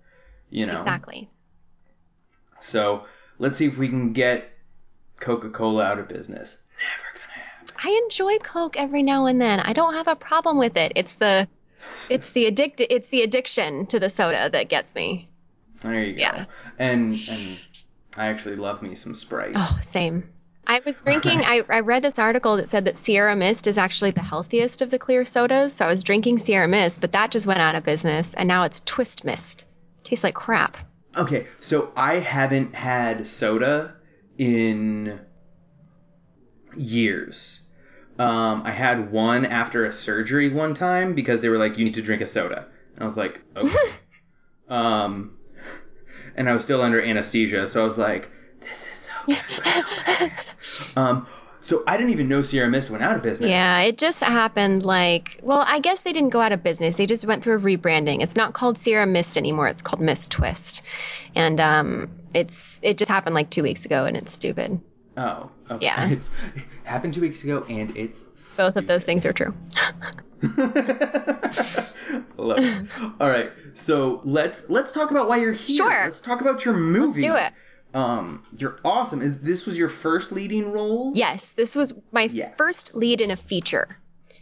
You 0.50 0.66
know. 0.66 0.78
Exactly. 0.78 1.30
So 2.60 3.04
let's 3.38 3.56
see 3.56 3.66
if 3.66 3.78
we 3.78 3.88
can 3.88 4.12
get 4.12 4.50
Coca-Cola 5.18 5.84
out 5.84 5.98
of 5.98 6.08
business. 6.08 6.56
Never 6.78 7.18
gonna 7.18 7.44
happen. 7.44 7.76
I 7.82 8.00
enjoy 8.04 8.38
Coke 8.38 8.78
every 8.78 9.02
now 9.02 9.26
and 9.26 9.40
then. 9.40 9.60
I 9.60 9.72
don't 9.72 9.94
have 9.94 10.08
a 10.08 10.16
problem 10.16 10.58
with 10.58 10.76
it. 10.76 10.92
It's 10.96 11.14
the 11.14 11.48
it's 12.08 12.30
the 12.30 12.46
addict 12.46 12.80
it's 12.80 13.08
the 13.08 13.22
addiction 13.22 13.86
to 13.86 14.00
the 14.00 14.10
soda 14.10 14.50
that 14.50 14.68
gets 14.68 14.94
me. 14.94 15.28
There 15.80 16.02
you 16.02 16.14
go. 16.14 16.20
Yeah. 16.20 16.44
And 16.78 17.12
and 17.30 17.66
I 18.16 18.26
actually 18.26 18.56
love 18.56 18.82
me 18.82 18.94
some 18.94 19.14
Sprite. 19.14 19.52
Oh, 19.54 19.78
same. 19.82 20.28
I 20.70 20.80
was 20.86 21.02
drinking 21.02 21.40
I, 21.40 21.62
I 21.68 21.80
read 21.80 22.04
this 22.04 22.20
article 22.20 22.58
that 22.58 22.68
said 22.68 22.84
that 22.84 22.96
Sierra 22.96 23.34
Mist 23.34 23.66
is 23.66 23.76
actually 23.76 24.12
the 24.12 24.22
healthiest 24.22 24.82
of 24.82 24.90
the 24.90 25.00
clear 25.00 25.24
sodas. 25.24 25.72
So 25.72 25.84
I 25.84 25.88
was 25.88 26.04
drinking 26.04 26.38
Sierra 26.38 26.68
Mist, 26.68 27.00
but 27.00 27.10
that 27.10 27.32
just 27.32 27.44
went 27.44 27.58
out 27.58 27.74
of 27.74 27.82
business 27.82 28.34
and 28.34 28.46
now 28.46 28.62
it's 28.62 28.78
Twist 28.78 29.24
Mist. 29.24 29.66
Tastes 30.04 30.22
like 30.22 30.36
crap. 30.36 30.76
Okay, 31.16 31.48
so 31.58 31.90
I 31.96 32.20
haven't 32.20 32.76
had 32.76 33.26
soda 33.26 33.96
in 34.38 35.18
years. 36.76 37.64
Um, 38.20 38.62
I 38.64 38.70
had 38.70 39.10
one 39.10 39.46
after 39.46 39.86
a 39.86 39.92
surgery 39.92 40.50
one 40.50 40.74
time 40.74 41.16
because 41.16 41.40
they 41.40 41.48
were 41.48 41.58
like, 41.58 41.78
you 41.78 41.84
need 41.84 41.94
to 41.94 42.02
drink 42.02 42.22
a 42.22 42.28
soda. 42.28 42.68
And 42.94 43.02
I 43.02 43.06
was 43.06 43.16
like, 43.16 43.40
okay. 43.56 43.90
um, 44.68 45.36
and 46.36 46.48
I 46.48 46.52
was 46.52 46.62
still 46.62 46.80
under 46.80 47.02
anesthesia, 47.02 47.66
so 47.66 47.82
I 47.82 47.84
was 47.84 47.98
like, 47.98 48.30
this 48.60 48.86
is 48.92 49.08
so 49.08 49.10
good. 49.26 50.32
um, 50.96 51.26
so 51.62 51.82
I 51.86 51.96
didn't 51.96 52.12
even 52.12 52.28
know 52.28 52.42
Sierra 52.42 52.68
Mist 52.68 52.88
went 52.90 53.02
out 53.02 53.16
of 53.16 53.22
business. 53.22 53.50
Yeah, 53.50 53.80
it 53.80 53.98
just 53.98 54.20
happened 54.20 54.82
like, 54.84 55.40
well, 55.42 55.62
I 55.66 55.80
guess 55.80 56.00
they 56.00 56.12
didn't 56.12 56.30
go 56.30 56.40
out 56.40 56.52
of 56.52 56.62
business. 56.62 56.96
They 56.96 57.06
just 57.06 57.24
went 57.24 57.42
through 57.44 57.56
a 57.56 57.60
rebranding. 57.60 58.22
It's 58.22 58.36
not 58.36 58.54
called 58.54 58.78
Sierra 58.78 59.06
Mist 59.06 59.36
anymore. 59.36 59.68
It's 59.68 59.82
called 59.82 60.00
Mist 60.00 60.30
Twist. 60.30 60.82
And 61.34 61.60
um 61.60 62.10
it's 62.32 62.80
it 62.82 62.96
just 62.98 63.10
happened 63.10 63.34
like 63.34 63.50
2 63.50 63.62
weeks 63.62 63.84
ago 63.84 64.06
and 64.06 64.16
it's 64.16 64.32
stupid. 64.32 64.80
Oh, 65.16 65.50
okay. 65.70 65.84
Yeah. 65.86 66.08
It's, 66.12 66.30
it 66.56 66.62
happened 66.84 67.14
two 67.14 67.20
weeks 67.20 67.44
ago, 67.44 67.64
and 67.68 67.96
it's 67.96 68.24
Both 68.56 68.76
of 68.76 68.86
those 68.86 69.04
things 69.04 69.26
are 69.26 69.32
true. 69.32 69.54
Love 72.36 72.58
it. 72.58 72.88
All 73.20 73.28
right, 73.28 73.52
so 73.74 74.22
let's 74.24 74.68
let's 74.70 74.92
talk 74.92 75.10
about 75.10 75.28
why 75.28 75.36
you're 75.36 75.52
here. 75.52 75.76
Sure. 75.76 76.04
Let's 76.04 76.20
talk 76.20 76.40
about 76.40 76.64
your 76.64 76.74
movie. 76.74 77.28
Let's 77.28 77.34
do 77.34 77.46
it. 77.46 77.52
Um, 77.92 78.44
you're 78.56 78.78
awesome. 78.84 79.20
Is 79.22 79.40
this 79.40 79.66
was 79.66 79.76
your 79.76 79.88
first 79.88 80.32
leading 80.32 80.70
role? 80.72 81.12
Yes, 81.14 81.52
this 81.52 81.74
was 81.74 81.92
my 82.12 82.22
Yes. 82.32 82.56
first 82.56 82.94
lead 82.94 83.20
in 83.20 83.30
a 83.30 83.36
feature. 83.36 83.88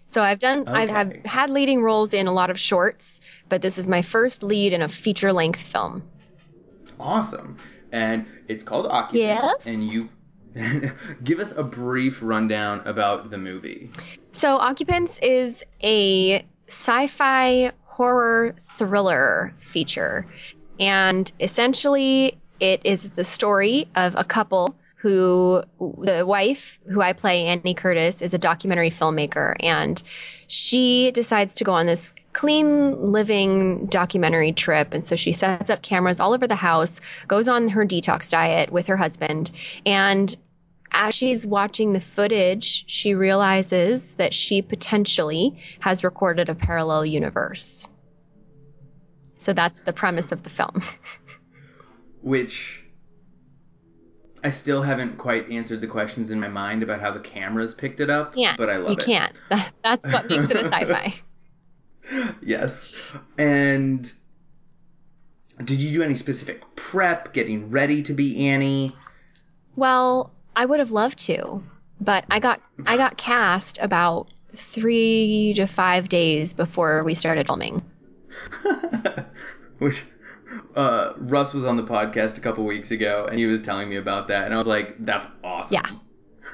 So 0.07 0.23
I've 0.23 0.39
done 0.39 0.69
I've 0.69 0.91
have 0.91 1.13
had 1.25 1.51
leading 1.51 1.83
roles 1.83 2.15
in 2.15 2.27
a 2.27 2.33
lot 2.33 2.51
of 2.51 2.59
shorts, 2.59 3.21
but 3.49 3.63
this 3.63 3.79
is 3.79 3.89
my 3.89 4.03
first 4.03 4.43
lead 4.43 4.73
in 4.73 4.83
a 4.83 4.89
feature 4.89 5.33
length 5.33 5.61
film. 5.61 6.03
Awesome. 7.01 7.59
And 7.93 8.27
it's 8.49 8.65
called 8.65 8.87
Occupants. 8.87 9.17
Yes. 9.19 9.67
And 9.67 9.83
you 9.83 10.09
give 11.23 11.41
us 11.41 11.53
a 11.53 11.63
brief 11.63 12.23
rundown 12.23 12.83
about 12.87 13.31
the 13.31 13.39
movie. 13.39 13.91
So 14.31 14.57
Occupants 14.57 15.19
is 15.21 15.63
a 15.83 16.45
sci-fi 16.67 17.73
horror 17.85 18.55
thriller 18.59 19.55
feature. 19.59 20.27
And 20.81 21.31
essentially 21.41 22.39
it 22.61 22.83
is 22.85 23.11
the 23.11 23.25
story 23.25 23.89
of 23.95 24.15
a 24.17 24.25
couple 24.25 24.77
who 24.97 25.63
the 25.79 26.25
wife 26.27 26.81
who 26.91 27.01
I 27.01 27.13
play 27.13 27.47
Annie 27.47 27.75
Curtis 27.75 28.21
is 28.21 28.35
a 28.35 28.39
documentary 28.39 28.91
filmmaker 28.91 29.55
and 29.61 30.03
she 30.49 31.13
decides 31.13 31.57
to 31.57 31.65
go 31.65 31.73
on 31.73 31.87
this 31.87 32.13
clean 32.33 33.13
living 33.13 33.87
documentary 33.87 34.53
trip 34.53 34.93
and 34.93 35.05
so 35.05 35.15
she 35.15 35.33
sets 35.33 35.71
up 35.71 35.83
cameras 35.83 36.21
all 36.21 36.35
over 36.35 36.47
the 36.47 36.57
house 36.57 37.01
goes 37.29 37.49
on 37.49 37.69
her 37.69 37.87
detox 37.87 38.31
diet 38.31 38.73
with 38.73 38.89
her 38.89 38.97
husband 38.97 39.51
and 39.87 40.37
as 40.91 41.15
she's 41.15 41.47
watching 41.47 41.93
the 41.93 42.01
footage, 42.01 42.85
she 42.89 43.15
realizes 43.15 44.15
that 44.15 44.33
she 44.33 44.63
potentially 44.63 45.63
has 45.81 46.03
recorded 46.03 46.49
a 46.49 46.55
parallel 46.55 47.05
universe. 47.05 47.87
So 49.39 49.53
that's 49.53 49.81
the 49.81 49.93
premise 49.93 50.33
of 50.33 50.43
the 50.43 50.51
film. 50.51 50.83
Which 52.29 52.83
I 54.45 54.51
still 54.51 54.83
haven't 54.83 55.17
quite 55.17 55.51
answered 55.51 55.81
the 55.81 55.87
questions 55.87 56.29
in 56.29 56.39
my 56.41 56.49
mind 56.49 56.83
about 56.83 57.01
how 57.01 57.11
the 57.11 57.21
cameras 57.21 57.73
picked 57.73 58.01
it 58.01 58.11
up. 58.11 58.35
Yeah, 58.37 58.55
but 58.59 58.69
I 58.69 58.77
love 58.77 58.91
you 58.91 58.97
it. 58.97 58.99
You 59.01 59.05
can't. 59.07 59.33
That- 59.49 59.73
That's 59.83 60.13
what 60.13 60.29
makes 60.29 60.51
it 60.51 60.57
a 60.59 60.65
sci-fi. 60.65 61.15
yes. 62.43 62.95
And 63.39 64.13
did 65.65 65.81
you 65.81 65.91
do 65.93 66.03
any 66.03 66.15
specific 66.17 66.61
prep, 66.77 67.33
getting 67.33 67.71
ready 67.71 68.03
to 68.03 68.13
be 68.13 68.47
Annie? 68.49 68.93
Well, 69.75 70.31
I 70.55 70.67
would 70.67 70.81
have 70.81 70.93
loved 70.93 71.19
to, 71.27 71.63
but 71.99 72.27
I 72.31 72.41
got 72.41 72.61
I 72.85 72.99
got 72.99 73.17
cast 73.31 73.79
about 73.79 74.29
three 74.55 75.55
to 75.57 75.67
five 75.67 76.11
days 76.11 76.53
before 76.53 77.05
we 77.05 77.15
started 77.15 77.47
filming. 77.47 77.83
Which 79.79 80.03
uh, 80.75 81.13
Russ 81.19 81.53
was 81.53 81.65
on 81.65 81.77
the 81.77 81.83
podcast 81.83 82.39
a 82.39 82.41
couple 82.41 82.65
weeks 82.65 82.91
ago, 82.91 83.27
and 83.29 83.39
he 83.39 83.47
was 83.47 83.61
telling 83.61 83.89
me 83.89 83.97
about 83.97 84.29
that, 84.29 84.45
and 84.45 84.55
I 84.55 84.57
was 84.57 84.67
like, 84.67 84.95
"That's 85.05 85.27
awesome." 85.45 85.75
Yeah. 85.75 85.91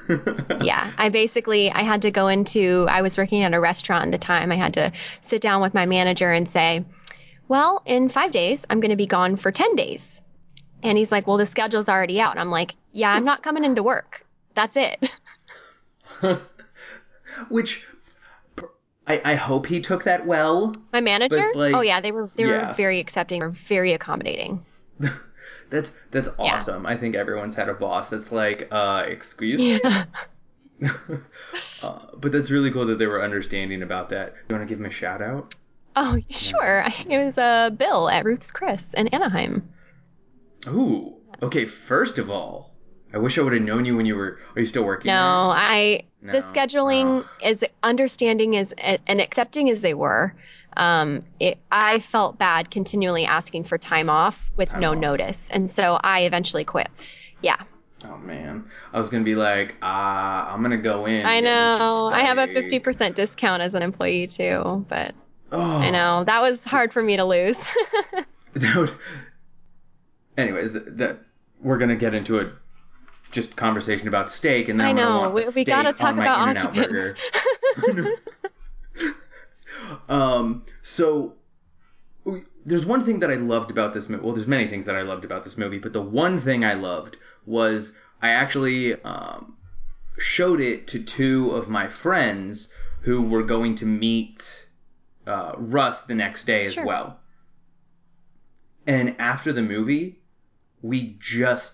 yeah, 0.62 0.92
I 0.98 1.08
basically 1.08 1.70
I 1.70 1.82
had 1.82 2.02
to 2.02 2.10
go 2.10 2.28
into 2.28 2.86
I 2.90 3.02
was 3.02 3.16
working 3.16 3.42
at 3.42 3.54
a 3.54 3.60
restaurant 3.60 4.06
at 4.06 4.12
the 4.12 4.18
time. 4.18 4.52
I 4.52 4.56
had 4.56 4.74
to 4.74 4.92
sit 5.20 5.40
down 5.40 5.62
with 5.62 5.72
my 5.74 5.86
manager 5.86 6.30
and 6.30 6.48
say, 6.48 6.84
"Well, 7.48 7.82
in 7.86 8.08
5 8.08 8.30
days 8.30 8.66
I'm 8.68 8.80
going 8.80 8.90
to 8.90 8.96
be 8.96 9.06
gone 9.06 9.36
for 9.36 9.50
10 9.50 9.76
days." 9.76 10.20
And 10.82 10.98
he's 10.98 11.10
like, 11.10 11.26
"Well, 11.26 11.38
the 11.38 11.46
schedule's 11.46 11.88
already 11.88 12.20
out." 12.20 12.32
And 12.32 12.40
I'm 12.40 12.50
like, 12.50 12.74
"Yeah, 12.92 13.12
I'm 13.12 13.24
not 13.24 13.42
coming 13.42 13.64
into 13.64 13.82
work. 13.82 14.26
That's 14.54 14.76
it." 14.76 15.10
Which 17.48 17.86
I, 19.06 19.20
I 19.24 19.34
hope 19.34 19.66
he 19.66 19.80
took 19.80 20.04
that 20.04 20.26
well. 20.26 20.74
My 20.92 21.00
manager? 21.00 21.44
Like, 21.54 21.74
oh 21.74 21.82
yeah, 21.82 22.00
they 22.00 22.12
were 22.12 22.28
they 22.34 22.44
yeah. 22.44 22.68
were 22.68 22.74
very 22.74 23.00
accepting, 23.00 23.42
or 23.42 23.50
very 23.50 23.92
accommodating. 23.92 24.64
That's 25.70 25.92
that's 26.10 26.28
Yeah. 26.38 26.56
awesome. 26.56 26.86
I 26.86 26.96
think 26.96 27.14
everyone's 27.16 27.54
had 27.54 27.68
a 27.68 27.74
boss 27.74 28.10
that's 28.10 28.30
like, 28.30 28.68
uh, 28.70 29.04
excuse 29.08 29.60
me. 29.60 29.80
Uh, 31.82 31.98
but 32.16 32.32
that's 32.32 32.50
really 32.50 32.70
cool 32.70 32.86
that 32.86 32.98
they 32.98 33.06
were 33.06 33.22
understanding 33.22 33.82
about 33.82 34.10
that. 34.10 34.34
You 34.48 34.56
want 34.56 34.66
to 34.66 34.72
give 34.72 34.80
him 34.80 34.86
a 34.86 34.90
shout 34.90 35.22
out? 35.22 35.54
Oh, 35.96 36.18
sure. 36.28 36.84
It 37.08 37.24
was 37.24 37.38
uh, 37.38 37.70
Bill 37.70 38.08
at 38.08 38.24
Ruth's 38.24 38.50
Chris 38.50 38.92
in 38.94 39.08
Anaheim. 39.08 39.68
Ooh. 40.66 41.14
Okay. 41.42 41.66
First 41.66 42.18
of 42.18 42.30
all, 42.30 42.73
I 43.14 43.18
wish 43.18 43.38
I 43.38 43.42
would 43.42 43.52
have 43.52 43.62
known 43.62 43.84
you 43.84 43.96
when 43.96 44.06
you 44.06 44.16
were. 44.16 44.40
Are 44.56 44.60
you 44.60 44.66
still 44.66 44.82
working? 44.84 45.08
No, 45.10 45.14
I 45.54 46.02
No. 46.20 46.32
the 46.32 46.38
scheduling 46.38 47.24
Oh. 47.24 47.46
is 47.48 47.64
understanding 47.82 48.56
as 48.56 48.74
and 49.06 49.20
accepting 49.20 49.70
as 49.70 49.80
they 49.82 49.94
were. 49.94 50.34
Um, 50.76 51.20
it, 51.38 51.58
I 51.70 52.00
felt 52.00 52.36
bad 52.38 52.70
continually 52.72 53.24
asking 53.24 53.64
for 53.64 53.78
time 53.78 54.10
off 54.10 54.50
with 54.56 54.70
Time 54.70 54.80
no 54.80 54.90
off. 54.90 54.98
notice, 54.98 55.48
and 55.52 55.70
so 55.70 55.98
I 56.02 56.22
eventually 56.22 56.64
quit. 56.64 56.88
Yeah. 57.40 57.56
Oh 58.04 58.16
man, 58.18 58.64
I 58.92 58.98
was 58.98 59.08
gonna 59.10 59.22
be 59.22 59.36
like, 59.36 59.76
ah, 59.80 60.52
I'm 60.52 60.60
gonna 60.62 60.76
go 60.76 61.06
in. 61.06 61.24
I 61.24 61.38
know. 61.38 62.10
I 62.12 62.22
have 62.22 62.38
a 62.38 62.48
fifty 62.48 62.80
percent 62.80 63.14
discount 63.14 63.62
as 63.62 63.74
an 63.74 63.82
employee 63.82 64.26
too, 64.26 64.84
but 64.88 65.14
Oh, 65.52 65.60
I 65.78 65.90
know 65.90 66.24
that 66.24 66.42
was 66.42 66.64
hard 66.64 66.92
for 66.92 67.00
me 67.00 67.16
to 67.18 67.24
lose. 67.24 67.64
That 68.54 68.74
would... 68.76 68.90
Anyways, 70.36 70.72
that, 70.72 70.98
that 70.98 71.18
we're 71.62 71.78
gonna 71.78 71.94
get 71.96 72.14
into 72.14 72.40
a 72.40 72.50
just 73.34 73.56
conversation 73.56 74.08
about 74.08 74.30
steak, 74.30 74.68
and 74.68 74.80
then 74.80 74.86
I 74.86 74.92
know. 74.92 75.30
We, 75.30 75.46
we 75.54 75.64
gotta 75.64 75.92
talk 75.92 76.14
about 76.14 76.56
occupants. 76.56 77.20
Um, 80.08 80.64
so 80.82 81.34
there's 82.64 82.86
one 82.86 83.04
thing 83.04 83.20
that 83.20 83.30
I 83.30 83.34
loved 83.34 83.70
about 83.70 83.92
this 83.92 84.08
movie. 84.08 84.22
Well, 84.22 84.32
there's 84.32 84.46
many 84.46 84.66
things 84.66 84.86
that 84.86 84.96
I 84.96 85.02
loved 85.02 85.24
about 85.24 85.44
this 85.44 85.58
movie, 85.58 85.78
but 85.78 85.92
the 85.92 86.00
one 86.00 86.40
thing 86.40 86.64
I 86.64 86.74
loved 86.74 87.16
was 87.44 87.92
I 88.22 88.30
actually 88.30 88.94
um, 89.02 89.56
showed 90.18 90.60
it 90.60 90.86
to 90.88 91.02
two 91.02 91.50
of 91.50 91.68
my 91.68 91.88
friends 91.88 92.68
who 93.00 93.22
were 93.22 93.42
going 93.42 93.74
to 93.76 93.84
meet 93.86 94.64
uh, 95.26 95.52
Russ 95.58 96.02
the 96.02 96.14
next 96.14 96.44
day 96.44 96.64
as 96.66 96.74
Sure. 96.74 96.86
well. 96.86 97.20
And 98.86 99.16
after 99.18 99.52
the 99.52 99.62
movie, 99.62 100.20
we 100.82 101.16
just 101.18 101.72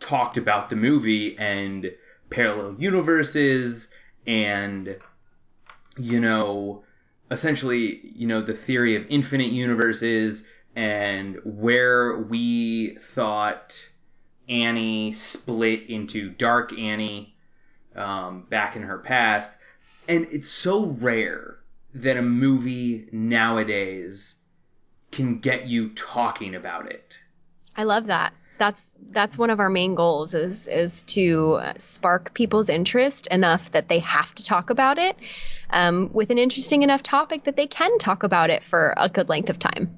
talked 0.00 0.36
about 0.36 0.70
the 0.70 0.76
movie 0.76 1.36
and 1.38 1.92
parallel 2.30 2.74
universes 2.78 3.88
and 4.26 4.96
you 5.96 6.20
know 6.20 6.84
essentially 7.30 8.00
you 8.14 8.26
know 8.26 8.40
the 8.40 8.54
theory 8.54 8.96
of 8.96 9.06
infinite 9.08 9.50
universes 9.50 10.44
and 10.76 11.38
where 11.44 12.18
we 12.18 12.96
thought 13.00 13.82
Annie 14.48 15.12
split 15.12 15.90
into 15.90 16.30
Dark 16.30 16.78
Annie 16.78 17.34
um, 17.96 18.46
back 18.48 18.76
in 18.76 18.82
her 18.82 18.98
past 18.98 19.52
and 20.06 20.26
it's 20.30 20.48
so 20.48 20.86
rare 20.86 21.58
that 21.94 22.16
a 22.16 22.22
movie 22.22 23.08
nowadays 23.12 24.36
can 25.10 25.38
get 25.38 25.66
you 25.66 25.90
talking 25.90 26.54
about 26.54 26.90
it. 26.90 27.18
I 27.76 27.84
love 27.84 28.06
that. 28.06 28.32
That's 28.58 28.90
that's 29.10 29.38
one 29.38 29.50
of 29.50 29.60
our 29.60 29.70
main 29.70 29.94
goals 29.94 30.34
is 30.34 30.66
is 30.66 31.02
to 31.04 31.60
spark 31.78 32.34
people's 32.34 32.68
interest 32.68 33.26
enough 33.28 33.70
that 33.72 33.88
they 33.88 34.00
have 34.00 34.34
to 34.34 34.44
talk 34.44 34.70
about 34.70 34.98
it 34.98 35.16
um, 35.70 36.10
with 36.12 36.30
an 36.30 36.38
interesting 36.38 36.82
enough 36.82 37.02
topic 37.02 37.44
that 37.44 37.56
they 37.56 37.66
can 37.66 37.98
talk 37.98 38.22
about 38.22 38.50
it 38.50 38.64
for 38.64 38.94
a 38.96 39.08
good 39.08 39.28
length 39.28 39.50
of 39.50 39.58
time. 39.58 39.96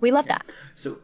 We 0.00 0.10
love 0.10 0.26
that. 0.28 0.44
So, 0.74 0.98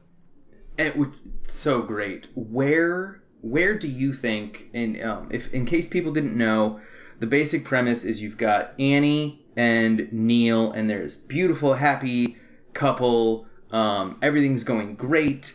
it 0.76 0.96
would 0.96 1.12
so 1.44 1.82
great. 1.82 2.28
Where 2.34 3.22
where 3.40 3.78
do 3.78 3.88
you 3.88 4.12
think, 4.12 4.68
and 4.74 5.01
um, 5.03 5.28
if 5.30 5.53
in 5.53 5.64
case 5.64 5.86
people 5.86 6.12
didn't 6.12 6.36
know, 6.36 6.80
the 7.20 7.26
basic 7.26 7.64
premise 7.64 8.05
is 8.05 8.20
you've 8.20 8.36
got 8.36 8.74
Annie 8.78 9.44
and 9.57 10.12
Neil, 10.12 10.72
and 10.72 10.88
there's 10.88 11.16
beautiful, 11.16 11.74
happy 11.74 12.36
couple. 12.74 13.46
Um, 13.70 14.18
everything's 14.22 14.64
going 14.64 14.94
great, 14.94 15.53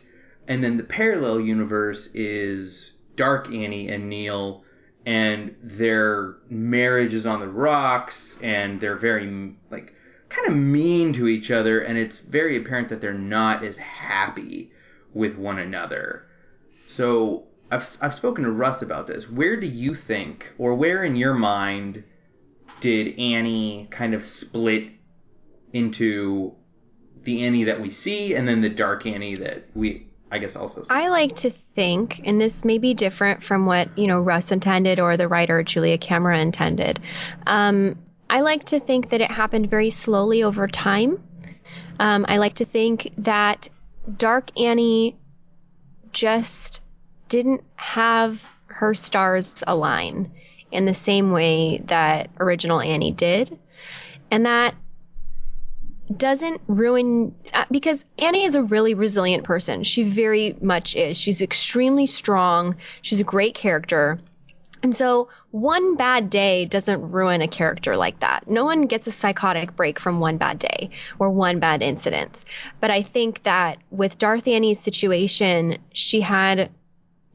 and 0.48 0.64
then 0.64 0.78
the 0.78 0.84
parallel 0.84 1.40
universe 1.40 2.08
is 2.14 2.92
Dark 3.16 3.52
Annie 3.52 3.90
and 3.90 4.10
Neil, 4.10 4.64
and 5.06 5.56
their 5.62 6.38
marriage 6.50 7.14
is 7.14 7.26
on 7.26 7.40
the 7.40 7.48
rocks, 7.48 8.38
and 8.42 8.80
they're 8.80 8.96
very 8.96 9.56
like 9.70 9.94
kind 10.30 10.48
of 10.48 10.56
mean 10.56 11.14
to 11.14 11.28
each 11.28 11.52
other, 11.52 11.80
and 11.80 11.98
it's 11.98 12.18
very 12.18 12.58
apparent 12.58 12.90
that 12.90 13.02
they're 13.02 13.14
not 13.14 13.64
as 13.64 13.78
happy 13.78 14.72
with 15.14 15.38
one 15.38 15.60
another. 15.60 16.26
So 16.88 17.48
I've 17.72 17.98
I've 18.02 18.14
spoken 18.14 18.44
to 18.44 18.52
Russ 18.52 18.82
about 18.82 19.08
this. 19.08 19.30
Where 19.30 19.60
do 19.60 19.68
you 19.68 19.96
think, 19.96 20.54
or 20.58 20.74
where 20.76 21.04
in 21.04 21.16
your 21.16 21.34
mind, 21.34 22.04
did 22.82 23.18
Annie 23.20 23.88
kind 23.92 24.14
of 24.14 24.26
split 24.26 24.92
into 25.72 26.56
the 27.24 27.46
Annie 27.46 27.64
that 27.66 27.82
we 27.82 27.90
see, 27.90 28.36
and 28.36 28.48
then 28.48 28.62
the 28.62 28.70
dark 28.70 29.06
Annie 29.06 29.36
that 29.36 29.64
we, 29.74 30.08
I 30.34 30.40
guess, 30.40 30.56
also? 30.56 30.84
I 30.90 31.10
like 31.10 31.36
to 31.38 31.52
think, 31.52 32.22
and 32.26 32.42
this 32.42 32.66
may 32.66 32.80
be 32.80 32.96
different 32.96 33.44
from 33.44 33.68
what 33.68 33.96
you 34.00 34.08
know 34.08 34.20
Russ 34.20 34.52
intended 34.52 35.00
or 35.00 35.16
the 35.16 35.28
writer 35.28 35.62
Julia 35.62 36.00
Camera 36.00 36.40
intended. 36.40 37.00
Um, 37.46 38.00
I 38.28 38.42
like 38.42 38.64
to 38.66 38.80
think 38.80 39.12
that 39.12 39.22
it 39.22 39.30
happened 39.30 39.70
very 39.70 39.92
slowly 39.92 40.42
over 40.42 40.68
time. 40.68 41.24
Um, 42.00 42.26
I 42.28 42.38
like 42.38 42.56
to 42.56 42.66
think 42.66 43.14
that 43.20 43.70
Dark 44.18 44.60
Annie 44.60 45.18
just 46.12 46.82
didn't 47.30 47.64
have 47.76 48.44
her 48.66 48.96
stars 48.96 49.64
align 49.68 50.32
in 50.72 50.86
the 50.86 50.96
same 50.96 51.30
way 51.32 51.78
that 51.86 52.32
original 52.40 52.82
Annie 52.82 53.12
did. 53.12 53.60
And 54.32 54.48
that 54.48 54.74
doesn't 56.16 56.62
ruin 56.68 57.36
uh, 57.54 57.66
because 57.72 58.04
Annie 58.18 58.44
is 58.44 58.56
a 58.56 58.64
really 58.64 58.94
resilient 58.94 59.44
person. 59.44 59.84
She 59.84 60.04
very 60.04 60.56
much 60.62 60.96
is. 60.96 61.18
She's 61.18 61.42
extremely 61.42 62.06
strong. 62.06 62.76
She's 63.02 63.20
a 63.20 63.24
great 63.26 63.56
character. 63.56 64.20
And 64.84 64.94
so 64.94 65.30
one 65.52 65.96
bad 65.96 66.30
day 66.30 66.66
doesn't 66.66 67.12
ruin 67.12 67.42
a 67.42 67.48
character 67.48 67.96
like 67.96 68.20
that. 68.20 68.50
No 68.50 68.66
one 68.66 68.88
gets 68.88 69.08
a 69.08 69.12
psychotic 69.12 69.78
break 69.78 69.98
from 69.98 70.20
one 70.20 70.38
bad 70.38 70.60
day 70.60 70.90
or 71.20 71.30
one 71.30 71.60
bad 71.60 71.82
incident. 71.82 72.44
But 72.82 72.92
I 72.92 73.02
think 73.02 73.44
that 73.44 73.78
with 73.90 74.18
Darth 74.18 74.46
Annie's 74.46 74.82
situation, 74.82 75.78
she 75.94 76.20
had 76.20 76.70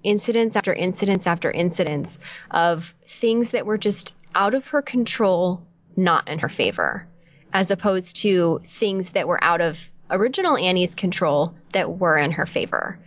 incidents 0.03 0.57
after 0.57 0.75
incidents 0.75 1.27
after 1.27 1.51
incidents 1.51 2.19
of 2.51 2.95
things 3.07 3.53
that 3.53 3.64
were 3.64 3.79
just 3.79 4.14
out 4.35 4.55
of 4.55 4.66
her 4.69 4.83
control, 4.83 5.66
not 5.97 6.29
in 6.29 6.41
her 6.41 6.51
favor, 6.51 7.08
as 7.53 7.71
opposed 7.71 8.17
to 8.19 8.61
things 8.65 9.13
that 9.13 9.27
were 9.29 9.43
out 9.43 9.61
of 9.61 9.91
original 10.11 10.57
Annie's 10.57 10.95
control 10.95 11.55
that 11.73 11.99
were 11.99 12.17
in 12.19 12.33
her 12.33 12.47
favor. 12.47 12.99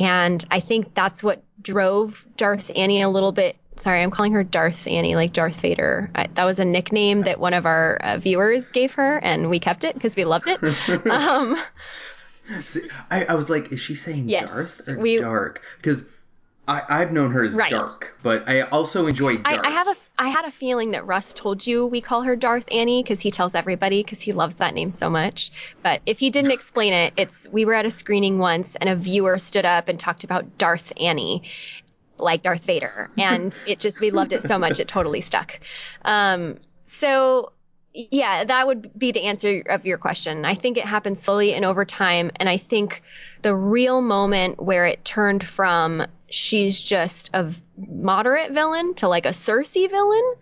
And 0.00 0.44
I 0.50 0.60
think 0.60 0.94
that's 0.94 1.22
what 1.22 1.42
drove 1.60 2.24
Darth 2.36 2.70
Annie 2.74 3.02
a 3.02 3.08
little 3.08 3.32
bit. 3.32 3.56
Sorry, 3.76 4.02
I'm 4.02 4.10
calling 4.10 4.32
her 4.32 4.42
Darth 4.44 4.86
Annie, 4.86 5.14
like 5.14 5.32
Darth 5.32 5.60
Vader. 5.60 6.10
I, 6.14 6.26
that 6.34 6.44
was 6.44 6.58
a 6.58 6.64
nickname 6.64 7.22
that 7.22 7.38
one 7.38 7.54
of 7.54 7.64
our 7.66 7.96
uh, 7.96 8.18
viewers 8.18 8.70
gave 8.70 8.94
her, 8.94 9.16
and 9.18 9.48
we 9.50 9.60
kept 9.60 9.84
it 9.84 9.94
because 9.94 10.16
we 10.16 10.24
loved 10.24 10.48
it. 10.48 10.60
um, 11.06 11.56
See, 12.64 12.88
I, 13.10 13.26
I 13.26 13.34
was 13.34 13.50
like, 13.50 13.72
is 13.72 13.80
she 13.80 13.94
saying 13.94 14.28
Yes, 14.28 14.50
Darth 14.50 14.88
or 14.88 14.98
we- 14.98 15.18
dark? 15.18 15.62
Because 15.76 16.02
I 16.68 16.82
I've 16.88 17.12
known 17.12 17.32
her 17.32 17.42
as 17.42 17.54
Right. 17.54 17.70
dark, 17.70 18.16
but 18.22 18.48
I 18.48 18.60
also 18.60 19.06
enjoy 19.06 19.38
I. 19.44 19.56
I 19.56 19.70
have 19.70 19.88
a 19.88 19.96
I 20.18 20.28
had 20.28 20.44
a 20.44 20.50
feeling 20.50 20.90
that 20.90 21.06
Russ 21.06 21.32
told 21.32 21.66
you 21.66 21.86
we 21.86 22.00
call 22.00 22.22
her 22.22 22.36
Darth 22.36 22.66
Annie 22.70 23.02
because 23.02 23.20
he 23.20 23.30
tells 23.30 23.54
everybody 23.54 24.02
because 24.02 24.20
he 24.20 24.32
loves 24.32 24.56
that 24.56 24.74
name 24.74 24.90
so 24.90 25.08
much. 25.08 25.50
But 25.82 26.02
if 26.04 26.18
he 26.18 26.30
didn't 26.30 26.50
explain 26.58 26.92
it, 26.92 27.14
it's 27.16 27.48
we 27.48 27.64
were 27.64 27.74
at 27.74 27.86
a 27.86 27.90
screening 27.90 28.38
once 28.38 28.76
and 28.76 28.88
a 28.90 28.96
viewer 28.96 29.38
stood 29.38 29.64
up 29.64 29.88
and 29.88 29.98
talked 29.98 30.24
about 30.24 30.58
Darth 30.58 30.92
Annie, 31.00 31.44
like 32.18 32.42
Darth 32.42 32.64
Vader, 32.64 33.10
and 33.18 33.58
it 33.66 33.80
just 33.80 34.00
we 34.00 34.10
loved 34.10 34.32
it 34.32 34.42
so 34.42 34.58
much 34.58 34.78
it 34.78 34.88
totally 34.88 35.22
stuck. 35.22 35.58
Um, 36.04 36.56
so 36.84 37.52
yeah, 37.94 38.44
that 38.44 38.66
would 38.66 38.96
be 38.96 39.12
the 39.12 39.22
answer 39.22 39.62
of 39.70 39.86
your 39.86 39.96
question. 39.96 40.44
I 40.44 40.54
think 40.54 40.76
it 40.76 40.84
happened 40.84 41.16
slowly 41.16 41.54
and 41.54 41.64
over 41.64 41.86
time, 41.86 42.30
and 42.36 42.48
I 42.48 42.58
think 42.58 43.02
the 43.40 43.56
real 43.56 44.02
moment 44.02 44.62
where 44.62 44.84
it 44.84 45.04
turned 45.04 45.42
from 45.42 46.04
she's 46.30 46.82
just 46.82 47.30
a 47.34 47.52
moderate 47.76 48.52
villain 48.52 48.94
to 48.94 49.08
like 49.08 49.26
a 49.26 49.30
Cersei 49.30 49.90
villain 49.90 50.34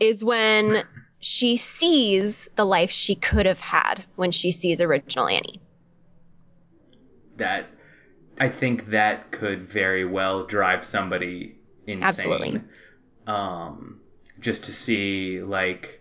is 0.00 0.24
when 0.24 0.84
she 1.20 1.56
sees 1.56 2.48
the 2.56 2.64
life 2.64 2.90
she 2.90 3.14
could 3.14 3.46
have 3.46 3.60
had 3.60 4.04
when 4.16 4.30
she 4.30 4.50
sees 4.50 4.80
original 4.80 5.28
Annie. 5.28 5.60
that 7.36 7.66
I 8.40 8.48
think 8.48 8.90
that 8.90 9.30
could 9.30 9.68
very 9.68 10.04
well 10.04 10.44
drive 10.44 10.84
somebody 10.84 11.56
insane. 11.86 12.02
Absolutely. 12.06 12.62
Um, 13.26 14.00
just 14.40 14.64
to 14.64 14.72
see 14.72 15.42
like 15.42 16.00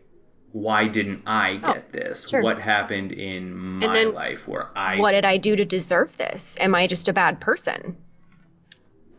why 0.52 0.88
didn't 0.88 1.24
I 1.28 1.60
Oh, 1.64 1.74
get 1.74 1.92
this? 1.92 2.30
sure. 2.30 2.42
What 2.42 2.60
happened 2.60 3.12
in 3.12 3.54
my 3.56 3.94
then 3.94 4.14
life 4.14 4.48
where 4.48 4.70
I 4.76 4.98
What 4.98 5.12
did 5.12 5.26
I 5.26 5.38
do 5.38 5.56
to 5.56 5.66
deserve 5.66 6.16
this? 6.18 6.58
Am 6.60 6.74
I 6.74 6.88
just 6.88 7.08
a 7.08 7.14
bad 7.14 7.40
person? 7.40 7.98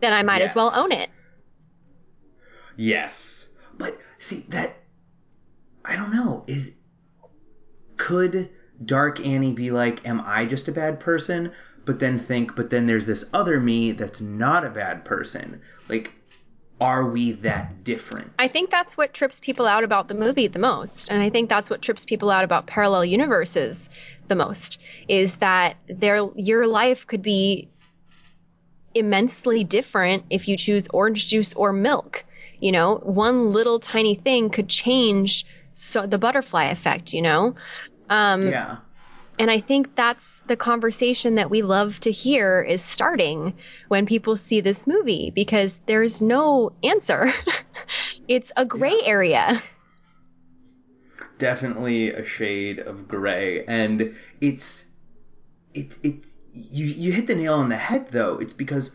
Then 0.01 0.13
I 0.13 0.23
might 0.23 0.43
as 0.43 0.55
well 0.55 0.73
own 0.75 0.93
it. 0.93 1.11
Yes. 2.77 3.49
But 3.77 3.99
see 4.19 4.45
that 4.49 4.77
I 5.85 5.97
don't 5.97 6.13
know. 6.13 6.45
Is 6.47 6.77
could 7.97 8.51
Dark 8.85 9.25
Annie 9.25 9.53
be 9.53 9.71
like, 9.71 10.07
Am 10.07 10.23
I 10.25 10.47
just 10.47 10.69
a 10.69 10.73
bad 10.73 11.01
person? 11.01 11.53
But 11.85 11.99
then 11.99 12.19
think, 12.19 12.55
but 12.55 12.71
then 12.71 12.87
there's 12.87 13.07
this 13.07 13.25
other 13.33 13.59
me 13.59 13.93
that's 13.93 14.21
not 14.21 14.65
a 14.65 14.71
bad 14.71 15.05
person. 15.05 15.63
Like, 15.89 16.13
are 16.81 17.07
we 17.07 17.33
that 17.33 17.83
different? 17.83 18.33
I 18.39 18.47
think 18.49 18.71
that's 18.71 18.97
what 18.97 19.15
trips 19.15 19.41
people 19.41 19.67
out 19.67 19.83
about 19.83 20.07
the 20.07 20.15
movie 20.15 20.47
the 20.47 20.59
most. 20.59 21.11
And 21.11 21.23
I 21.23 21.31
think 21.31 21.49
that's 21.49 21.71
what 21.71 21.83
trips 21.83 22.05
people 22.05 22.31
out 22.31 22.45
about 22.45 22.67
parallel 22.67 23.05
universes 23.05 23.91
the 24.29 24.37
most 24.37 24.81
is 25.09 25.37
that 25.37 25.77
their 25.89 26.29
your 26.37 26.67
life 26.67 27.07
could 27.07 27.23
be 27.23 27.69
immensely 28.95 29.65
different 29.65 30.25
if 30.31 30.49
you 30.49 30.57
choose 30.57 30.89
orange 30.89 31.29
juice 31.29 31.55
or 31.55 31.73
milk. 31.73 32.25
You 32.61 32.73
know, 32.73 32.97
one 32.97 33.51
little 33.53 33.81
tiny 33.81 34.15
thing 34.15 34.51
could 34.51 34.69
change 34.69 35.47
so 35.75 36.07
the 36.07 36.19
butterfly 36.19 36.65
effect, 36.67 37.13
you 37.13 37.23
know? 37.23 37.55
Um, 38.09 38.43
Yeah. 38.51 38.79
and 39.39 39.51
I 39.51 39.61
think 39.61 39.95
that's 39.95 40.41
the 40.47 40.57
conversation 40.57 41.37
that 41.37 41.51
we 41.51 41.63
love 41.63 42.01
to 42.01 42.11
hear 42.13 42.61
is 42.63 42.83
starting 42.83 43.57
when 43.89 44.07
people 44.07 44.37
see 44.37 44.61
this 44.61 44.87
movie 44.87 45.31
because 45.35 45.81
there's 45.87 46.21
no 46.21 46.73
answer. 46.83 47.33
it's 48.29 48.53
a 48.57 48.65
gray 48.65 48.99
area. 49.05 49.63
definitely 51.39 52.11
a 52.11 52.25
shade 52.25 52.79
of 52.81 53.09
gray 53.09 53.65
and 53.67 54.15
it's 54.41 54.87
it's 55.75 55.99
it's 56.03 56.37
you 56.71 56.87
you 56.87 57.13
hit 57.13 57.27
the 57.27 57.35
nail 57.35 57.55
on 57.55 57.69
the 57.69 57.77
head 57.77 58.09
though. 58.11 58.39
It's 58.39 58.53
because 58.53 58.91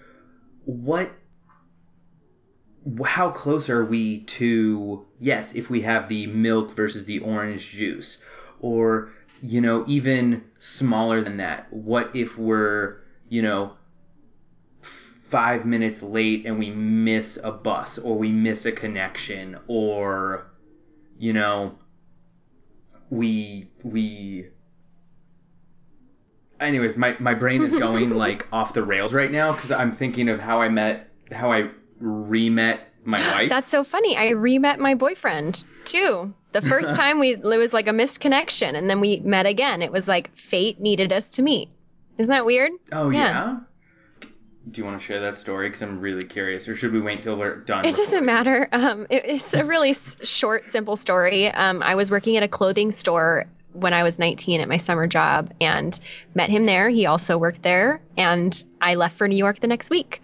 what 0.66 1.12
how 3.06 3.30
close 3.30 3.70
are 3.70 3.86
we 3.86 4.20
to 4.20 5.06
yes 5.20 5.54
if 5.54 5.70
we 5.70 5.82
have 5.82 6.10
the 6.10 6.28
milk 6.28 6.76
versus 6.76 7.06
the 7.06 7.20
orange 7.20 7.70
juice? 7.70 8.18
Or 8.60 9.12
you 9.42 9.62
know 9.62 9.84
even 9.88 10.44
smaller 10.60 11.22
than 11.22 11.38
that 11.38 11.72
what 11.72 12.16
if 12.16 12.38
we're 12.38 13.00
you 13.28 13.42
know 13.42 13.74
five 14.82 15.66
minutes 15.66 16.02
late 16.02 16.46
and 16.46 16.60
we 16.60 16.70
miss 16.70 17.38
a 17.44 17.52
bus 17.52 17.98
or 17.98 18.18
we 18.18 18.32
miss 18.32 18.66
a 18.66 18.72
connection 18.72 19.58
or 19.68 20.46
you 21.18 21.34
know 21.34 21.76
we 23.10 23.70
we 23.84 24.48
anyways 26.60 26.96
my, 26.96 27.16
my 27.20 27.34
brain 27.34 27.62
is 27.64 27.74
going 27.74 28.10
like 28.26 28.48
off 28.52 28.74
the 28.74 28.84
rails 28.84 29.14
right 29.14 29.32
now 29.32 29.52
because 29.54 29.72
i'm 29.72 29.92
thinking 29.92 30.30
of 30.30 30.40
how 30.40 30.62
i 30.62 30.70
met 30.70 31.10
how 31.32 31.52
i 31.52 31.70
re-met 32.00 32.80
my 33.06 33.20
wife 33.34 33.50
That's 33.50 33.70
so 33.70 33.84
funny. 33.84 34.16
I 34.16 34.30
re 34.30 34.60
met 34.60 34.80
my 34.80 34.96
boyfriend 34.96 35.62
too 35.86 36.34
The 36.54 36.62
first 36.62 36.96
time 37.02 37.20
we 37.20 37.32
it 37.34 37.44
was 37.44 37.74
like 37.74 37.88
a 37.88 37.94
missed 37.94 38.20
connection, 38.22 38.76
and 38.78 38.90
then 38.90 39.02
we 39.02 39.20
met 39.20 39.46
again. 39.46 39.82
It 39.82 39.92
was 39.92 40.08
like 40.08 40.36
fate 40.38 40.80
needed 40.80 41.12
us 41.12 41.30
to 41.32 41.42
meet. 41.42 41.70
Isn't 42.18 42.32
that 42.32 42.46
weird? 42.46 42.72
Oh 42.94 43.10
Yeah. 43.10 43.20
yeah. 43.20 44.28
Do 44.72 44.80
you 44.80 44.86
want 44.86 44.98
to 44.98 45.06
share 45.06 45.20
that 45.22 45.36
story? 45.36 45.68
Because 45.68 45.82
I'm 45.82 46.00
really 46.00 46.24
curious. 46.24 46.70
Or 46.70 46.78
should 46.78 46.94
we 46.94 47.02
wait 47.02 47.24
till 47.24 47.36
we're 47.38 47.58
done? 47.58 47.84
It 47.84 47.98
doesn't 47.98 48.26
matter. 48.26 48.70
Um, 48.72 49.08
it, 49.10 49.24
it's 49.26 49.54
a 49.54 49.66
really 49.66 49.94
short, 49.94 50.66
simple 50.68 50.96
story. 50.96 51.50
Um, 51.52 51.84
I 51.84 51.96
was 51.96 52.10
working 52.10 52.38
at 52.38 52.44
a 52.44 52.48
clothing 52.48 52.94
store 52.94 53.48
when 53.74 53.94
I 53.94 54.04
was 54.04 54.18
19 54.20 54.62
at 54.62 54.68
my 54.70 54.78
summer 54.78 55.08
job 55.08 55.54
and 55.60 55.98
met 56.34 56.50
him 56.50 56.64
there. 56.64 56.90
He 56.90 57.06
also 57.06 57.38
worked 57.38 57.62
there, 57.64 58.02
and 58.18 58.64
I 58.80 58.96
left 58.96 59.18
for 59.18 59.28
New 59.28 59.36
York 59.38 59.60
the 59.60 59.68
next 59.68 59.90
week. 59.90 60.22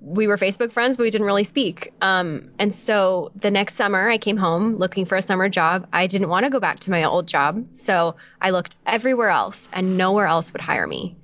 We 0.00 0.28
were 0.28 0.36
Facebook 0.36 0.70
friends, 0.70 0.96
but 0.96 1.02
we 1.02 1.10
didn't 1.10 1.26
really 1.26 1.42
speak. 1.44 1.92
Um, 2.00 2.52
and 2.60 2.72
so 2.72 3.32
the 3.34 3.50
next 3.50 3.74
summer, 3.74 4.08
I 4.08 4.18
came 4.18 4.36
home 4.36 4.76
looking 4.76 5.04
for 5.04 5.16
a 5.16 5.22
summer 5.22 5.48
job. 5.48 5.88
I 5.92 6.06
didn't 6.06 6.28
want 6.28 6.44
to 6.44 6.50
go 6.50 6.60
back 6.60 6.78
to 6.80 6.90
my 6.92 7.04
old 7.04 7.26
job, 7.26 7.66
so 7.76 8.14
I 8.40 8.50
looked 8.50 8.76
everywhere 8.86 9.30
else, 9.30 9.68
and 9.72 9.96
nowhere 9.96 10.26
else 10.26 10.52
would 10.52 10.62
hire 10.62 10.86
me 10.86 11.16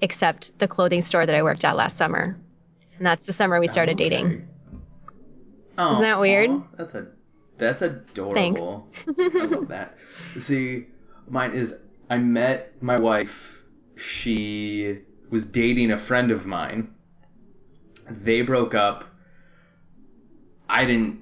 except 0.00 0.58
the 0.58 0.66
clothing 0.66 1.02
store 1.02 1.26
that 1.26 1.34
I 1.34 1.42
worked 1.42 1.62
at 1.66 1.76
last 1.76 1.98
summer. 1.98 2.38
And 2.96 3.04
that's 3.06 3.26
the 3.26 3.34
summer 3.34 3.60
we 3.60 3.66
started 3.68 3.96
Okay. 4.00 4.08
dating. 4.08 4.48
Oh, 5.76 5.92
Isn't 5.92 6.04
that 6.04 6.20
weird? 6.20 6.48
aw, 6.50 6.62
That's 6.78 6.94
a 6.94 7.08
that's 7.60 7.82
adorable. 7.82 8.88
Thanks. 9.04 9.18
I 9.18 9.44
love 9.44 9.68
that. 9.68 10.00
See, 10.02 10.86
mine 11.28 11.52
is 11.52 11.76
I 12.08 12.18
met 12.18 12.82
my 12.82 12.98
wife. 12.98 13.62
She 13.96 14.98
was 15.30 15.46
dating 15.46 15.92
a 15.92 15.98
friend 15.98 16.30
of 16.30 16.46
mine. 16.46 16.94
They 18.10 18.42
broke 18.42 18.74
up. 18.74 19.04
I 20.68 20.84
didn't 20.84 21.20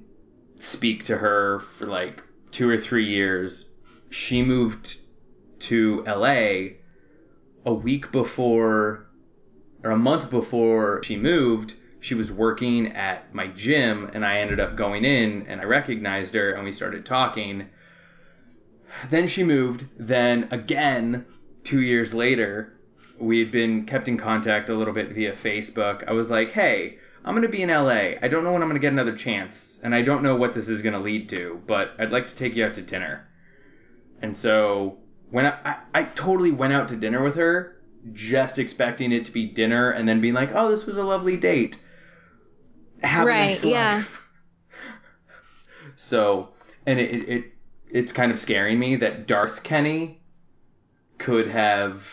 speak 0.61 1.05
to 1.05 1.19
her 1.19 1.61
for 1.61 1.87
like 1.87 2.23
two 2.51 2.69
or 2.69 2.79
three 2.79 3.05
years. 3.05 3.69
She 4.11 4.43
moved 4.43 4.99
to 5.61 6.05
LA 6.07 6.79
a 7.67 7.75
week 7.75 8.13
before 8.13 9.09
or 9.85 9.91
a 9.91 9.97
month 9.97 10.31
before 10.31 11.03
she 11.03 11.17
moved, 11.17 11.75
she 12.01 12.15
was 12.15 12.31
working 12.31 12.89
at 12.89 13.35
my 13.35 13.49
gym 13.49 14.11
and 14.15 14.25
I 14.25 14.39
ended 14.39 14.61
up 14.61 14.77
going 14.77 15.05
in 15.05 15.47
and 15.49 15.61
I 15.61 15.65
recognized 15.65 16.35
her 16.35 16.53
and 16.53 16.65
we 16.65 16.73
started 16.73 17.05
talking. 17.05 17.69
Then 19.11 19.27
she 19.27 19.43
moved. 19.43 19.85
Then 19.99 20.49
again, 20.51 21.27
two 21.65 21.81
years 21.81 22.15
later, 22.15 22.79
we 23.19 23.41
had 23.41 23.51
been 23.51 23.85
kept 23.85 24.09
in 24.09 24.17
contact 24.17 24.69
a 24.69 24.75
little 24.75 24.95
bit 24.95 25.11
via 25.11 25.33
Facebook. 25.33 26.07
I 26.07 26.13
was 26.13 26.29
like, 26.29 26.53
hey, 26.53 26.99
I'm 27.25 27.35
going 27.35 27.43
to 27.43 27.49
be 27.49 27.63
in 27.63 27.69
LA. 27.69 28.17
I 28.23 28.29
don't 28.29 28.45
know 28.45 28.53
when 28.53 28.63
I'm 28.63 28.69
going 28.69 28.81
to 28.81 28.85
get 28.85 28.93
another 28.93 29.17
chance 29.17 29.81
and 29.83 29.95
I 29.95 30.03
don't 30.03 30.23
know 30.23 30.37
what 30.37 30.55
this 30.55 30.69
is 30.69 30.83
going 30.83 30.95
to 30.95 31.01
lead 31.01 31.29
to, 31.31 31.61
but 31.67 31.93
I'd 31.99 32.13
like 32.13 32.29
to 32.29 32.37
take 32.37 32.55
you 32.55 32.65
out 32.65 32.75
to 32.75 32.83
dinner. 32.83 33.29
And 34.23 34.37
so 34.37 34.99
when 35.31 35.47
I, 35.47 35.59
I, 35.65 35.77
I 35.95 36.03
totally 36.05 36.53
went 36.53 36.73
out 36.73 36.89
to 36.89 36.97
dinner 36.97 37.23
with 37.23 37.35
her, 37.35 37.77
just 38.13 38.59
expecting 38.59 39.13
it 39.13 39.25
to 39.25 39.33
be 39.33 39.47
dinner 39.47 39.91
and 39.91 40.09
then 40.09 40.21
being 40.21 40.35
like, 40.35 40.51
oh, 40.55 40.71
this 40.71 40.87
was 40.87 40.97
a 40.97 41.03
lovely 41.03 41.37
date. 41.37 41.79
Have 43.03 43.25
a 43.25 43.29
Right, 43.29 43.47
nice 43.49 43.65
yeah. 43.65 43.97
life. 43.97 44.23
So, 45.97 46.51
and 46.87 47.01
it, 47.01 47.11
it, 47.15 47.29
it 47.29 47.45
it's 47.91 48.13
kind 48.13 48.31
of 48.31 48.39
scaring 48.39 48.79
me 48.79 48.97
that 48.97 49.27
Darth 49.27 49.63
Kenny 49.63 50.21
could 51.17 51.49
have 51.49 52.07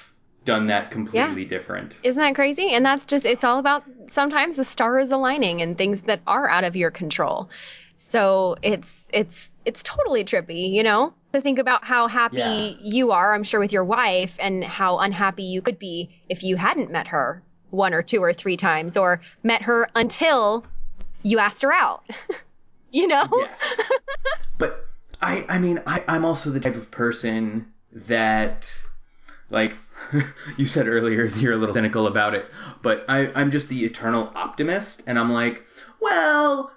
done 0.43 0.67
that 0.67 0.91
completely 0.91 1.45
different. 1.45 1.95
Isn't 2.03 2.21
that 2.21 2.35
crazy? 2.35 2.73
And 2.73 2.85
that's 2.85 3.03
just, 3.03 3.25
it's 3.25 3.43
all 3.43 3.59
about 3.59 3.83
sometimes 4.07 4.55
the 4.55 4.63
stars 4.63 5.11
aligning 5.11 5.61
and 5.61 5.77
things 5.77 6.01
that 6.01 6.21
are 6.25 6.49
out 6.49 6.63
of 6.63 6.75
your 6.75 6.91
control. 6.91 7.49
So 7.97 8.55
it's, 8.61 9.07
it's, 9.13 9.51
it's 9.65 9.83
totally 9.83 10.23
trippy, 10.23 10.71
you 10.71 10.83
know? 10.83 11.13
To 11.33 11.41
think 11.41 11.59
about 11.59 11.83
how 11.83 12.07
happy 12.07 12.37
Yeah. 12.37 12.69
you 12.81 13.11
are, 13.11 13.33
I'm 13.33 13.43
sure, 13.43 13.59
with 13.59 13.73
your 13.73 13.83
wife 13.83 14.37
and 14.39 14.63
how 14.63 14.99
unhappy 14.99 15.43
you 15.43 15.61
could 15.61 15.77
be 15.77 16.09
if 16.29 16.43
you 16.43 16.55
hadn't 16.55 16.91
met 16.91 17.07
her 17.07 17.43
one 17.71 17.93
or 17.93 18.01
two 18.01 18.19
or 18.23 18.33
three 18.33 18.57
times 18.57 18.95
or 18.97 19.21
met 19.43 19.63
her 19.63 19.87
until 19.95 20.65
you 21.25 21.39
asked 21.39 21.63
her 21.63 21.73
out. 21.73 22.03
you 22.91 23.07
know? 23.07 23.27
Yes. 23.33 23.81
but 24.57 24.87
I 25.21 25.45
I 25.49 25.57
mean 25.57 25.81
I, 25.85 26.03
I'm 26.07 26.23
also 26.23 26.51
the 26.51 26.59
type 26.59 26.75
of 26.75 26.91
person 26.91 27.73
that 27.91 28.71
like 29.49 29.75
you 30.57 30.65
said 30.67 30.87
earlier 30.87 31.25
you're 31.37 31.53
a 31.53 31.57
little 31.57 31.73
cynical 31.73 32.07
about 32.07 32.35
it, 32.35 32.45
but 32.81 33.05
I, 33.09 33.31
I'm 33.33 33.51
just 33.51 33.69
the 33.69 33.83
eternal 33.83 34.31
optimist 34.35 35.03
and 35.07 35.17
I'm 35.17 35.31
like, 35.31 35.63
well, 35.99 36.71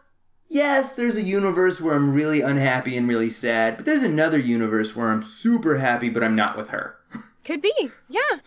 yes, 0.49 0.95
there's 0.95 1.17
a 1.17 1.23
universe 1.23 1.81
where 1.81 1.95
I'm 1.95 2.15
really 2.15 2.41
unhappy 2.41 2.97
and 2.97 3.07
really 3.07 3.31
sad, 3.31 3.77
but 3.77 3.85
there's 3.85 4.03
another 4.03 4.39
universe 4.39 4.97
where 4.97 5.11
I'm 5.11 5.23
super 5.23 5.77
happy 5.77 6.09
but 6.09 6.25
I'm 6.25 6.37
not 6.37 6.57
with 6.57 6.71
her. 6.71 6.97
Could 7.45 7.61
be. 7.61 7.91
Yeah. 8.09 8.41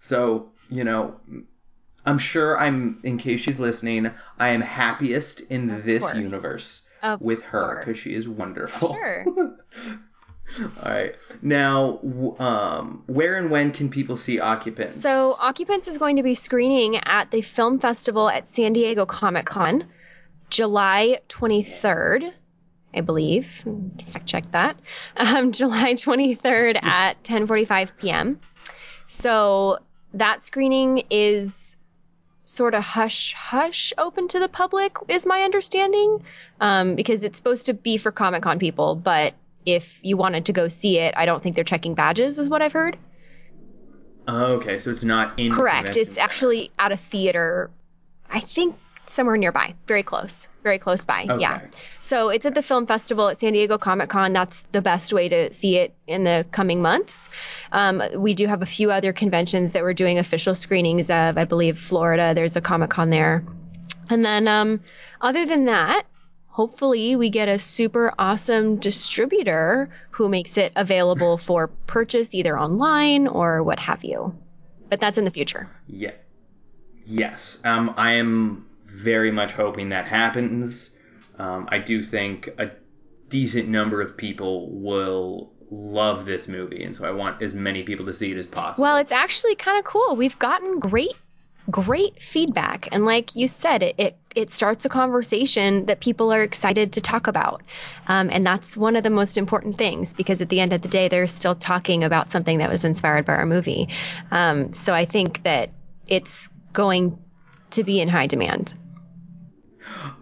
So, 0.00 0.50
you 0.68 0.84
know, 0.84 1.20
I'm 2.08 2.18
sure 2.18 2.58
I'm, 2.58 3.00
in 3.02 3.18
case 3.18 3.40
she's 3.40 3.58
listening, 3.58 4.10
I 4.38 4.48
am 4.48 4.60
happiest 4.62 5.40
in 5.40 5.70
Of 5.70 5.84
this 5.84 6.02
course. 6.02 6.16
universe 6.16 6.82
Of 7.02 7.20
with 7.20 7.42
her 7.42 7.80
because 7.80 7.98
she 7.98 8.14
is 8.14 8.28
wonderful. 8.28 8.94
Sure. 8.94 9.24
All 10.60 10.90
right. 10.90 11.14
Now, 11.42 12.00
um, 12.38 13.02
where 13.06 13.36
and 13.36 13.50
when 13.50 13.72
can 13.72 13.90
people 13.90 14.16
see 14.16 14.40
Occupants? 14.40 14.98
So, 14.98 15.36
Occupants 15.38 15.88
is 15.88 15.98
going 15.98 16.16
to 16.16 16.22
be 16.22 16.34
screening 16.34 16.96
at 16.96 17.30
the 17.30 17.42
film 17.42 17.78
festival 17.78 18.30
at 18.30 18.48
San 18.48 18.72
Diego 18.72 19.04
Comic 19.04 19.44
Con, 19.44 19.84
July 20.48 21.20
23rd, 21.28 22.32
I 22.94 23.00
believe. 23.02 23.62
Fact 24.12 24.26
check 24.26 24.50
that. 24.52 24.80
Um, 25.18 25.52
July 25.60 25.92
23rd 25.92 26.82
at 26.82 27.22
10:45 27.24 27.90
p.m. 27.98 28.40
So 29.06 29.80
that 30.14 30.46
screening 30.46 31.02
is 31.10 31.67
sort 32.48 32.72
of 32.72 32.82
hush 32.82 33.34
hush 33.34 33.92
open 33.98 34.26
to 34.26 34.40
the 34.40 34.48
public, 34.48 34.96
is 35.06 35.26
my 35.26 35.42
understanding, 35.42 36.24
um, 36.60 36.94
because 36.94 37.22
it's 37.22 37.36
supposed 37.36 37.66
to 37.66 37.74
be 37.74 37.98
for 37.98 38.10
Comic 38.10 38.42
Con 38.42 38.58
people, 38.58 38.94
but 38.94 39.34
if 39.66 40.00
you 40.02 40.16
wanted 40.16 40.46
to 40.46 40.54
go 40.54 40.68
see 40.68 40.98
it, 40.98 41.14
I 41.14 41.26
don't 41.26 41.42
think 41.42 41.56
they're 41.56 41.64
checking 41.64 41.94
badges, 41.94 42.38
is 42.38 42.48
what 42.48 42.62
I've 42.62 42.72
heard. 42.72 42.96
Oh, 44.26 44.54
okay, 44.54 44.78
so 44.78 44.90
it's 44.90 45.04
not 45.04 45.38
in. 45.38 45.52
Correct. 45.52 45.98
It's 45.98 46.16
actually 46.16 46.70
at 46.78 46.90
a 46.90 46.96
theater, 46.96 47.70
I 48.30 48.40
think 48.40 48.76
somewhere 49.04 49.36
nearby, 49.36 49.74
very 49.86 50.02
close, 50.02 50.48
very 50.62 50.78
close 50.78 51.04
by. 51.04 51.26
Okay. 51.28 51.40
Yeah. 51.40 51.66
So 52.00 52.30
it's 52.30 52.46
at 52.46 52.54
the 52.54 52.62
film 52.62 52.86
festival 52.86 53.28
at 53.28 53.40
San 53.40 53.52
Diego 53.52 53.76
Comic 53.76 54.08
Con. 54.08 54.32
That's 54.32 54.58
the 54.72 54.80
best 54.80 55.12
way 55.12 55.28
to 55.28 55.52
see 55.52 55.76
it 55.76 55.94
in 56.06 56.24
the 56.24 56.46
coming 56.50 56.80
months. 56.80 57.27
Um, 57.72 58.02
we 58.16 58.34
do 58.34 58.46
have 58.46 58.62
a 58.62 58.66
few 58.66 58.90
other 58.90 59.12
conventions 59.12 59.72
that 59.72 59.82
we're 59.82 59.94
doing 59.94 60.18
official 60.18 60.54
screenings 60.54 61.10
of. 61.10 61.38
I 61.38 61.44
believe 61.44 61.78
Florida, 61.78 62.32
there's 62.34 62.56
a 62.56 62.60
Comic 62.60 62.90
Con 62.90 63.08
there. 63.08 63.44
And 64.10 64.24
then, 64.24 64.48
um, 64.48 64.80
other 65.20 65.44
than 65.46 65.66
that, 65.66 66.04
hopefully 66.46 67.14
we 67.16 67.30
get 67.30 67.48
a 67.48 67.58
super 67.58 68.12
awesome 68.18 68.76
distributor 68.76 69.90
who 70.10 70.28
makes 70.28 70.56
it 70.56 70.72
available 70.74 71.36
for 71.36 71.68
purchase 71.68 72.34
either 72.34 72.58
online 72.58 73.28
or 73.28 73.62
what 73.62 73.78
have 73.78 74.02
you. 74.04 74.34
But 74.88 75.00
that's 75.00 75.18
in 75.18 75.24
the 75.24 75.30
future. 75.30 75.68
Yeah. 75.86 76.12
Yes. 77.04 77.58
Um, 77.64 77.94
I 77.96 78.12
am 78.14 78.66
very 78.86 79.30
much 79.30 79.52
hoping 79.52 79.90
that 79.90 80.06
happens. 80.06 80.90
Um, 81.38 81.68
I 81.70 81.78
do 81.78 82.02
think 82.02 82.48
a 82.58 82.70
decent 83.28 83.68
number 83.68 84.00
of 84.02 84.16
people 84.16 84.70
will 84.70 85.52
love 85.70 86.24
this 86.26 86.48
movie, 86.48 86.84
and 86.84 86.94
so 86.94 87.04
I 87.04 87.10
want 87.10 87.42
as 87.42 87.54
many 87.54 87.82
people 87.82 88.06
to 88.06 88.14
see 88.14 88.32
it 88.32 88.38
as 88.38 88.46
possible. 88.46 88.82
Well, 88.82 88.96
it's 88.96 89.12
actually 89.12 89.54
kind 89.54 89.78
of 89.78 89.84
cool. 89.84 90.16
We've 90.16 90.38
gotten 90.38 90.78
great, 90.78 91.14
great 91.70 92.22
feedback, 92.22 92.88
and 92.92 93.04
like 93.04 93.36
you 93.36 93.48
said, 93.48 93.82
it 93.82 93.94
it, 93.98 94.16
it 94.34 94.50
starts 94.50 94.84
a 94.84 94.88
conversation 94.88 95.86
that 95.86 96.00
people 96.00 96.32
are 96.32 96.42
excited 96.42 96.94
to 96.94 97.00
talk 97.00 97.26
about, 97.26 97.62
um, 98.06 98.30
and 98.30 98.46
that's 98.46 98.76
one 98.76 98.96
of 98.96 99.02
the 99.02 99.10
most 99.10 99.38
important 99.38 99.76
things 99.76 100.14
because 100.14 100.40
at 100.40 100.48
the 100.48 100.60
end 100.60 100.72
of 100.72 100.82
the 100.82 100.88
day, 100.88 101.08
they're 101.08 101.26
still 101.26 101.54
talking 101.54 102.04
about 102.04 102.28
something 102.28 102.58
that 102.58 102.70
was 102.70 102.84
inspired 102.84 103.26
by 103.26 103.34
our 103.34 103.46
movie. 103.46 103.88
Um, 104.30 104.72
so 104.72 104.94
I 104.94 105.04
think 105.04 105.42
that 105.42 105.70
it's 106.06 106.48
going 106.72 107.18
to 107.70 107.84
be 107.84 108.00
in 108.00 108.08
high 108.08 108.26
demand. 108.26 108.72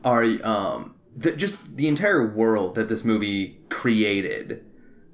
are 0.04 0.24
um 0.44 0.94
the, 1.16 1.32
just 1.32 1.56
the 1.74 1.88
entire 1.88 2.26
world 2.34 2.74
that 2.74 2.88
this 2.88 3.04
movie 3.04 3.58
created 3.70 4.64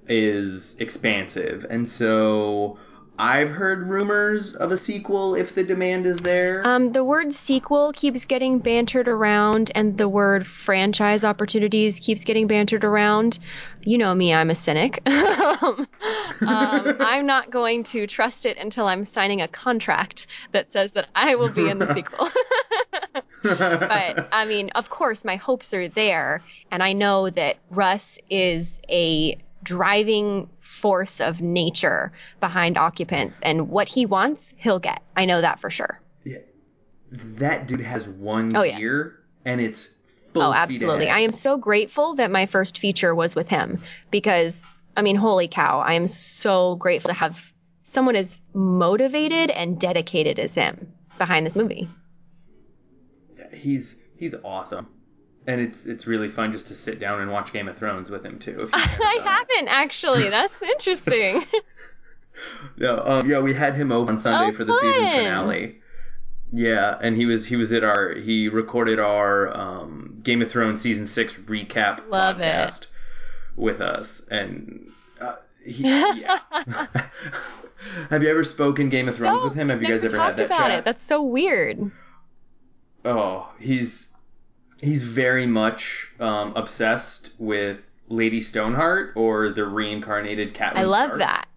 is 0.06 0.76
expansive, 0.78 1.66
and 1.68 1.88
so 1.88 2.78
I've 3.18 3.50
heard 3.50 3.88
rumors 3.88 4.54
of 4.54 4.72
a 4.72 4.78
sequel 4.78 5.34
if 5.34 5.54
the 5.54 5.62
demand 5.62 6.06
is 6.06 6.18
there. 6.20 6.66
Um, 6.66 6.92
the 6.92 7.04
word 7.04 7.32
sequel 7.32 7.92
keeps 7.92 8.24
getting 8.24 8.58
bantered 8.58 9.06
around, 9.06 9.70
and 9.74 9.96
the 9.98 10.08
word 10.08 10.46
franchise 10.46 11.22
opportunities 11.22 12.00
keeps 12.00 12.24
getting 12.24 12.46
bantered 12.46 12.84
around. 12.84 13.38
You 13.84 13.98
know 13.98 14.14
me, 14.14 14.32
I'm 14.32 14.48
a 14.48 14.54
cynic. 14.54 15.02
um, 15.06 15.86
I'm 16.40 17.26
not 17.26 17.50
going 17.50 17.84
to 17.84 18.06
trust 18.06 18.46
it 18.46 18.56
until 18.56 18.88
I'm 18.88 19.04
signing 19.04 19.42
a 19.42 19.48
contract 19.48 20.26
that 20.52 20.72
says 20.72 20.92
that 20.92 21.08
I 21.14 21.34
will 21.34 21.50
be 21.50 21.68
in 21.68 21.78
the 21.78 21.92
sequel. 21.94 22.28
but 23.42 24.28
I 24.32 24.46
mean, 24.46 24.70
of 24.70 24.88
course, 24.88 25.24
my 25.24 25.36
hopes 25.36 25.74
are 25.74 25.88
there, 25.88 26.42
and 26.70 26.82
I 26.82 26.94
know 26.94 27.28
that 27.28 27.58
Russ 27.70 28.18
is 28.30 28.80
a 28.88 29.36
driving 29.62 30.48
force 30.58 31.20
of 31.20 31.40
nature 31.40 32.12
behind 32.40 32.76
occupants, 32.78 33.40
and 33.40 33.68
what 33.68 33.88
he 33.88 34.06
wants, 34.06 34.54
he'll 34.58 34.78
get. 34.80 35.02
I 35.16 35.24
know 35.26 35.40
that 35.40 35.60
for 35.60 35.70
sure. 35.70 36.00
yeah. 36.24 36.38
that 37.10 37.66
dude 37.68 37.80
has 37.80 38.08
one 38.08 38.54
Oh, 38.56 38.62
yes. 38.62 38.80
gear, 38.80 39.20
and 39.44 39.60
it's 39.60 39.94
full 40.32 40.42
oh, 40.42 40.52
absolutely. 40.52 41.08
I 41.10 41.20
am 41.20 41.32
so 41.32 41.58
grateful 41.58 42.14
that 42.16 42.30
my 42.30 42.46
first 42.46 42.78
feature 42.78 43.14
was 43.14 43.34
with 43.34 43.48
him 43.48 43.80
because, 44.10 44.66
I 44.96 45.02
mean, 45.02 45.16
holy 45.16 45.48
cow, 45.48 45.80
I 45.80 45.94
am 45.94 46.06
so 46.06 46.74
grateful 46.76 47.08
to 47.12 47.18
have 47.18 47.52
someone 47.82 48.16
as 48.16 48.40
motivated 48.54 49.50
and 49.50 49.78
dedicated 49.78 50.38
as 50.38 50.54
him 50.54 50.92
behind 51.18 51.44
this 51.44 51.54
movie. 51.56 51.88
He's 53.52 53.94
he's 54.16 54.34
awesome, 54.44 54.88
and 55.46 55.60
it's 55.60 55.86
it's 55.86 56.06
really 56.06 56.28
fun 56.28 56.52
just 56.52 56.68
to 56.68 56.74
sit 56.76 56.98
down 57.00 57.20
and 57.20 57.30
watch 57.30 57.52
Game 57.52 57.68
of 57.68 57.76
Thrones 57.76 58.10
with 58.10 58.24
him 58.24 58.38
too. 58.38 58.50
if 58.50 58.58
you've 58.60 58.70
never 58.72 59.02
I 59.04 59.16
it. 59.18 59.22
haven't 59.26 59.68
actually. 59.68 60.28
That's 60.30 60.62
interesting. 60.74 61.44
No, 62.78 62.98
um, 63.04 63.30
yeah, 63.30 63.40
we 63.40 63.52
had 63.54 63.74
him 63.74 63.92
over 63.92 64.10
on 64.10 64.18
Sunday 64.18 64.50
Oh, 64.50 64.56
for 64.56 64.64
the 64.64 64.74
season 64.78 65.04
finale. 65.10 65.78
Yeah, 66.52 66.98
and 67.00 67.16
he 67.16 67.26
was 67.26 67.44
he 67.44 67.56
was 67.56 67.72
at 67.72 67.82
our 67.84 68.14
he 68.14 68.48
recorded 68.48 68.98
our 68.98 69.54
um, 69.56 70.18
Game 70.22 70.42
of 70.42 70.50
Thrones 70.50 70.80
season 70.80 71.06
six 71.06 71.34
recap 71.34 72.08
Love 72.10 72.40
it. 72.40 72.44
podcast 72.44 72.86
with 73.56 73.80
us, 73.80 74.20
and 74.30 74.90
uh, 75.20 75.36
he 75.64 75.84
yeah. 75.84 76.38
Have 78.10 78.22
you 78.22 78.30
ever 78.30 78.44
spoken 78.44 78.88
Game 78.90 79.08
of 79.08 79.16
Thrones 79.16 79.38
No, 79.38 79.44
with 79.44 79.54
him? 79.54 79.68
Have 79.70 79.82
you 79.82 79.88
guys 79.88 80.04
ever 80.04 80.18
had 80.18 80.36
that 80.36 80.46
about 80.46 80.68
chat? 80.68 80.78
it. 80.80 80.84
That's 80.84 81.02
so 81.04 81.22
weird. 81.22 81.90
Oh, 83.04 83.52
he's 83.58 84.08
he's 84.82 85.02
very 85.02 85.46
much 85.46 86.08
um, 86.20 86.52
obsessed 86.56 87.30
with 87.38 88.00
Lady 88.08 88.42
Stoneheart 88.42 89.12
or 89.16 89.48
the 89.48 89.64
reincarnated 89.64 90.54
Catelyn 90.54 90.76
I 90.76 90.82
love 90.82 91.06
Stark. 91.06 91.18
that. 91.20 91.48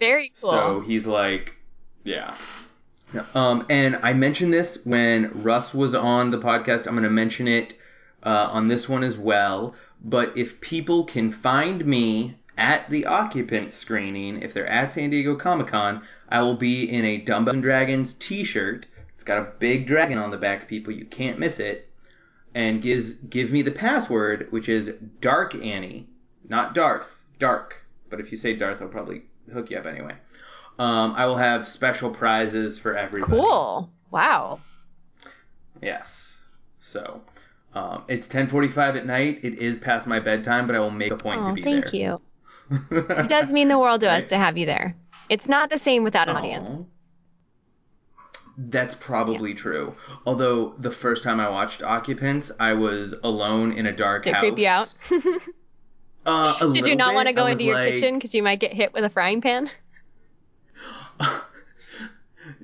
Very 0.00 0.32
cool. 0.40 0.50
So 0.50 0.80
he's 0.80 1.06
like, 1.06 1.54
yeah. 2.02 2.34
Um, 3.34 3.64
and 3.70 4.00
I 4.02 4.12
mentioned 4.14 4.52
this 4.52 4.78
when 4.84 5.42
Russ 5.42 5.72
was 5.72 5.94
on 5.94 6.30
the 6.30 6.38
podcast. 6.38 6.86
I'm 6.86 6.94
going 6.94 7.04
to 7.04 7.10
mention 7.10 7.46
it 7.46 7.78
uh, 8.24 8.48
on 8.50 8.66
this 8.66 8.88
one 8.88 9.04
as 9.04 9.16
well. 9.16 9.74
But 10.02 10.36
if 10.36 10.60
people 10.60 11.04
can 11.04 11.30
find 11.30 11.84
me 11.86 12.36
at 12.58 12.88
the 12.90 13.06
occupant 13.06 13.72
screening, 13.72 14.42
if 14.42 14.52
they're 14.52 14.66
at 14.66 14.92
San 14.92 15.10
Diego 15.10 15.36
Comic 15.36 15.68
Con, 15.68 16.02
I 16.28 16.42
will 16.42 16.56
be 16.56 16.90
in 16.90 17.04
a 17.04 17.18
Dumbbells 17.18 17.54
and 17.54 17.62
Dragons 17.62 18.14
T-shirt. 18.14 18.86
It's 19.12 19.22
got 19.22 19.38
a 19.38 19.52
big 19.58 19.86
dragon 19.86 20.18
on 20.18 20.30
the 20.30 20.36
back, 20.36 20.68
people. 20.68 20.92
You 20.92 21.04
can't 21.04 21.38
miss 21.38 21.60
it. 21.60 21.88
And 22.54 22.80
gives 22.80 23.10
give 23.10 23.50
me 23.50 23.62
the 23.62 23.70
password, 23.72 24.46
which 24.50 24.68
is 24.68 24.92
Dark 25.20 25.54
Annie, 25.56 26.06
not 26.48 26.74
Darth, 26.74 27.10
Dark. 27.38 27.84
But 28.10 28.20
if 28.20 28.30
you 28.30 28.38
say 28.38 28.54
Darth, 28.54 28.80
I'll 28.80 28.88
probably 28.88 29.22
hook 29.52 29.70
you 29.70 29.78
up 29.78 29.86
anyway. 29.86 30.14
Um, 30.78 31.14
I 31.16 31.26
will 31.26 31.36
have 31.36 31.66
special 31.66 32.10
prizes 32.10 32.78
for 32.78 32.96
everybody. 32.96 33.32
cool. 33.32 33.90
Wow. 34.10 34.60
Yes. 35.82 36.32
So, 36.78 37.22
um, 37.74 38.04
it's 38.08 38.28
10:45 38.28 38.96
at 38.96 39.06
night. 39.06 39.40
It 39.42 39.54
is 39.58 39.78
past 39.78 40.06
my 40.06 40.20
bedtime, 40.20 40.66
but 40.66 40.76
I 40.76 40.80
will 40.80 40.90
make 40.90 41.12
a 41.12 41.16
point 41.16 41.44
to 41.44 41.50
Oh, 41.50 41.54
be 41.54 41.62
thank 41.62 41.90
there. 41.90 41.90
Thank 41.90 41.94
you. 41.94 42.20
It 43.08 43.28
does 43.28 43.52
mean 43.52 43.68
the 43.68 43.78
world 43.78 44.00
to 44.02 44.10
us 44.10 44.28
to 44.30 44.36
have 44.38 44.56
you 44.56 44.66
there. 44.66 44.96
It's 45.28 45.48
not 45.48 45.70
the 45.70 45.78
same 45.78 46.02
without 46.04 46.28
an 46.28 46.36
audience. 46.36 46.86
That's 48.56 48.94
probably 48.94 49.54
true. 49.54 49.96
Although 50.26 50.74
the 50.78 50.90
first 50.90 51.24
time 51.24 51.40
I 51.40 51.48
watched 51.48 51.82
Occupants, 51.82 52.52
I 52.60 52.74
was 52.74 53.14
alone 53.24 53.72
in 53.72 53.86
a 53.86 53.92
dark 53.92 54.24
Did 54.24 54.34
house. 54.34 54.40
creep 54.40 54.58
you 54.58 54.68
out? 54.68 54.94
Uh, 56.26 56.72
Did 56.72 56.86
you 56.86 56.96
not 56.96 57.14
want 57.14 57.28
to 57.28 57.34
go 57.34 57.46
into 57.46 57.64
your 57.64 57.74
like, 57.74 57.94
kitchen 57.94 58.14
because 58.14 58.34
you 58.34 58.42
might 58.42 58.58
get 58.58 58.72
hit 58.72 58.94
with 58.94 59.04
a 59.04 59.10
frying 59.10 59.42
pan? 59.42 59.70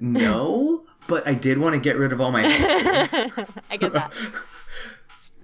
no, 0.01 0.85
but 1.07 1.27
I 1.27 1.35
did 1.35 1.59
want 1.59 1.75
to 1.75 1.79
get 1.79 1.99
rid 1.99 2.13
of 2.13 2.23
all 2.23 2.33
my. 2.33 2.43
I 3.71 3.77
get 3.77 3.93
that. 3.93 4.13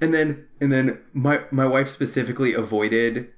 and 0.01 0.15
then 0.15 0.47
and 0.63 0.73
then 0.73 1.03
my 1.13 1.43
my 1.51 1.67
wife 1.67 1.91
specifically 1.91 2.55
avoided 2.55 3.29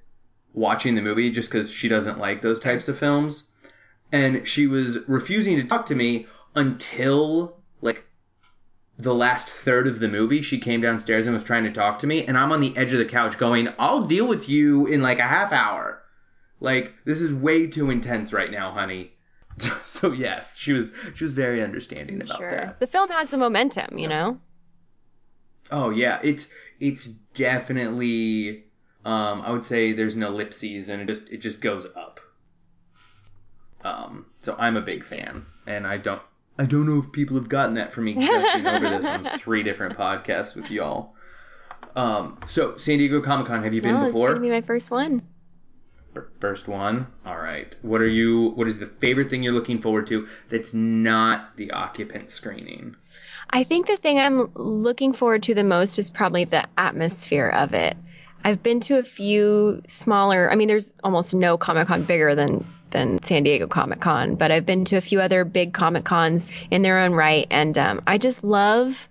watching 0.54 0.94
the 0.94 1.02
movie 1.02 1.30
just 1.30 1.50
because 1.50 1.68
she 1.70 1.88
doesn't 1.88 2.20
like 2.20 2.40
those 2.40 2.60
types 2.60 2.86
of 2.86 2.96
films, 2.96 3.50
and 4.12 4.46
she 4.46 4.68
was 4.68 4.98
refusing 5.08 5.56
to 5.56 5.64
talk 5.64 5.86
to 5.86 5.96
me 5.96 6.28
until 6.58 7.60
like 7.80 8.04
the 8.98 9.14
last 9.14 9.48
third 9.48 9.86
of 9.86 10.00
the 10.00 10.08
movie. 10.08 10.42
She 10.42 10.58
came 10.58 10.80
downstairs 10.80 11.26
and 11.26 11.34
was 11.34 11.44
trying 11.44 11.64
to 11.64 11.72
talk 11.72 12.00
to 12.00 12.06
me, 12.06 12.24
and 12.26 12.36
I'm 12.36 12.52
on 12.52 12.60
the 12.60 12.76
edge 12.76 12.92
of 12.92 12.98
the 12.98 13.04
couch 13.04 13.38
going, 13.38 13.68
"I'll 13.78 14.02
deal 14.02 14.26
with 14.26 14.48
you 14.48 14.86
in 14.86 15.00
like 15.02 15.18
a 15.20 15.22
half 15.22 15.52
hour." 15.52 16.02
Like 16.60 16.92
this 17.04 17.22
is 17.22 17.32
way 17.32 17.68
too 17.68 17.90
intense 17.90 18.32
right 18.32 18.50
now, 18.50 18.72
honey. 18.72 19.12
So 19.84 20.12
yes, 20.12 20.56
she 20.58 20.72
was 20.72 20.92
she 21.14 21.24
was 21.24 21.32
very 21.32 21.62
understanding 21.62 22.20
about 22.22 22.38
Sure. 22.38 22.50
that. 22.50 22.78
The 22.80 22.86
film 22.86 23.08
has 23.10 23.28
some 23.30 23.40
momentum, 23.40 23.98
you 23.98 24.06
know? 24.08 24.38
Oh 25.72 25.90
yeah, 25.90 26.20
it's 26.22 26.50
it's 26.78 27.06
definitely 27.34 28.64
um 29.04 29.42
I 29.42 29.50
would 29.50 29.64
say 29.64 29.92
there's 29.92 30.14
an 30.14 30.22
ellipses 30.22 30.88
and 30.88 31.02
it 31.02 31.06
just 31.06 31.28
it 31.28 31.38
just 31.38 31.60
goes 31.60 31.86
up. 31.96 32.20
Um 33.82 34.26
so 34.40 34.54
I'm 34.58 34.76
a 34.76 34.80
big 34.80 35.04
fan 35.04 35.44
and 35.66 35.86
I 35.86 35.96
don't 35.98 36.22
I 36.58 36.66
don't 36.66 36.86
know 36.86 36.98
if 36.98 37.12
people 37.12 37.36
have 37.36 37.48
gotten 37.48 37.74
that 37.74 37.92
from 37.92 38.04
me 38.04 38.14
gushing 38.14 38.66
over 38.66 38.88
this 38.90 39.06
on 39.06 39.28
three 39.38 39.62
different 39.62 39.96
podcasts 39.96 40.56
with 40.56 40.70
y'all. 40.70 41.14
Um 41.94 42.38
so 42.46 42.76
San 42.78 42.98
Diego 42.98 43.20
Comic 43.20 43.46
Con, 43.46 43.62
have 43.62 43.74
you 43.74 43.80
been 43.82 43.94
no, 43.94 44.00
this 44.00 44.08
is 44.10 44.14
before? 44.14 44.28
gonna 44.28 44.40
be 44.40 44.50
my 44.50 44.62
first 44.62 44.90
one. 44.90 45.22
First 46.40 46.66
one. 46.66 47.06
All 47.24 47.36
right. 47.38 47.74
What 47.82 48.00
are 48.00 48.08
you 48.08 48.48
what 48.50 48.66
is 48.66 48.78
the 48.78 48.86
favorite 48.86 49.30
thing 49.30 49.42
you're 49.42 49.52
looking 49.52 49.80
forward 49.80 50.06
to 50.08 50.26
that's 50.48 50.74
not 50.74 51.56
the 51.56 51.70
occupant 51.70 52.30
screening? 52.30 52.96
I 53.50 53.64
think 53.64 53.86
the 53.86 53.96
thing 53.96 54.18
I'm 54.18 54.50
looking 54.54 55.12
forward 55.12 55.44
to 55.44 55.54
the 55.54 55.64
most 55.64 55.98
is 55.98 56.10
probably 56.10 56.44
the 56.44 56.66
atmosphere 56.76 57.48
of 57.48 57.72
it. 57.74 57.96
I've 58.44 58.62
been 58.62 58.80
to 58.80 58.98
a 58.98 59.04
few 59.04 59.82
smaller. 59.86 60.50
I 60.50 60.54
mean, 60.54 60.68
there's 60.68 60.94
almost 61.02 61.34
no 61.34 61.56
Comic 61.56 61.88
Con 61.88 62.04
bigger 62.04 62.34
than 62.34 62.66
than 62.90 63.22
San 63.22 63.42
Diego 63.42 63.66
Comic 63.66 64.00
Con, 64.00 64.34
but 64.34 64.50
I've 64.50 64.66
been 64.66 64.84
to 64.86 64.96
a 64.96 65.00
few 65.00 65.20
other 65.20 65.44
big 65.44 65.72
Comic 65.72 66.04
Cons 66.04 66.50
in 66.70 66.82
their 66.82 67.00
own 67.00 67.12
right, 67.12 67.46
and 67.50 67.76
um, 67.76 68.02
I 68.06 68.18
just 68.18 68.44
love 68.44 69.08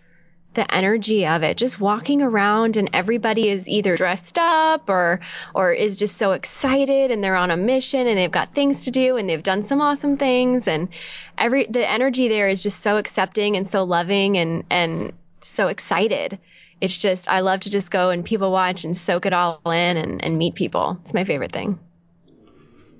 the 0.57 0.75
energy 0.75 1.27
of 1.27 1.43
it. 1.43 1.55
Just 1.55 1.79
walking 1.79 2.23
around 2.23 2.77
and 2.77 2.89
everybody 2.91 3.47
is 3.47 3.69
either 3.69 3.95
dressed 3.95 4.39
up 4.39 4.89
or 4.89 5.19
or 5.53 5.71
is 5.71 5.97
just 5.97 6.17
so 6.17 6.31
excited 6.31 7.11
and 7.11 7.23
they're 7.23 7.35
on 7.35 7.51
a 7.51 7.57
mission 7.57 8.07
and 8.07 8.17
they've 8.17 8.31
got 8.31 8.55
things 8.55 8.85
to 8.85 8.91
do 8.91 9.17
and 9.17 9.29
they've 9.29 9.43
done 9.43 9.61
some 9.61 9.81
awesome 9.81 10.17
things 10.17 10.67
and 10.67 10.89
every 11.37 11.67
the 11.67 11.87
energy 11.87 12.27
there 12.27 12.49
is 12.49 12.63
just 12.63 12.81
so 12.81 12.97
accepting 12.97 13.55
and 13.55 13.67
so 13.67 13.83
loving 13.83 14.35
and 14.37 14.63
and 14.71 15.13
so 15.41 15.67
excited. 15.67 16.39
It's 16.81 16.97
just 16.97 17.29
I 17.29 17.41
love 17.41 17.61
to 17.61 17.69
just 17.69 17.91
go 17.91 18.09
and 18.09 18.25
people 18.25 18.51
watch 18.51 18.83
and 18.83 18.97
soak 18.97 19.27
it 19.27 19.33
all 19.33 19.61
in 19.65 19.97
and, 19.97 20.23
and 20.23 20.37
meet 20.39 20.55
people. 20.55 20.97
It's 21.01 21.13
my 21.13 21.23
favorite 21.23 21.51
thing. 21.51 21.79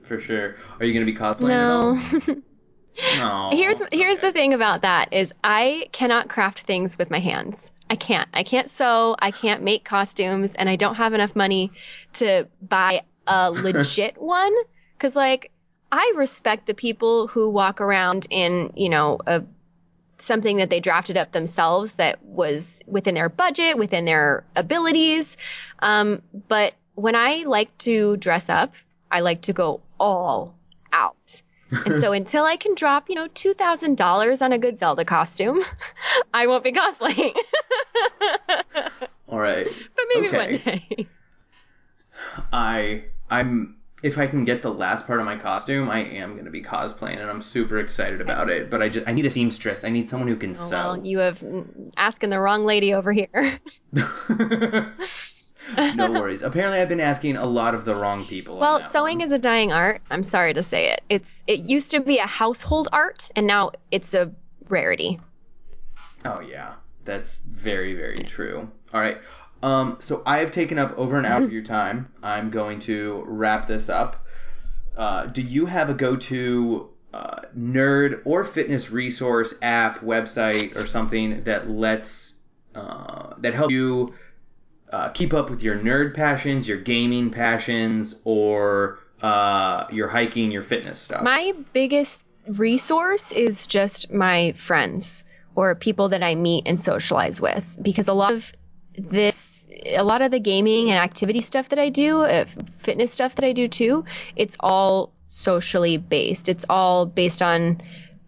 For 0.08 0.20
sure. 0.22 0.56
Are 0.80 0.86
you 0.86 0.94
going 0.94 1.06
to 1.06 1.12
be 1.12 1.18
cosplaying 1.18 1.52
at 1.52 1.70
all? 1.70 1.96
No. 1.96 2.42
Here's 3.52 3.80
here's 3.92 4.18
okay. 4.18 4.28
the 4.28 4.32
thing 4.32 4.56
about 4.56 4.82
that 4.82 5.14
is 5.14 5.32
I 5.44 5.88
cannot 5.92 6.30
craft 6.30 6.62
things 6.62 6.98
with 6.98 7.12
my 7.12 7.20
hands. 7.20 7.72
I 7.90 7.96
can't. 7.96 8.28
I 8.34 8.42
can't 8.42 8.68
sew. 8.68 9.16
I 9.20 9.30
can't 9.30 9.62
make 9.62 9.86
costumes, 9.86 10.56
and 10.56 10.68
I 10.68 10.78
don't 10.78 10.96
have 10.96 11.14
enough 11.14 11.36
money 11.36 11.72
to 12.14 12.48
buy 12.60 13.04
a 13.28 13.52
legit 13.54 14.20
one. 14.20 14.54
Cause 14.98 15.16
like 15.16 15.52
I 15.92 16.14
respect 16.16 16.66
the 16.66 16.74
people 16.74 17.28
who 17.28 17.52
walk 17.52 17.82
around 17.82 18.26
in 18.32 18.74
you 18.76 18.90
know 18.90 19.20
a 19.28 19.44
something 20.18 20.58
that 20.58 20.72
they 20.72 20.80
drafted 20.80 21.18
up 21.18 21.32
themselves 21.32 21.94
that 21.94 22.24
was 22.24 22.82
within 22.88 23.14
their 23.14 23.30
budget, 23.30 23.78
within 23.78 24.06
their 24.06 24.44
abilities. 24.56 25.38
Um, 25.80 26.24
but 26.48 26.74
when 26.96 27.16
I 27.16 27.44
like 27.44 27.78
to 27.80 28.18
dress 28.18 28.50
up, 28.50 28.74
I 29.12 29.20
like 29.20 29.42
to 29.42 29.54
go 29.54 29.82
all 30.00 30.56
out. 30.92 31.42
And 31.86 32.00
so 32.00 32.12
until 32.14 32.46
I 32.46 32.56
can 32.56 32.76
drop, 32.76 33.10
you 33.10 33.16
know, 33.16 33.28
two 33.28 33.54
thousand 33.54 33.98
dollars 33.98 34.42
on 34.42 34.54
a 34.54 34.58
good 34.58 34.80
Zelda 34.80 35.04
costume, 35.06 35.62
I 36.34 36.48
won't 36.48 36.64
be 36.64 36.72
cosplaying. 36.72 37.36
All 39.30 39.40
right. 39.40 39.68
but 39.96 40.06
maybe 40.14 40.28
Okay. 40.28 40.38
one 40.38 40.52
day. 40.52 41.08
I 42.54 43.04
I'm 43.30 43.76
if 44.04 44.18
I 44.20 44.28
can 44.28 44.46
get 44.46 44.62
the 44.62 44.72
last 44.72 45.08
part 45.08 45.20
of 45.20 45.26
my 45.26 45.38
costume, 45.38 45.90
I 45.90 46.00
am 46.04 46.34
going 46.34 46.46
to 46.46 46.52
be 46.52 46.62
cosplaying 46.62 47.20
and 47.20 47.30
I'm 47.30 47.42
super 47.42 47.80
excited 47.80 48.22
about 48.22 48.50
it, 48.50 48.70
but 48.70 48.82
I 48.82 48.90
just 48.90 49.08
I 49.08 49.12
need 49.14 49.26
a 49.26 49.30
seamstress. 49.30 49.84
I 49.84 49.90
need 49.90 50.08
someone 50.08 50.28
who 50.30 50.36
can 50.36 50.52
Oh, 50.52 50.54
sew. 50.54 50.70
well, 50.78 50.98
you 51.06 51.18
have 51.18 51.40
mm, 51.40 51.92
asking 51.98 52.30
the 52.30 52.40
wrong 52.40 52.64
lady 52.64 52.94
over 52.94 53.12
here. 53.12 53.60
No 55.96 56.12
worries. 56.20 56.42
Apparently 56.42 56.80
I've 56.80 56.90
been 56.90 57.00
asking 57.00 57.38
a 57.38 57.46
lot 57.46 57.76
of 57.76 57.86
the 57.86 57.96
wrong 57.96 58.26
people. 58.26 58.58
Well, 58.60 58.82
sewing 58.82 59.20
one. 59.20 59.28
is 59.28 59.32
a 59.32 59.40
dying 59.40 59.72
art. 59.72 60.02
I'm 60.10 60.24
sorry 60.24 60.54
to 60.54 60.64
say 60.64 60.92
it. 60.92 61.02
It's 61.10 61.44
it 61.48 61.60
used 61.60 61.92
to 61.92 62.00
be 62.00 62.18
a 62.20 62.28
household 62.28 62.90
art, 62.92 63.30
and 63.36 63.48
now 63.48 63.72
it's 63.92 64.14
a 64.14 64.32
rarity. 64.70 65.20
Oh 66.26 66.40
yeah. 66.40 66.76
That's 67.08 67.40
very, 67.40 67.96
very 67.96 68.18
true. 68.18 68.70
All 68.94 69.00
right. 69.00 69.18
Um, 69.64 69.98
so 70.02 70.22
I 70.26 70.40
have 70.40 70.52
taken 70.52 70.78
up 70.78 70.98
over 70.98 71.18
an 71.18 71.26
hour 71.26 71.42
of 71.42 71.54
your 71.58 71.64
time. 71.64 72.12
I'm 72.22 72.52
going 72.52 72.80
to 72.80 73.24
wrap 73.26 73.66
this 73.66 73.90
up. 73.90 74.26
Uh, 74.96 75.28
do 75.28 75.42
you 75.42 75.66
have 75.66 75.90
a 75.90 75.94
go-to 75.94 76.90
uh, 77.14 77.42
nerd 77.58 78.22
or 78.26 78.44
fitness 78.44 78.92
resource 78.92 79.54
app, 79.62 80.00
website, 80.02 80.76
or 80.76 80.86
something 80.86 81.44
that 81.46 81.70
lets 81.70 82.34
uh, 82.76 83.36
that 83.38 83.54
helps 83.54 83.72
you 83.72 84.14
uh, 84.92 85.10
keep 85.10 85.34
up 85.34 85.50
with 85.50 85.64
your 85.64 85.76
nerd 85.78 86.14
passions, 86.16 86.68
your 86.68 86.80
gaming 86.80 87.30
passions, 87.30 88.16
or 88.24 89.00
uh, 89.22 89.86
your 89.92 90.08
hiking, 90.08 90.52
your 90.52 90.64
fitness 90.64 91.00
stuff? 91.00 91.24
My 91.24 91.54
biggest 91.74 92.24
resource 92.48 93.32
is 93.32 93.68
just 93.68 94.12
my 94.12 94.54
friends 94.54 95.24
or 95.56 95.76
people 95.76 96.10
that 96.10 96.24
I 96.24 96.36
meet 96.36 96.64
and 96.68 96.80
socialize 96.80 97.42
with 97.42 97.66
because 97.82 98.08
a 98.08 98.14
lot 98.14 98.34
of 98.34 98.52
this 98.98 99.68
a 99.86 100.04
lot 100.04 100.22
of 100.22 100.32
the 100.32 100.40
gaming 100.40 100.90
and 100.90 101.00
activity 101.00 101.42
stuff 101.42 101.70
that 101.70 101.80
I 101.80 101.90
do, 101.90 102.22
uh, 102.22 102.46
fitness 102.78 103.12
stuff 103.12 103.36
that 103.36 103.46
I 103.46 103.52
do 103.54 103.68
too, 103.68 104.06
it's 104.36 104.58
all 104.60 105.14
socially 105.28 105.98
based. 105.98 106.50
It's 106.50 106.66
all 106.70 107.06
based 107.06 107.42
on 107.42 107.82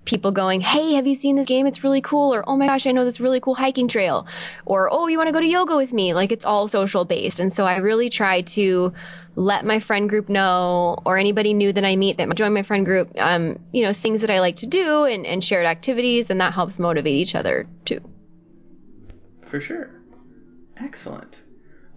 people 0.10 0.32
going, 0.32 0.60
"Hey, 0.62 0.94
have 0.96 1.08
you 1.08 1.16
seen 1.16 1.36
this 1.36 1.46
game? 1.46 1.68
It's 1.68 1.84
really 1.84 2.02
cool." 2.02 2.34
Or, 2.34 2.44
"Oh 2.50 2.58
my 2.58 2.68
gosh, 2.68 2.88
I 2.88 2.92
know 2.92 3.06
this 3.06 3.20
really 3.20 3.40
cool 3.40 3.56
hiking 3.56 3.88
trail." 3.88 4.28
Or, 4.66 4.90
"Oh, 4.92 5.08
you 5.08 5.18
want 5.18 5.28
to 5.28 5.34
go 5.34 5.40
to 5.40 5.48
yoga 5.48 5.78
with 5.78 5.94
me?" 5.94 6.14
Like 6.14 6.32
it's 6.32 6.46
all 6.46 6.68
social 6.68 7.06
based. 7.06 7.40
And 7.40 7.54
so 7.54 7.66
I 7.66 7.78
really 7.78 8.10
try 8.10 8.42
to 8.42 8.94
let 9.36 9.66
my 9.66 9.80
friend 9.80 10.10
group 10.10 10.28
know 10.28 10.98
or 11.06 11.18
anybody 11.18 11.54
new 11.54 11.72
that 11.72 11.86
I 11.86 11.96
meet 11.96 12.18
that 12.18 12.36
join 12.36 12.54
my 12.54 12.64
friend 12.64 12.86
group, 12.86 13.12
um, 13.18 13.60
you 13.72 13.84
know, 13.84 13.94
things 13.94 14.22
that 14.22 14.30
I 14.30 14.40
like 14.40 14.58
to 14.58 14.68
do 14.68 15.06
and, 15.06 15.26
and 15.26 15.44
shared 15.44 15.66
activities 15.66 16.30
and 16.30 16.42
that 16.42 16.54
helps 16.54 16.80
motivate 16.80 17.16
each 17.16 17.36
other 17.36 17.68
too. 17.86 18.02
For 19.46 19.62
sure. 19.62 19.90
Excellent. 20.78 21.42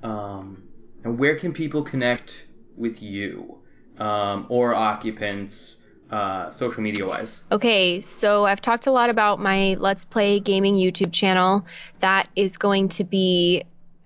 Um, 0.03 0.63
and 1.05 1.19
where 1.19 1.37
can 1.37 1.53
people 1.53 1.83
connect 1.83 2.47
with 2.77 3.03
you 3.03 3.59
um, 3.99 4.47
or 4.49 4.75
occupants 4.75 5.79
uh, 6.13 6.51
social 6.51 6.83
media 6.83 7.07
wise? 7.07 7.43
Okay, 7.51 8.01
so 8.03 8.45
I've 8.45 8.61
talked 8.61 8.87
a 8.87 8.93
lot 8.93 9.11
about 9.11 9.41
my 9.41 9.77
Let's 9.79 10.05
Play 10.05 10.41
Gaming 10.41 10.77
YouTube 10.77 11.13
channel. 11.13 11.65
That 12.01 12.29
is 12.37 12.59
going 12.59 12.91
to 12.91 13.05
be 13.05 13.65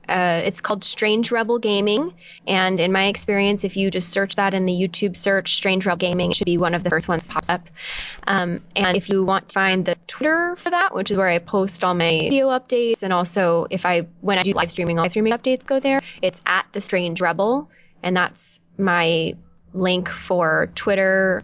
uh, 0.09 0.43
it's 0.45 0.61
called 0.61 0.85
Strange 0.85 1.33
Rebel 1.33 1.59
Gaming, 1.59 2.15
and 2.47 2.79
in 2.79 2.93
my 2.93 3.07
experience, 3.07 3.65
if 3.65 3.77
you 3.77 3.91
just 3.91 4.11
search 4.11 4.37
that 4.37 4.55
in 4.55 4.65
the 4.65 4.73
YouTube 4.73 5.17
search, 5.17 5.55
Strange 5.55 5.85
Rebel 5.85 5.99
Gaming, 5.99 6.31
should 6.31 6.45
be 6.45 6.59
one 6.59 6.75
of 6.75 6.85
the 6.85 6.91
first 6.91 7.09
ones 7.09 7.27
that 7.27 7.33
pops 7.33 7.49
up. 7.49 7.69
Um, 8.25 8.63
and 8.77 8.97
if 8.97 9.09
you 9.09 9.25
want 9.25 9.49
to 9.49 9.55
find 9.55 9.85
the 9.85 9.97
Twitter 10.07 10.55
for 10.57 10.71
that, 10.71 10.95
which 10.95 11.11
is 11.11 11.17
where 11.17 11.27
I 11.27 11.39
post 11.41 11.83
all 11.83 11.95
my 11.95 12.11
video 12.11 12.51
updates, 12.51 13.03
and 13.03 13.13
also 13.13 13.67
if 13.69 13.85
I 13.85 14.07
when 14.21 14.39
I 14.39 14.43
do 14.43 14.53
live 14.53 14.71
streaming, 14.71 14.99
all 14.99 15.05
live 15.05 15.13
streaming 15.13 15.33
updates 15.33 15.67
go 15.67 15.81
there. 15.81 16.01
It's 16.23 16.41
at 16.47 16.67
the 16.71 16.81
Strange 16.81 17.21
Rebel, 17.21 17.69
and 18.01 18.17
that's 18.17 18.61
my 18.79 19.35
link 19.75 20.09
for 20.09 20.71
Twitter, 20.77 21.43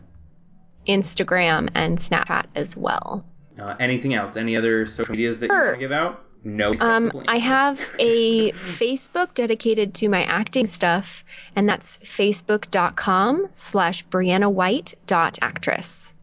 Instagram, 0.86 1.70
and 1.74 1.98
Snapchat 1.98 2.46
as 2.54 2.76
well. 2.76 3.24
Uh, 3.58 3.74
anything 3.78 4.14
else? 4.14 4.36
Any 4.36 4.56
other 4.56 4.86
social 4.86 5.12
medias 5.12 5.38
that 5.40 5.50
you 5.50 5.54
want 5.54 5.74
to 5.74 5.80
give 5.80 5.92
out? 5.92 6.24
No. 6.44 6.74
Um. 6.80 7.12
I 7.28 7.38
have 7.38 7.78
a 7.98 8.52
Facebook 8.52 9.34
dedicated 9.34 9.94
to 9.94 10.08
my 10.08 10.24
acting 10.24 10.66
stuff, 10.66 11.24
and 11.54 11.68
that's 11.68 11.98
facebook.com 11.98 13.48
slash 13.52 14.04
brianawhite.actress. 14.06 16.14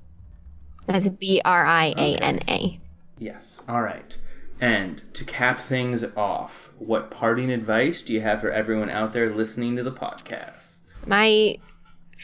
That's 0.88 1.07
B 1.07 1.41
R 1.45 1.66
I 1.66 1.93
A 1.95 2.18
N 2.18 2.39
A. 2.49 2.80
Yes. 3.18 3.62
All 3.70 3.82
right. 3.82 4.18
And 4.60 5.01
to 5.14 5.24
cap 5.24 5.62
things 5.62 6.03
off, 6.18 6.70
what 6.80 7.12
parting 7.12 7.49
advice 7.51 8.01
do 8.01 8.12
you 8.12 8.20
have 8.22 8.41
for 8.41 8.51
everyone 8.51 8.89
out 8.89 9.14
there 9.14 9.34
listening 9.34 9.78
to 9.78 9.84
the 9.84 9.91
podcast? 9.91 10.80
My 11.05 11.60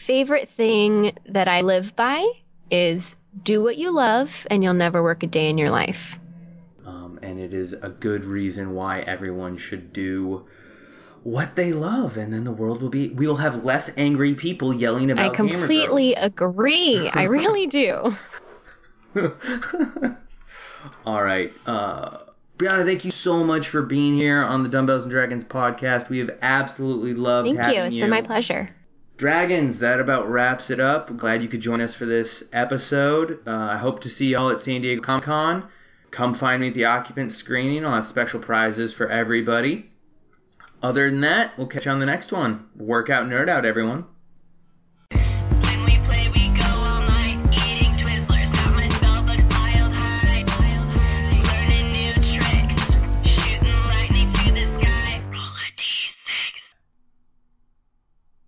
favorite 0.06 0.50
thing 0.50 1.18
that 1.26 1.48
I 1.48 1.62
live 1.62 1.96
by 1.96 2.24
is 2.70 3.16
do 3.44 3.64
what 3.64 3.76
you 3.78 3.94
love, 3.94 4.46
and 4.52 4.64
you'll 4.64 4.76
never 4.76 5.02
work 5.02 5.24
a 5.24 5.28
day 5.28 5.50
in 5.50 5.58
your 5.58 5.72
life. 5.72 6.20
Um, 6.86 7.18
and 7.24 7.40
it 7.40 7.56
is 7.56 7.74
a 7.74 7.90
good 7.90 8.24
reason 8.24 8.76
why 8.76 9.00
everyone 9.00 9.58
should 9.58 9.92
do 9.94 10.46
what 11.24 11.56
they 11.56 11.74
love, 11.74 12.18
and 12.18 12.32
then 12.32 12.44
the 12.44 12.52
world 12.52 12.84
will 12.84 12.90
be. 12.90 13.10
We 13.10 13.26
will 13.26 13.38
have 13.38 13.66
less 13.66 13.90
angry 13.98 14.36
people 14.36 14.74
yelling 14.74 15.10
about. 15.10 15.36
Girls. 15.36 15.50
completely 15.52 16.14
agree. 16.14 17.10
I 17.12 17.24
really 17.38 17.66
do. 17.66 18.16
All 21.06 21.24
right. 21.24 21.52
Uh, 21.66 22.20
Briana, 22.60 22.86
thank 22.86 23.06
you 23.06 23.12
so 23.12 23.44
much 23.44 23.70
for 23.70 23.82
being 23.82 24.16
here 24.16 24.44
on 24.44 24.62
the 24.62 24.70
Dumbbells 24.70 25.02
and 25.02 25.12
Dragons 25.12 25.44
podcast. 25.44 26.10
We 26.10 26.20
have 26.20 26.30
absolutely 26.44 27.16
loved 27.16 27.48
Thank 27.48 27.60
having 27.60 27.76
you. 27.76 27.84
It's 27.86 27.98
been 27.98 28.12
my 28.12 28.22
pleasure. 28.22 28.70
Dragons, 29.18 29.80
that 29.80 30.02
about 30.02 30.30
wraps 30.30 30.70
it 30.70 30.82
up. 30.82 31.16
Glad 31.16 31.42
you 31.42 31.48
could 31.48 31.62
join 31.62 31.80
us 31.80 31.96
for 31.96 32.06
this 32.06 32.44
episode. 32.52 33.40
Uh, 33.48 33.52
I 33.52 33.78
hope 33.78 34.02
to 34.02 34.10
see 34.10 34.28
y'all 34.28 34.50
at 34.50 34.62
San 34.62 34.82
Diego 34.82 35.02
Comic 35.02 35.24
Con. 35.24 35.70
Come 36.12 36.34
find 36.34 36.60
me 36.60 36.68
at 36.68 36.74
the 36.74 36.86
occupant 36.86 37.32
screening. 37.32 37.86
I'll 37.86 37.94
have 37.94 38.08
special 38.08 38.42
prizes 38.42 38.94
for 38.94 39.08
everybody. 39.08 39.90
Other 40.84 41.10
than 41.10 41.22
that, 41.22 41.58
we'll 41.58 41.68
catch 41.68 41.86
you 41.86 41.92
on 41.92 42.00
the 42.00 42.06
next 42.06 42.34
one. 42.34 42.68
Workout 42.76 43.28
nerd 43.28 43.48
out, 43.48 43.66
everyone. 43.66 44.06